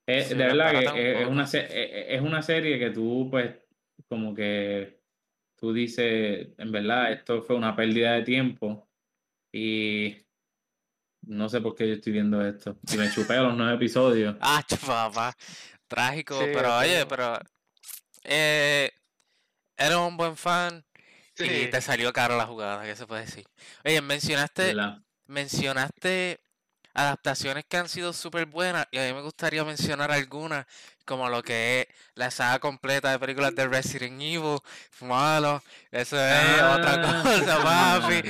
Es, 0.07 0.27
Sí, 0.29 0.35
de 0.35 0.45
verdad 0.45 0.71
que 0.71 0.79
es, 1.11 1.21
es 1.21 1.27
una, 1.27 1.43
poco. 1.43 1.47
se- 1.51 2.15
es 2.15 2.21
una 2.21 2.41
serie 2.41 2.77
que 2.79 2.91
tú 2.91 3.27
pues 3.31 3.55
como 4.07 4.33
que 4.35 4.99
tú 5.55 5.73
dices, 5.73 6.49
en 6.57 6.71
verdad, 6.71 7.11
esto 7.11 7.41
fue 7.41 7.55
una 7.55 7.75
pérdida 7.75 8.13
de 8.13 8.21
tiempo 8.23 8.87
y 9.51 10.15
no 11.27 11.49
sé 11.49 11.61
por 11.61 11.73
qué 11.75 11.87
yo 11.87 11.93
estoy 11.95 12.13
viendo 12.13 12.45
esto. 12.45 12.77
Y 12.93 12.97
me 12.97 13.09
chupé 13.09 13.37
los 13.37 13.55
nueve 13.55 13.75
episodios. 13.75 14.35
Ah, 14.41 14.63
papá. 14.85 15.35
Trágico, 15.87 16.35
Sí, 16.39 16.45
pero 16.53 16.77
oye, 16.77 17.05
pero 17.07 17.39
eh, 18.23 18.91
eres 19.77 19.95
un 19.97 20.17
buen 20.17 20.35
fan 20.35 20.83
y 21.37 21.47
Sí. 21.47 21.67
te 21.71 21.81
salió 21.81 22.11
caro 22.13 22.37
la 22.37 22.45
jugada, 22.45 22.83
¿qué 22.83 22.95
se 22.95 23.05
puede 23.07 23.25
decir? 23.25 23.45
Oye, 23.83 24.01
mencionaste, 24.01 24.67
¿verdad? 24.73 24.99
mencionaste 25.27 26.39
adaptaciones 26.93 27.65
que 27.67 27.75
han 27.75 27.89
sido 27.89 28.13
súper 28.13 28.45
buenas 28.45 28.87
y 28.91 28.97
a 28.99 29.01
mí 29.03 29.13
me 29.13 29.21
gustaría 29.21 29.65
mencionar 29.65 30.11
algunas, 30.13 30.65
como 31.03 31.27
lo 31.29 31.43
que 31.43 31.81
es 31.81 31.87
la 32.15 32.31
saga 32.31 32.59
completa 32.59 33.11
de 33.11 33.19
películas 33.19 33.53
de 33.53 33.67
Resident 33.67 34.21
Evil, 34.21 34.59
malo, 35.01 35.61
eso 35.91 36.15
es 36.17 36.61
otra 36.61 36.93
Ah, 37.03 37.21
cosa, 37.23 37.63
papi. 37.63 38.29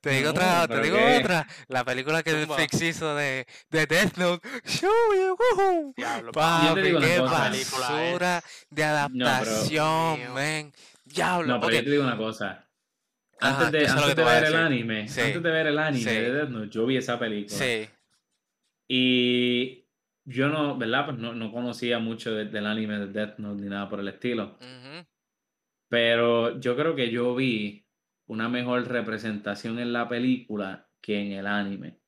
Te 0.00 0.10
digo 0.10 0.26
No, 0.26 0.30
otra, 0.30 0.62
te 0.62 0.68
pero 0.68 0.82
digo 0.82 0.96
qué. 0.96 1.18
otra, 1.18 1.46
la 1.68 1.84
película 1.84 2.22
que. 2.22 2.32
Netflix 2.32 2.80
hizo 2.80 3.14
de, 3.16 3.46
de 3.70 3.86
Death 3.86 4.16
Note, 4.16 4.48
Show 4.64 4.90
you, 5.14 5.36
woohoo. 5.36 5.92
Diablo, 5.96 6.26
Yo 6.32 6.74
te 6.74 6.92
Papi, 6.94 7.06
qué 7.06 7.18
basura 7.20 8.42
de 8.70 8.84
No, 8.84 9.08
pero- 9.12 9.28
adaptación, 9.28 10.34
men. 10.34 10.72
Diablo, 11.14 11.46
No, 11.54 11.60
pero 11.60 11.72
yo 11.76 11.84
te 11.84 11.90
digo 11.90 12.02
una 12.04 12.16
cosa. 12.16 12.68
Ajá, 13.40 13.66
Antes 13.66 13.72
de, 13.72 13.86
antes 13.88 14.14
te 14.14 14.20
de 14.22 14.24
ver 14.26 14.44
el 14.44 14.54
anime, 14.56 15.00
antes 15.02 15.42
de 15.42 15.50
ver 15.50 15.66
el 15.68 15.78
anime 15.78 16.12
de 16.12 16.32
Death 16.32 16.48
Note, 16.48 16.68
yo 16.70 16.86
vi 16.86 16.96
esa 16.96 17.18
película. 17.18 17.56
Sí. 17.58 17.88
Y 18.88 19.84
yo 20.24 20.48
no, 20.48 20.76
¿verdad? 20.76 21.06
Pues 21.06 21.18
no, 21.18 21.34
no 21.34 21.52
conocía 21.52 21.98
mucho 21.98 22.34
de- 22.34 22.46
del 22.46 22.66
anime 22.66 22.98
de 22.98 23.06
Death 23.08 23.38
Note 23.38 23.62
ni 23.62 23.68
nada 23.68 23.88
por 23.88 24.00
el 24.00 24.08
estilo. 24.08 24.56
ujú. 24.60 25.06
Pero 25.90 26.58
yo 26.60 26.76
creo 26.76 26.94
que 26.94 27.10
yo 27.10 27.34
vi 27.34 27.86
una 28.26 28.48
mejor 28.48 28.86
representación 28.88 29.78
en 29.78 29.92
la 29.92 30.06
película 30.08 30.86
que 31.00 31.18
en 31.20 31.32
el 31.32 31.46
anime. 31.46 31.98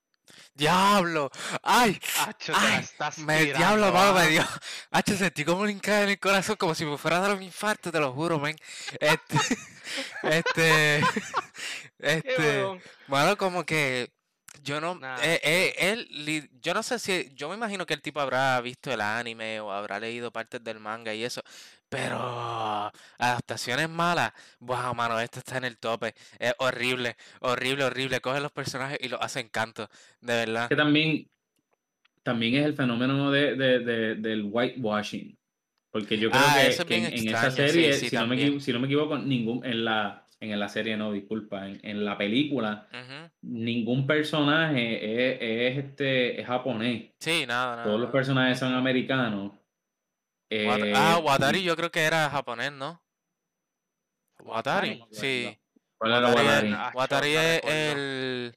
Diablo. 0.54 1.30
Ay, 1.62 2.00
Acho, 2.26 2.52
te 2.52 2.52
la 2.52 2.76
ay. 2.76 2.80
estás 2.82 3.18
Me 3.18 3.46
tirando, 3.46 3.58
diablo, 3.58 3.92
mano, 3.92 4.14
me 4.14 4.20
ah. 4.20 4.26
dio. 4.26 4.44
Hacho, 4.90 5.16
sentí 5.16 5.44
como 5.44 5.62
un 5.62 5.70
hincado 5.70 6.04
en 6.04 6.10
el 6.10 6.18
corazón, 6.18 6.56
como 6.56 6.74
si 6.74 6.84
me 6.84 6.98
fuera 6.98 7.18
a 7.18 7.20
dar 7.20 7.36
un 7.36 7.42
infarto, 7.42 7.90
te 7.90 8.00
lo 8.00 8.12
juro, 8.12 8.38
men. 8.38 8.56
Este. 9.00 9.38
este. 10.22 11.04
Este. 12.02 12.80
Bueno, 13.08 13.36
como 13.36 13.64
que 13.66 14.10
Yo 14.62 14.80
no, 14.80 15.00
Nah, 15.00 15.16
eh, 15.16 15.40
eh, 15.42 15.74
él, 15.78 16.50
yo 16.60 16.74
no 16.74 16.82
sé 16.82 16.98
si, 16.98 17.30
yo 17.34 17.48
me 17.48 17.54
imagino 17.54 17.86
que 17.86 17.94
el 17.94 18.02
tipo 18.02 18.20
habrá 18.20 18.60
visto 18.60 18.92
el 18.92 19.00
anime 19.00 19.60
o 19.60 19.70
habrá 19.72 19.98
leído 20.00 20.30
partes 20.32 20.62
del 20.62 20.80
manga 20.80 21.14
y 21.14 21.24
eso, 21.24 21.42
pero 21.88 22.90
adaptaciones 23.18 23.88
malas, 23.88 24.32
wow, 24.60 24.94
mano, 24.94 25.18
esto 25.20 25.38
está 25.38 25.56
en 25.58 25.64
el 25.64 25.78
tope, 25.78 26.14
es 26.38 26.54
horrible, 26.58 27.16
horrible, 27.40 27.84
horrible, 27.84 28.20
cogen 28.20 28.42
los 28.42 28.52
personajes 28.52 28.98
y 29.00 29.08
los 29.08 29.20
hacen 29.22 29.48
canto, 29.48 29.88
de 30.20 30.34
verdad. 30.34 30.70
que 30.70 30.76
también, 30.76 31.28
también 32.22 32.54
es 32.56 32.66
el 32.66 32.74
fenómeno 32.76 33.30
de, 33.30 33.56
de- 33.56 33.80
de- 33.80 34.14
del 34.16 34.44
whitewashing. 34.44 35.38
Porque 35.90 36.18
yo 36.18 36.32
creo 36.32 36.52
Ah, 36.52 36.52
que, 36.52 36.68
eso 36.68 36.84
es 36.84 36.88
que 36.88 36.96
en, 36.96 37.06
en 37.06 37.28
esa 37.28 37.50
extraño, 37.50 37.66
sí, 37.68 37.92
serie, 37.92 37.92
sí, 37.92 38.10
si, 38.10 38.16
no 38.18 38.26
me, 38.26 38.60
si 38.60 38.72
no 38.72 38.80
me 38.80 38.86
equivoco, 38.86 39.18
ningún, 39.18 39.64
en 39.64 39.84
la, 39.84 40.19
en 40.40 40.58
la 40.58 40.68
serie 40.68 40.96
no, 40.96 41.12
disculpa, 41.12 41.66
en, 41.68 41.78
en 41.82 42.04
la 42.04 42.16
película, 42.16 42.88
ningún 43.42 44.06
personaje 44.06 44.94
es, 45.34 45.76
es, 45.78 45.84
este, 45.84 46.40
es 46.40 46.46
japonés. 46.46 47.12
Sí, 47.20 47.44
nada, 47.46 47.72
nada. 47.76 47.84
Todos 47.84 48.00
los 48.00 48.10
personajes 48.10 48.58
son 48.58 48.72
americanos. 48.74 49.52
Wat- 49.52 50.82
Eh, 50.82 50.92
ah, 50.96 51.18
Watari 51.22 51.62
yo 51.62 51.76
creo 51.76 51.90
que 51.90 52.00
era 52.02 52.28
japonés, 52.30 52.72
¿no? 52.72 53.00
Watari, 54.42 54.96
me 54.98 55.06
sí. 55.10 55.58
¿Cuál 55.98 56.12
era 56.12 56.28
Watari 56.28 56.72
es- 56.72 56.94
Watari? 56.94 57.36
Ah, 57.36 57.54
es 57.56 57.64
el, 57.64 58.54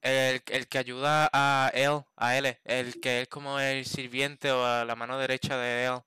el, 0.00 0.42
el 0.46 0.68
que 0.68 0.78
ayuda 0.78 1.28
a 1.32 1.70
él, 1.74 2.00
a 2.16 2.36
él, 2.38 2.56
el 2.64 3.00
que 3.00 3.22
es 3.22 3.28
como 3.28 3.60
el 3.60 3.84
sirviente 3.84 4.50
o 4.50 4.64
a 4.64 4.84
la 4.84 4.96
mano 4.96 5.18
derecha 5.18 5.58
de 5.58 5.84
él. 5.86 6.00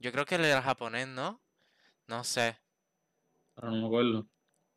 Yo 0.00 0.10
creo 0.12 0.26
que 0.26 0.34
él 0.34 0.44
era 0.44 0.60
japonés, 0.60 1.06
¿no? 1.06 1.40
No 2.08 2.24
sé. 2.24 2.56
No 3.60 3.70
me 3.72 3.86
acuerdo. 3.86 4.26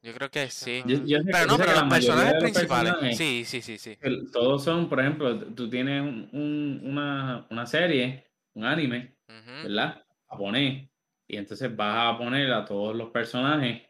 Yo 0.02 0.14
creo 0.14 0.30
que 0.30 0.50
sí. 0.50 0.84
Yo- 0.86 1.04
yo 1.06 1.18
sé 1.20 1.24
Pero 1.26 1.40
que- 1.40 1.48
no, 1.48 1.58
pero 1.58 1.74
que 1.74 1.80
los 1.80 1.90
personajes 1.90 2.34
los 2.34 2.44
principales. 2.44 2.92
personajes, 2.94 3.18
Sí, 3.18 3.44
sí, 3.46 3.62
sí, 3.62 3.78
sí. 3.78 3.98
el- 4.02 4.32
Todos 4.32 4.64
son, 4.64 4.88
por 4.88 5.00
ejemplo, 5.00 5.38
tú 5.54 5.70
tienes 5.70 6.02
un- 6.02 6.30
un- 6.32 6.82
una, 6.84 7.48
una 7.50 7.66
serie, 7.66 8.26
un 8.54 8.66
anime, 8.66 9.16
Ujú. 9.28 9.64
¿verdad? 9.68 10.04
Japonés. 10.30 10.90
Y 11.28 11.38
entonces 11.38 11.76
vas 11.76 12.14
a 12.14 12.18
poner 12.20 12.52
a 12.54 12.66
todos 12.66 12.96
los 12.96 13.10
personajes, 13.10 13.82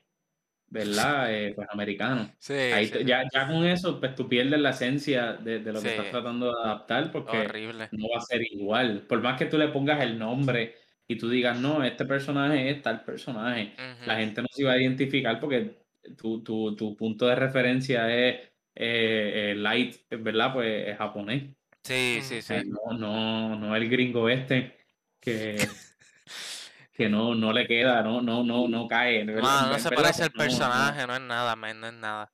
¿verdad? 0.67 1.33
Eh, 1.33 1.53
pues 1.53 1.67
americanos. 1.69 2.29
Sí, 2.39 2.53
Ahí 2.53 2.87
sí, 2.87 3.03
ya, 3.05 3.23
ya 3.33 3.47
con 3.47 3.65
eso, 3.65 3.99
pues 3.99 4.15
tú 4.15 4.29
pierdes 4.29 4.59
la 4.59 4.69
esencia 4.69 5.33
de, 5.33 5.59
de 5.59 5.73
lo 5.73 5.81
que 5.81 5.89
Sí. 5.89 5.95
estás 5.95 6.11
tratando 6.11 6.45
de 6.47 6.61
adaptar 6.63 7.11
porque 7.11 7.39
Horrible. 7.39 7.89
no 7.91 8.07
va 8.09 8.19
a 8.19 8.21
ser 8.21 8.41
igual. 8.53 9.01
Por 9.01 9.21
más 9.21 9.37
que 9.37 9.45
tú 9.47 9.57
le 9.57 9.67
pongas 9.67 10.01
el 10.01 10.17
nombre 10.17 10.75
y 11.07 11.17
tú 11.17 11.29
digas, 11.29 11.59
no, 11.59 11.83
este 11.83 12.05
personaje 12.05 12.69
es 12.69 12.81
tal 12.81 13.03
personaje, 13.03 13.73
la 14.05 14.17
gente 14.17 14.41
no 14.41 14.47
se 14.51 14.63
va 14.63 14.73
a 14.73 14.81
identificar 14.81 15.39
porque 15.39 15.85
tu, 16.17 16.43
tu, 16.43 16.75
tu 16.75 16.95
punto 16.95 17.27
de 17.27 17.35
referencia 17.35 18.09
es 18.09 18.35
eh, 18.75 19.51
eh, 19.51 19.55
light, 19.55 19.95
¿verdad? 20.09 20.53
Pues 20.53 20.87
es 20.87 20.97
japonés. 20.97 21.55
Sí, 21.83 22.19
sí, 22.23 22.41
sí. 22.41 22.53
no, 22.65 22.97
no, 22.97 23.55
no 23.55 23.75
el 23.75 23.87
gringo 23.89 24.27
este 24.27 24.75
que, 25.19 25.55
que 26.93 27.09
no, 27.09 27.35
no 27.35 27.53
le 27.53 27.67
queda, 27.67 28.01
no, 28.01 28.21
no, 28.21 28.43
no, 28.43 28.67
no 28.67 28.87
cae. 28.87 29.23
Mano, 29.23 29.67
no 29.67 29.75
en 29.75 29.79
se 29.79 29.89
parece 29.91 30.23
al 30.23 30.31
no, 30.33 30.43
no. 30.43 30.49
personaje, 30.49 31.07
no 31.07 31.15
es 31.15 31.21
nada, 31.21 31.55
man, 31.55 31.79
no 31.79 31.87
es 31.87 31.93
nada. 31.93 32.31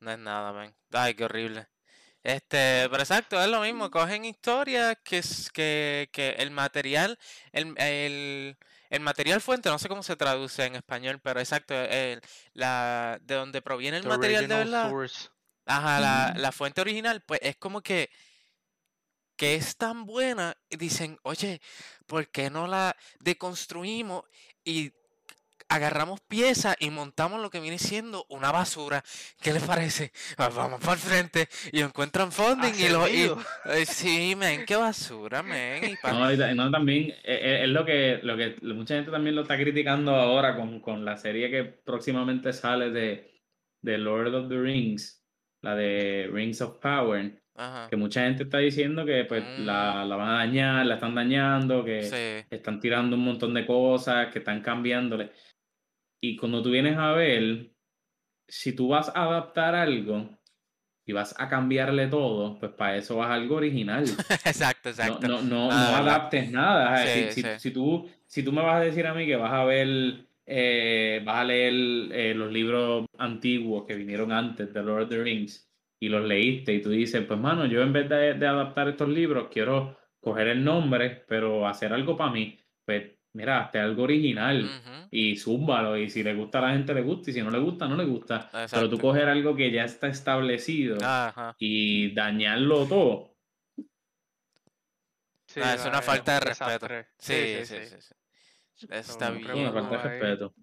No 0.00 0.10
es 0.10 0.18
nada, 0.18 0.52
man. 0.52 0.74
Ay, 0.92 1.14
qué 1.14 1.24
horrible. 1.24 1.66
Este, 2.22 2.86
pero 2.90 2.98
exacto, 2.98 3.40
es 3.42 3.48
lo 3.48 3.62
mismo, 3.62 3.90
cogen 3.90 4.26
historias 4.26 4.98
que 5.02 5.18
es 5.18 5.50
que, 5.50 6.10
que 6.12 6.30
el 6.32 6.50
material, 6.50 7.18
el, 7.52 7.74
el, 7.78 8.58
el 8.90 9.00
material 9.00 9.40
fuente, 9.40 9.70
no 9.70 9.78
sé 9.78 9.88
cómo 9.88 10.02
se 10.02 10.16
traduce 10.16 10.64
en 10.66 10.76
español, 10.76 11.20
pero 11.22 11.40
exacto, 11.40 11.74
el, 11.74 12.20
la, 12.52 13.18
de 13.22 13.34
donde 13.36 13.62
proviene 13.62 13.96
el 13.96 14.02
The 14.02 14.08
material 14.08 14.48
de 14.48 14.54
verdad. 14.56 14.90
source. 14.90 15.28
Ajá, 15.64 16.00
la, 16.00 16.34
la 16.36 16.52
fuente 16.52 16.80
original, 16.82 17.22
pues 17.22 17.40
es 17.42 17.56
como 17.56 17.80
que, 17.80 18.10
que 19.36 19.54
es 19.54 19.76
tan 19.76 20.04
buena 20.04 20.54
y 20.68 20.76
dicen, 20.76 21.18
oye, 21.22 21.62
¿por 22.06 22.28
qué 22.30 22.50
no 22.50 22.66
la 22.66 22.94
deconstruimos 23.20 24.24
y 24.62 24.92
agarramos 25.70 26.20
piezas 26.20 26.76
y 26.80 26.90
montamos 26.90 27.40
lo 27.40 27.48
que 27.48 27.60
viene 27.60 27.78
siendo 27.78 28.26
una 28.28 28.52
basura? 28.52 29.02
¿Qué 29.40 29.52
les 29.52 29.62
parece? 29.62 30.12
Vamos 30.36 30.80
para 30.80 30.92
el 30.94 30.98
frente 30.98 31.48
y 31.72 31.80
encuentran 31.80 32.30
funding 32.32 32.74
y 32.78 32.88
lo... 32.88 33.08
Y, 33.08 33.30
eh, 33.66 33.86
sí, 33.86 34.34
men, 34.36 34.66
qué 34.66 34.76
basura, 34.76 35.42
men. 35.42 35.92
Y 35.92 35.96
pa- 35.96 36.12
No, 36.12 36.30
y 36.32 36.54
no, 36.54 36.70
también 36.70 37.10
eh, 37.10 37.16
eh, 37.24 37.60
es 37.62 37.68
lo 37.70 37.84
que, 37.84 38.18
lo 38.22 38.36
que 38.36 38.56
mucha 38.62 38.96
gente 38.96 39.10
también 39.10 39.34
lo 39.36 39.42
está 39.42 39.56
criticando 39.56 40.14
ahora 40.14 40.56
con, 40.56 40.80
con 40.80 41.04
la 41.04 41.16
serie 41.16 41.50
que 41.50 41.64
próximamente 41.64 42.52
sale 42.52 42.90
de, 42.90 43.30
de 43.80 43.98
Lord 43.98 44.34
of 44.34 44.48
the 44.48 44.58
Rings, 44.58 45.24
la 45.62 45.74
de 45.76 46.28
Rings 46.32 46.60
of 46.60 46.78
Power, 46.78 47.40
Ajá, 47.54 47.88
que 47.90 47.96
mucha 47.96 48.22
gente 48.22 48.44
está 48.44 48.58
diciendo 48.58 49.04
que 49.04 49.24
pues 49.24 49.44
la, 49.58 50.04
la 50.04 50.16
van 50.16 50.28
a 50.30 50.38
dañar, 50.38 50.86
la 50.86 50.94
están 50.94 51.14
dañando, 51.14 51.84
que 51.84 52.02
sí. 52.02 52.46
están 52.50 52.80
tirando 52.80 53.16
un 53.16 53.24
montón 53.24 53.52
de 53.54 53.66
cosas, 53.66 54.32
que 54.32 54.38
están 54.38 54.62
cambiándole. 54.62 55.30
Y 56.20 56.36
cuando 56.36 56.62
tú 56.62 56.70
vienes 56.70 56.96
a 56.98 57.12
ver, 57.12 57.70
si 58.46 58.74
tú 58.74 58.88
vas 58.88 59.08
a 59.14 59.24
adaptar 59.24 59.74
algo 59.74 60.28
y 61.06 61.12
vas 61.12 61.34
a 61.38 61.48
cambiarle 61.48 62.06
todo, 62.08 62.58
pues 62.58 62.72
para 62.72 62.96
eso 62.96 63.16
vas 63.16 63.28
a 63.30 63.34
algo 63.34 63.56
original. 63.56 64.04
Exacto, 64.44 64.90
exacto. 64.90 65.26
no, 65.26 65.40
no, 65.42 65.68
Ah, 65.70 65.88
no 65.90 65.96
adaptes 65.96 66.50
nada. 66.50 67.06
Sí, 67.06 67.24
Si, 67.34 67.42
si- 67.42 67.42
sí. 67.42 67.48
si 67.58 67.70
tú, 67.72 68.08
si 68.26 68.42
tú 68.42 68.52
me 68.52 68.62
vas 68.62 68.76
a 68.76 68.84
decir 68.84 69.06
a 69.06 69.14
mí 69.14 69.26
que 69.26 69.36
vas 69.36 69.52
a 69.52 69.64
ver, 69.64 70.26
eh, 70.46 71.22
vas 71.24 71.36
a 71.36 71.44
leer 71.44 71.72
eh, 72.12 72.34
los 72.34 72.52
libros 72.52 73.06
antiguos 73.18 73.86
que 73.86 73.94
vinieron 73.94 74.30
antes 74.32 74.72
de 74.72 74.82
Lord 74.82 75.04
of 75.04 75.08
the 75.08 75.22
Rings 75.22 75.68
y 75.98 76.08
los 76.08 76.26
leíste 76.26 76.74
y 76.74 76.82
tú 76.82 76.90
dices, 76.90 77.24
pues 77.26 77.38
mano, 77.40 77.66
yo 77.66 77.82
en 77.82 77.92
vez 77.92 78.08
de, 78.08 78.34
de 78.34 78.46
adaptar 78.46 78.88
estos 78.88 79.08
libros 79.08 79.48
quiero 79.50 79.96
coger 80.20 80.48
el 80.48 80.62
nombre, 80.64 81.24
pero 81.28 81.66
hacer 81.66 81.92
algo 81.92 82.16
para 82.16 82.32
mí, 82.32 82.58
pues 82.84 83.10
mira, 83.32 83.60
hazte 83.60 83.78
algo 83.78 84.02
original 84.04 84.68
y 85.10 85.36
zúmbalo 85.36 85.96
y 85.96 86.08
si 86.10 86.22
le 86.22 86.34
gusta 86.34 86.58
a 86.58 86.62
la 86.62 86.72
gente 86.72 86.94
le 86.94 87.02
gusta 87.02 87.30
y 87.30 87.34
si 87.34 87.42
no 87.42 87.50
le 87.50 87.58
gusta 87.58 87.88
no 87.88 87.96
le 87.96 88.04
gusta, 88.04 88.50
pero 88.70 88.88
tú 88.88 88.98
coger 88.98 89.28
algo 89.28 89.54
que 89.56 89.70
ya 89.70 89.84
está 89.84 90.08
establecido 90.08 90.98
Ajá. 91.02 91.54
y 91.58 92.12
dañarlo 92.14 92.86
todo. 92.86 93.30
Sí, 95.46 95.60
Ah, 95.62 95.74
es 95.74 95.82
una 95.84 95.94
va, 95.94 96.02
falta 96.02 96.34
de 96.34 96.40
respeto. 96.40 96.86
Sí, 97.18 97.64
sí, 97.64 97.66
sí. 97.66 97.96
sí. 98.00 98.86
Eso 98.88 99.12
está 99.12 99.32
Pero 99.32 99.52
bien. 99.54 99.66
Es 99.66 99.72
una 99.72 99.82
falta 99.82 99.96
de 100.08 100.14
ahí. 100.14 100.20
respeto. 100.20 100.54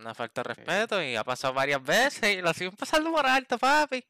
Una 0.00 0.14
falta 0.14 0.42
de 0.42 0.54
respeto 0.54 1.02
y 1.02 1.14
ha 1.14 1.24
pasado 1.24 1.52
varias 1.52 1.82
veces 1.82 2.38
y 2.38 2.40
lo 2.40 2.54
siguen 2.54 2.74
pasando 2.74 3.12
por 3.12 3.26
alto, 3.26 3.58
papi. 3.58 4.02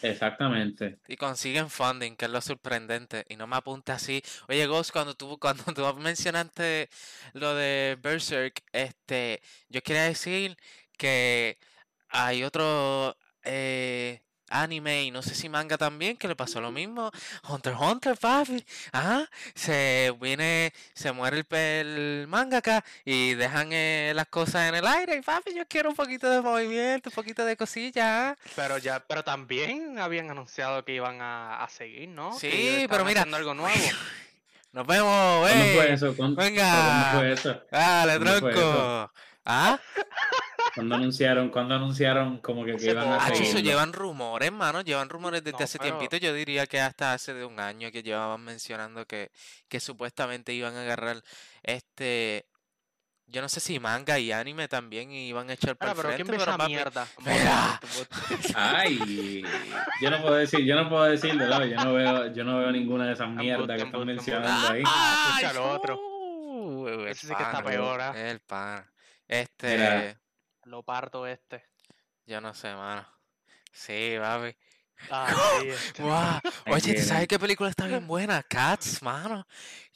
Exactamente. 0.00 0.98
Y 1.06 1.16
consiguen 1.16 1.68
funding, 1.68 2.16
que 2.16 2.24
es 2.24 2.30
lo 2.30 2.40
sorprendente. 2.40 3.26
Y 3.28 3.36
no 3.36 3.46
me 3.46 3.56
apunte 3.56 3.92
así. 3.92 4.22
Oye, 4.48 4.66
Ghost, 4.66 4.90
cuando 4.90 5.14
tú, 5.14 5.38
cuando 5.38 5.64
tú 5.74 5.82
mencionaste 5.96 6.88
lo 7.34 7.54
de 7.54 7.98
Berserk, 8.00 8.62
este, 8.72 9.42
yo 9.68 9.82
quería 9.82 10.04
decir 10.04 10.56
que 10.96 11.58
hay 12.08 12.42
otro 12.42 13.16
eh, 13.42 14.22
anime 14.62 15.04
y 15.04 15.10
no 15.10 15.22
sé 15.22 15.34
si 15.34 15.48
manga 15.48 15.76
también 15.76 16.16
que 16.16 16.28
le 16.28 16.36
pasó 16.36 16.60
lo 16.60 16.70
mismo. 16.72 17.10
Hunter 17.48 17.72
x 17.74 17.82
Hunter, 17.82 18.16
papi. 18.16 18.64
Ajá. 18.92 19.28
Se 19.54 20.14
viene, 20.20 20.72
se 20.94 21.12
muere 21.12 21.44
el, 21.50 21.56
el 21.56 22.26
mangaka 22.28 22.84
y 23.04 23.34
dejan 23.34 23.68
eh, 23.72 24.12
las 24.14 24.26
cosas 24.28 24.68
en 24.68 24.76
el 24.76 24.86
aire. 24.86 25.16
Y 25.16 25.22
papi, 25.22 25.54
yo 25.54 25.66
quiero 25.68 25.90
un 25.90 25.96
poquito 25.96 26.30
de 26.30 26.40
movimiento, 26.40 27.10
un 27.10 27.14
poquito 27.14 27.44
de 27.44 27.56
cosillas. 27.56 28.06
¿ah? 28.06 28.36
Pero 28.56 28.78
ya, 28.78 29.00
pero 29.06 29.22
también 29.24 29.98
habían 29.98 30.30
anunciado 30.30 30.84
que 30.84 30.94
iban 30.94 31.20
a, 31.20 31.62
a 31.62 31.68
seguir, 31.68 32.08
¿no? 32.08 32.32
Sí, 32.38 32.86
pero 32.88 33.04
mira. 33.04 33.22
algo 33.22 33.54
nuevo. 33.54 33.74
Nos 34.72 34.86
vemos, 34.88 35.40
¿Cuándo 35.40 35.64
fue 35.66 35.78
wey. 35.84 35.92
eso? 35.92 36.16
¿Cuándo, 36.16 36.36
pero 36.36 36.48
Venga. 36.48 36.70
¿cuándo 36.72 37.18
fue 37.18 37.32
eso? 37.32 37.62
Dale, 37.70 38.12
¿Cuándo 38.18 38.40
fue 38.40 38.50
eso? 38.50 38.60
tronco. 38.60 39.12
¿Ah? 39.44 39.78
¿Cuándo 40.74 40.96
anunciaron, 40.96 41.50
cuándo 41.50 41.74
anunciaron 41.76 42.38
como 42.38 42.64
que, 42.64 42.74
que 42.76 42.90
iban 42.90 43.06
a. 43.08 43.24
Ah, 43.26 43.28
eso 43.32 43.58
llevan 43.60 43.92
rumores, 43.92 44.50
mano. 44.50 44.80
Llevan 44.80 45.08
rumores 45.08 45.44
desde 45.44 45.58
No, 45.58 45.64
hace 45.64 45.78
pero- 45.78 45.96
tiempito. 45.98 46.16
Yo 46.16 46.34
diría 46.34 46.66
que 46.66 46.80
hasta 46.80 47.12
hace 47.12 47.32
de 47.32 47.44
un 47.44 47.60
año 47.60 47.92
que 47.92 48.02
llevaban 48.02 48.42
mencionando 48.42 49.06
que, 49.06 49.30
que 49.68 49.78
supuestamente 49.80 50.52
iban 50.52 50.74
a 50.74 50.82
agarrar 50.82 51.22
este. 51.62 52.48
Yo 53.26 53.40
no 53.40 53.48
sé 53.48 53.60
si 53.60 53.78
manga 53.80 54.18
y 54.18 54.32
anime 54.32 54.68
también 54.68 55.10
iban 55.10 55.48
a 55.48 55.54
echar 55.54 55.70
el 55.70 55.76
pero 55.76 55.94
¿quién 55.94 56.26
frente, 56.26 56.44
pero 56.44 56.44
papi, 56.58 56.72
mierda? 56.72 57.06
Mira. 57.24 57.80
Ay, 58.54 59.42
yo 60.02 60.10
no 60.10 60.20
puedo 60.20 60.34
decir, 60.34 60.60
yo 60.64 60.74
no 60.76 60.88
puedo 60.90 61.04
decirlo, 61.04 61.46
¿no? 61.46 61.64
yo 61.64 61.76
no 61.76 61.94
veo, 61.94 62.32
yo 62.34 62.44
no 62.44 62.58
veo 62.58 62.70
ninguna 62.70 63.06
de 63.06 63.12
esas 63.14 63.28
mierdas 63.30 63.78
que 63.78 63.86
están 63.86 64.04
mencionando 64.04 64.68
ahí. 64.72 64.82
Ah, 64.86 65.32
¡Ay, 65.38 65.44
escucha 65.44 65.52
lo 65.58 65.70
otro. 65.70 65.98
uh, 65.98 66.88
el 66.88 67.08
Ese 67.08 67.26
sí 67.28 67.34
que 67.34 67.42
está 67.42 67.62
peor, 67.62 68.00
¿ah? 68.02 68.12
El 68.14 68.40
pana. 68.40 68.90
Este. 69.28 69.76
Mira. 69.76 70.20
Lo 70.64 70.82
parto 70.82 71.26
este. 71.26 71.64
Yo 72.26 72.40
no 72.40 72.54
sé, 72.54 72.74
mano. 72.74 73.06
Sí, 73.72 74.16
papi. 74.20 74.56
Ah, 75.10 75.26
sí, 75.60 75.68
este. 75.68 76.02
Guau, 76.02 76.40
Oye, 76.68 76.80
¿tú 76.80 77.00
que- 77.00 77.02
sabes 77.02 77.28
qué 77.28 77.38
película 77.38 77.68
está 77.70 77.86
bien 77.86 78.06
buena? 78.06 78.42
Cats, 78.42 79.02
mano. 79.02 79.46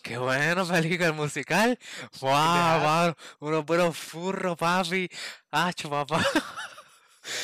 Qué 0.03 0.19
buena 0.19 0.65
película 0.65 1.13
musical. 1.13 1.79
Wow, 2.21 2.31
Deja- 2.31 2.79
mano. 2.85 3.17
Unos 3.41 3.65
buenos 3.65 3.97
furros, 3.97 4.57
papi. 4.57 5.09
Hacho, 5.51 5.89
papá. 5.89 6.23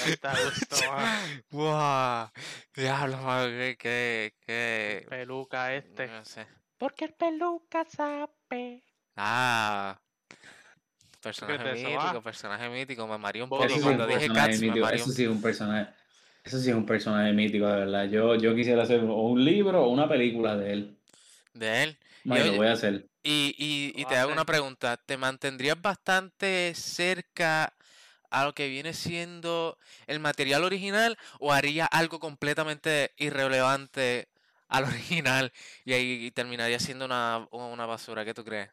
Te 0.05 0.45
gustó 0.45 0.93
más. 0.93 1.28
¡Wow! 1.51 2.30
Diablo, 2.74 3.16
mano, 3.18 3.47
que, 3.49 3.76
que, 3.78 4.35
que- 4.41 5.07
Peluca 5.09 5.74
este. 5.74 6.07
No 6.09 6.24
sé. 6.24 6.47
Porque 6.78 7.05
el 7.07 7.14
peluca 7.14 7.85
sabe. 7.89 8.82
Ah. 9.16 9.99
Personaje 11.24 11.72
eso, 11.72 11.88
mítico, 11.88 12.18
ah? 12.18 12.22
personaje 12.22 12.68
mítico. 12.68 13.06
Me 13.06 13.18
mareó 13.18 13.44
un 13.44 13.50
poco 13.50 13.64
Eso 13.64 13.76
sí 13.76 13.82
cuando 13.82 14.06
dije 14.06 14.28
Cats, 14.28 14.60
me 14.60 14.94
Eso 14.94 15.04
un- 15.06 15.12
sí 15.12 15.22
es 15.24 15.28
un 15.28 15.40
personaje. 15.42 15.90
Eso 16.44 16.58
sí 16.58 16.68
es 16.70 16.76
un 16.76 16.84
personaje 16.84 17.32
mítico, 17.32 17.66
de 17.66 17.76
verdad. 17.76 18.04
Yo, 18.10 18.34
yo 18.34 18.54
quisiera 18.54 18.82
hacer 18.82 19.00
o 19.00 19.22
un 19.22 19.42
libro 19.44 19.84
o 19.84 19.88
una 19.88 20.08
película 20.08 20.56
de 20.56 20.72
él. 20.72 20.96
de 21.54 21.82
él. 21.84 21.98
Oye- 22.28 22.44
lo 22.44 22.56
voy 22.56 22.66
a 22.66 22.72
hacer. 22.72 23.06
Y, 23.22 23.54
y, 23.56 23.98
y 24.00 24.04
te 24.04 24.16
hago 24.16 24.32
una 24.32 24.44
pregunta. 24.44 24.98
¿Te 24.98 25.16
mantendrías 25.16 25.80
bastante 25.80 26.74
cerca 26.74 27.72
a 28.30 28.44
lo 28.44 28.52
que 28.52 28.68
viene 28.68 28.92
siendo 28.92 29.78
el 30.06 30.20
material 30.20 30.64
original 30.64 31.16
o 31.40 31.52
harías 31.52 31.88
algo 31.90 32.18
completamente 32.20 33.12
irrelevante 33.16 34.28
al 34.68 34.84
original 34.92 35.52
y 35.86 35.94
ahí 35.94 36.30
terminaría 36.32 36.78
siendo 36.78 37.06
una, 37.06 37.48
una 37.50 37.86
basura? 37.86 38.24
¿Qué 38.26 38.34
tú 38.34 38.44
crees? 38.44 38.68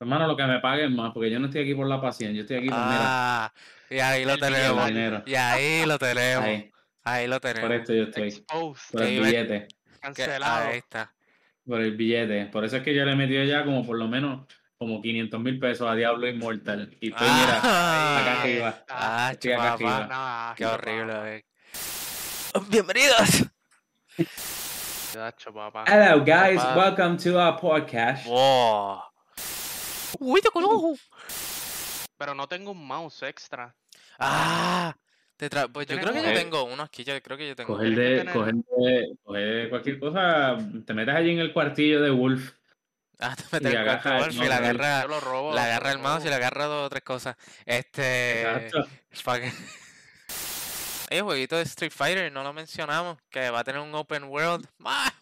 Hermano, 0.00 0.28
lo 0.28 0.36
que 0.36 0.44
me 0.44 0.60
paguen 0.60 0.94
más, 0.94 1.12
porque 1.12 1.28
yo 1.30 1.40
no 1.40 1.46
estoy 1.46 1.62
aquí 1.62 1.74
por 1.74 1.86
la 1.88 2.00
pasión. 2.00 2.32
Yo 2.32 2.42
estoy 2.42 2.58
aquí 2.58 2.68
por, 2.68 2.78
mira, 2.78 3.00
Ah, 3.46 3.52
y 3.90 3.98
ahí 3.98 4.24
lo 4.24 4.38
por 4.38 4.48
tenemos. 4.48 4.90
Y 5.26 5.34
ahí 5.34 5.86
lo 5.86 5.98
tenemos. 5.98 6.44
Ahí, 6.44 6.70
Ahí, 7.04 7.26
lo 7.26 7.40
por 7.40 7.52
tenemos. 7.52 7.76
esto 7.80 7.94
yo 7.94 8.02
estoy. 8.04 8.28
Exposed. 8.28 8.92
Por 8.92 9.02
el 9.02 9.20
billete. 9.20 9.68
Cancelado. 10.00 10.68
ahí 10.68 10.78
está. 10.78 11.12
Por 11.66 11.80
el 11.80 11.96
billete. 11.96 12.46
Por 12.46 12.64
eso 12.64 12.76
es 12.76 12.82
que 12.84 12.94
yo 12.94 13.04
le 13.04 13.12
he 13.12 13.16
metido 13.16 13.42
ya 13.42 13.64
como 13.64 13.84
por 13.84 13.98
lo 13.98 14.06
menos 14.06 14.46
como 14.78 15.02
500 15.02 15.40
mil 15.40 15.58
pesos 15.58 15.90
a 15.90 15.94
Diablo 15.96 16.28
Inmortal. 16.28 16.96
Y 17.00 17.10
estoy, 17.10 17.26
mira, 17.28 17.60
Ah, 17.64 18.18
acá 18.20 18.42
arriba. 18.42 18.84
ah, 18.90 19.28
Estoy 19.32 19.52
acá 19.52 19.62
papá. 19.62 19.74
arriba. 19.74 20.48
No, 20.50 20.54
Qué 20.54 20.64
no, 20.64 20.70
horrible. 20.74 21.36
eh. 21.38 21.44
Bienvenidos. 22.70 23.44
Hello, 25.86 26.24
guys. 26.24 26.60
Papá. 26.62 26.76
Welcome 26.76 27.16
to 27.18 27.36
our 27.40 27.56
podcast. 27.58 28.26
Wow. 28.26 29.00
Uy, 30.18 30.40
te 30.40 30.50
conozco. 30.50 30.94
Pero 32.16 32.34
no 32.34 32.46
tengo 32.48 32.72
un 32.72 32.86
mouse 32.86 33.22
extra. 33.22 33.74
Ah, 34.18 34.94
te 35.36 35.48
tra- 35.48 35.70
pues 35.72 35.86
yo 35.86 35.98
creo 36.00 36.12
que 36.12 36.22
yo 36.22 36.32
tengo 36.34 36.64
uno 36.64 36.82
aquí, 36.82 37.04
yo 37.04 37.20
creo 37.22 37.36
que 37.36 37.48
yo 37.48 37.54
tengo 37.56 37.74
Coger 37.74 37.94
de, 37.94 38.16
tener- 38.18 38.32
coger 38.34 38.54
de, 38.54 39.16
coger 39.22 39.70
cualquier 39.70 39.98
cosa, 40.00 40.56
te 40.84 40.94
metes 40.94 41.14
allí 41.14 41.30
en 41.30 41.38
el 41.38 41.52
cuartillo 41.52 42.00
de 42.02 42.10
Wolf 42.10 42.54
Ah, 43.20 43.34
te 43.36 43.44
metes 43.52 43.70
el 43.72 43.76
agarra 43.78 44.02
cuarto 44.02 44.08
el 44.16 44.20
golf 44.24 44.34
y 44.34 44.38
le 44.38 44.48
mouse. 44.48 44.58
agarra, 44.58 45.02
Yo 45.02 45.08
lo 45.08 45.20
robo. 45.20 45.50
le 45.50 45.56
yo 45.56 45.62
agarra 45.62 45.90
lo 45.90 45.96
el 45.96 45.98
mouse 46.02 46.24
y 46.24 46.28
le 46.28 46.34
agarra 46.34 46.64
dos 46.66 46.86
o 46.86 46.88
tres 46.90 47.02
cosas. 47.02 47.36
Este. 47.66 48.42
Exacto. 48.42 48.88
Oye, 51.10 51.20
jueguito 51.22 51.56
de 51.56 51.62
Street 51.62 51.92
Fighter, 51.92 52.30
no 52.32 52.42
lo 52.42 52.52
mencionamos, 52.52 53.18
que 53.30 53.50
va 53.50 53.60
a 53.60 53.64
tener 53.64 53.80
un 53.80 53.94
open 53.94 54.24
world. 54.24 54.66
¡Ah! 54.84 55.12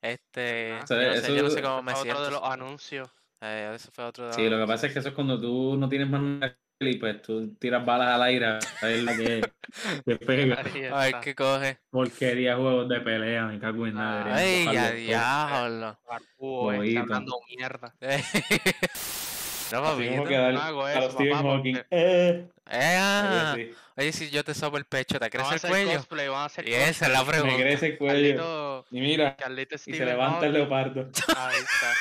Este, 0.00 0.72
Ah, 0.80 0.84
yo 0.88 0.96
no 0.96 1.16
sé, 1.20 1.36
yo 1.36 1.42
no 1.42 1.50
sé 1.50 1.58
eso- 1.60 1.68
cómo 1.68 1.82
me 1.82 1.92
Otro 1.92 2.02
siento. 2.02 2.24
de 2.24 2.30
los 2.32 2.42
anuncios. 2.42 3.10
Eh, 3.42 3.72
eso 3.74 3.90
fue 3.92 4.04
otro 4.04 4.28
de 4.28 4.32
Sí, 4.34 4.48
lo 4.48 4.58
que 4.58 4.66
pasa 4.66 4.86
es 4.86 4.92
que 4.92 5.00
eso 5.00 5.08
es 5.08 5.14
cuando 5.14 5.40
tú 5.40 5.76
no 5.76 5.88
tienes 5.88 6.08
más 6.08 6.54
y 6.80 6.96
pues 6.96 7.22
tú 7.22 7.54
tiras 7.56 7.84
balas 7.84 8.08
al 8.08 8.22
aire 8.22 8.46
a 8.46 8.58
ver 8.82 9.02
la 9.02 9.16
que, 9.16 9.40
que 10.04 10.16
pega. 10.16 10.60
A 10.92 11.04
ver 11.04 11.20
qué 11.20 11.34
coge. 11.34 11.78
Porquería 11.90 12.56
juegos 12.56 12.88
de 12.88 13.00
pelea, 13.00 13.46
me 13.46 13.58
cago 13.58 13.86
en 13.86 13.94
nada. 13.94 14.34
Ay, 14.34 14.66
bajarlo 14.66 14.80
a 14.80 14.88
todo. 14.88 14.96
diablo. 14.96 15.98
Bobito. 16.38 17.00
hablando 17.00 17.40
mierda. 17.48 17.94
no, 19.80 20.24
que 20.24 20.36
dar 20.36 20.52
no 20.52 20.60
hago 20.60 20.84
a 20.84 20.94
los 21.00 21.12
Stephen 21.12 21.36
Hawking. 21.36 21.76
Eh, 21.90 22.48
Eh, 22.70 22.96
ah. 23.00 23.56
Oye, 23.96 24.12
si 24.12 24.30
yo 24.30 24.42
te 24.44 24.54
sobo 24.54 24.78
el 24.78 24.84
pecho, 24.86 25.18
¿te 25.20 25.28
crece 25.28 25.54
el 25.54 25.60
cuello? 25.60 25.92
cosplay, 25.98 26.28
van 26.28 26.40
a 26.40 26.44
hacer 26.46 26.66
Y 26.68 26.72
esa 26.74 27.06
es 27.06 27.12
la 27.12 27.24
Me 27.24 27.30
pregunta. 27.30 27.56
crece 27.56 27.86
el 27.86 27.98
cuello. 27.98 28.14
Carlito, 28.36 28.86
Y 28.90 29.00
mira, 29.00 29.36
Carlito 29.36 29.74
y 29.74 29.78
se 29.78 30.04
levanta 30.04 30.46
el 30.46 30.52
Hawking. 30.52 30.58
leopardo. 30.58 31.10
Ahí 31.36 31.56
está. 31.58 31.92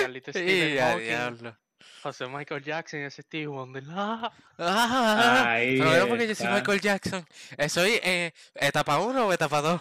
Carlito 0.00 0.32
Sí, 0.32 0.38
Stephen 0.42 0.78
Hawking. 0.78 1.04
diablo. 1.06 1.56
José 2.02 2.26
Michael 2.28 2.62
Jackson 2.62 3.00
y 3.00 3.02
ese 3.04 3.22
Steve 3.22 3.46
Wonder. 3.46 3.82
Ah, 3.94 4.32
Ah, 4.58 5.52
Ahí 5.52 5.78
pero 5.78 5.98
no 6.00 6.08
porque 6.08 6.28
yo 6.28 6.34
soy. 6.34 6.48
Michael 6.48 6.80
Jackson. 6.80 7.26
Eh, 7.58 7.68
¿Soy 7.68 8.00
eh, 8.02 8.32
etapa 8.54 8.98
1 8.98 9.26
o 9.26 9.32
etapa 9.32 9.60
2? 9.60 9.80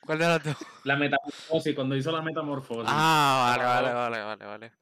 ¿Cuál 0.00 0.18
de 0.18 0.26
las 0.26 0.42
dos? 0.44 0.56
La 0.84 0.96
metamorfosis, 0.96 1.74
cuando 1.74 1.96
hizo 1.96 2.10
la 2.12 2.20
metamorfosis. 2.22 2.84
Ah, 2.86 3.56
vale, 3.58 3.64
vale, 3.64 3.92
vale, 3.94 4.22
vale, 4.22 4.44
vale. 4.44 4.72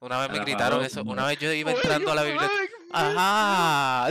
Una 0.00 0.20
vez 0.20 0.30
me 0.30 0.38
gritaron 0.40 0.84
eso. 0.84 1.02
Una 1.02 1.26
vez 1.26 1.38
yo 1.38 1.52
iba 1.52 1.72
entrando 1.72 2.12
a 2.12 2.14
la 2.14 2.22
biblioteca. 2.22 2.74
Ajá. 2.92 4.08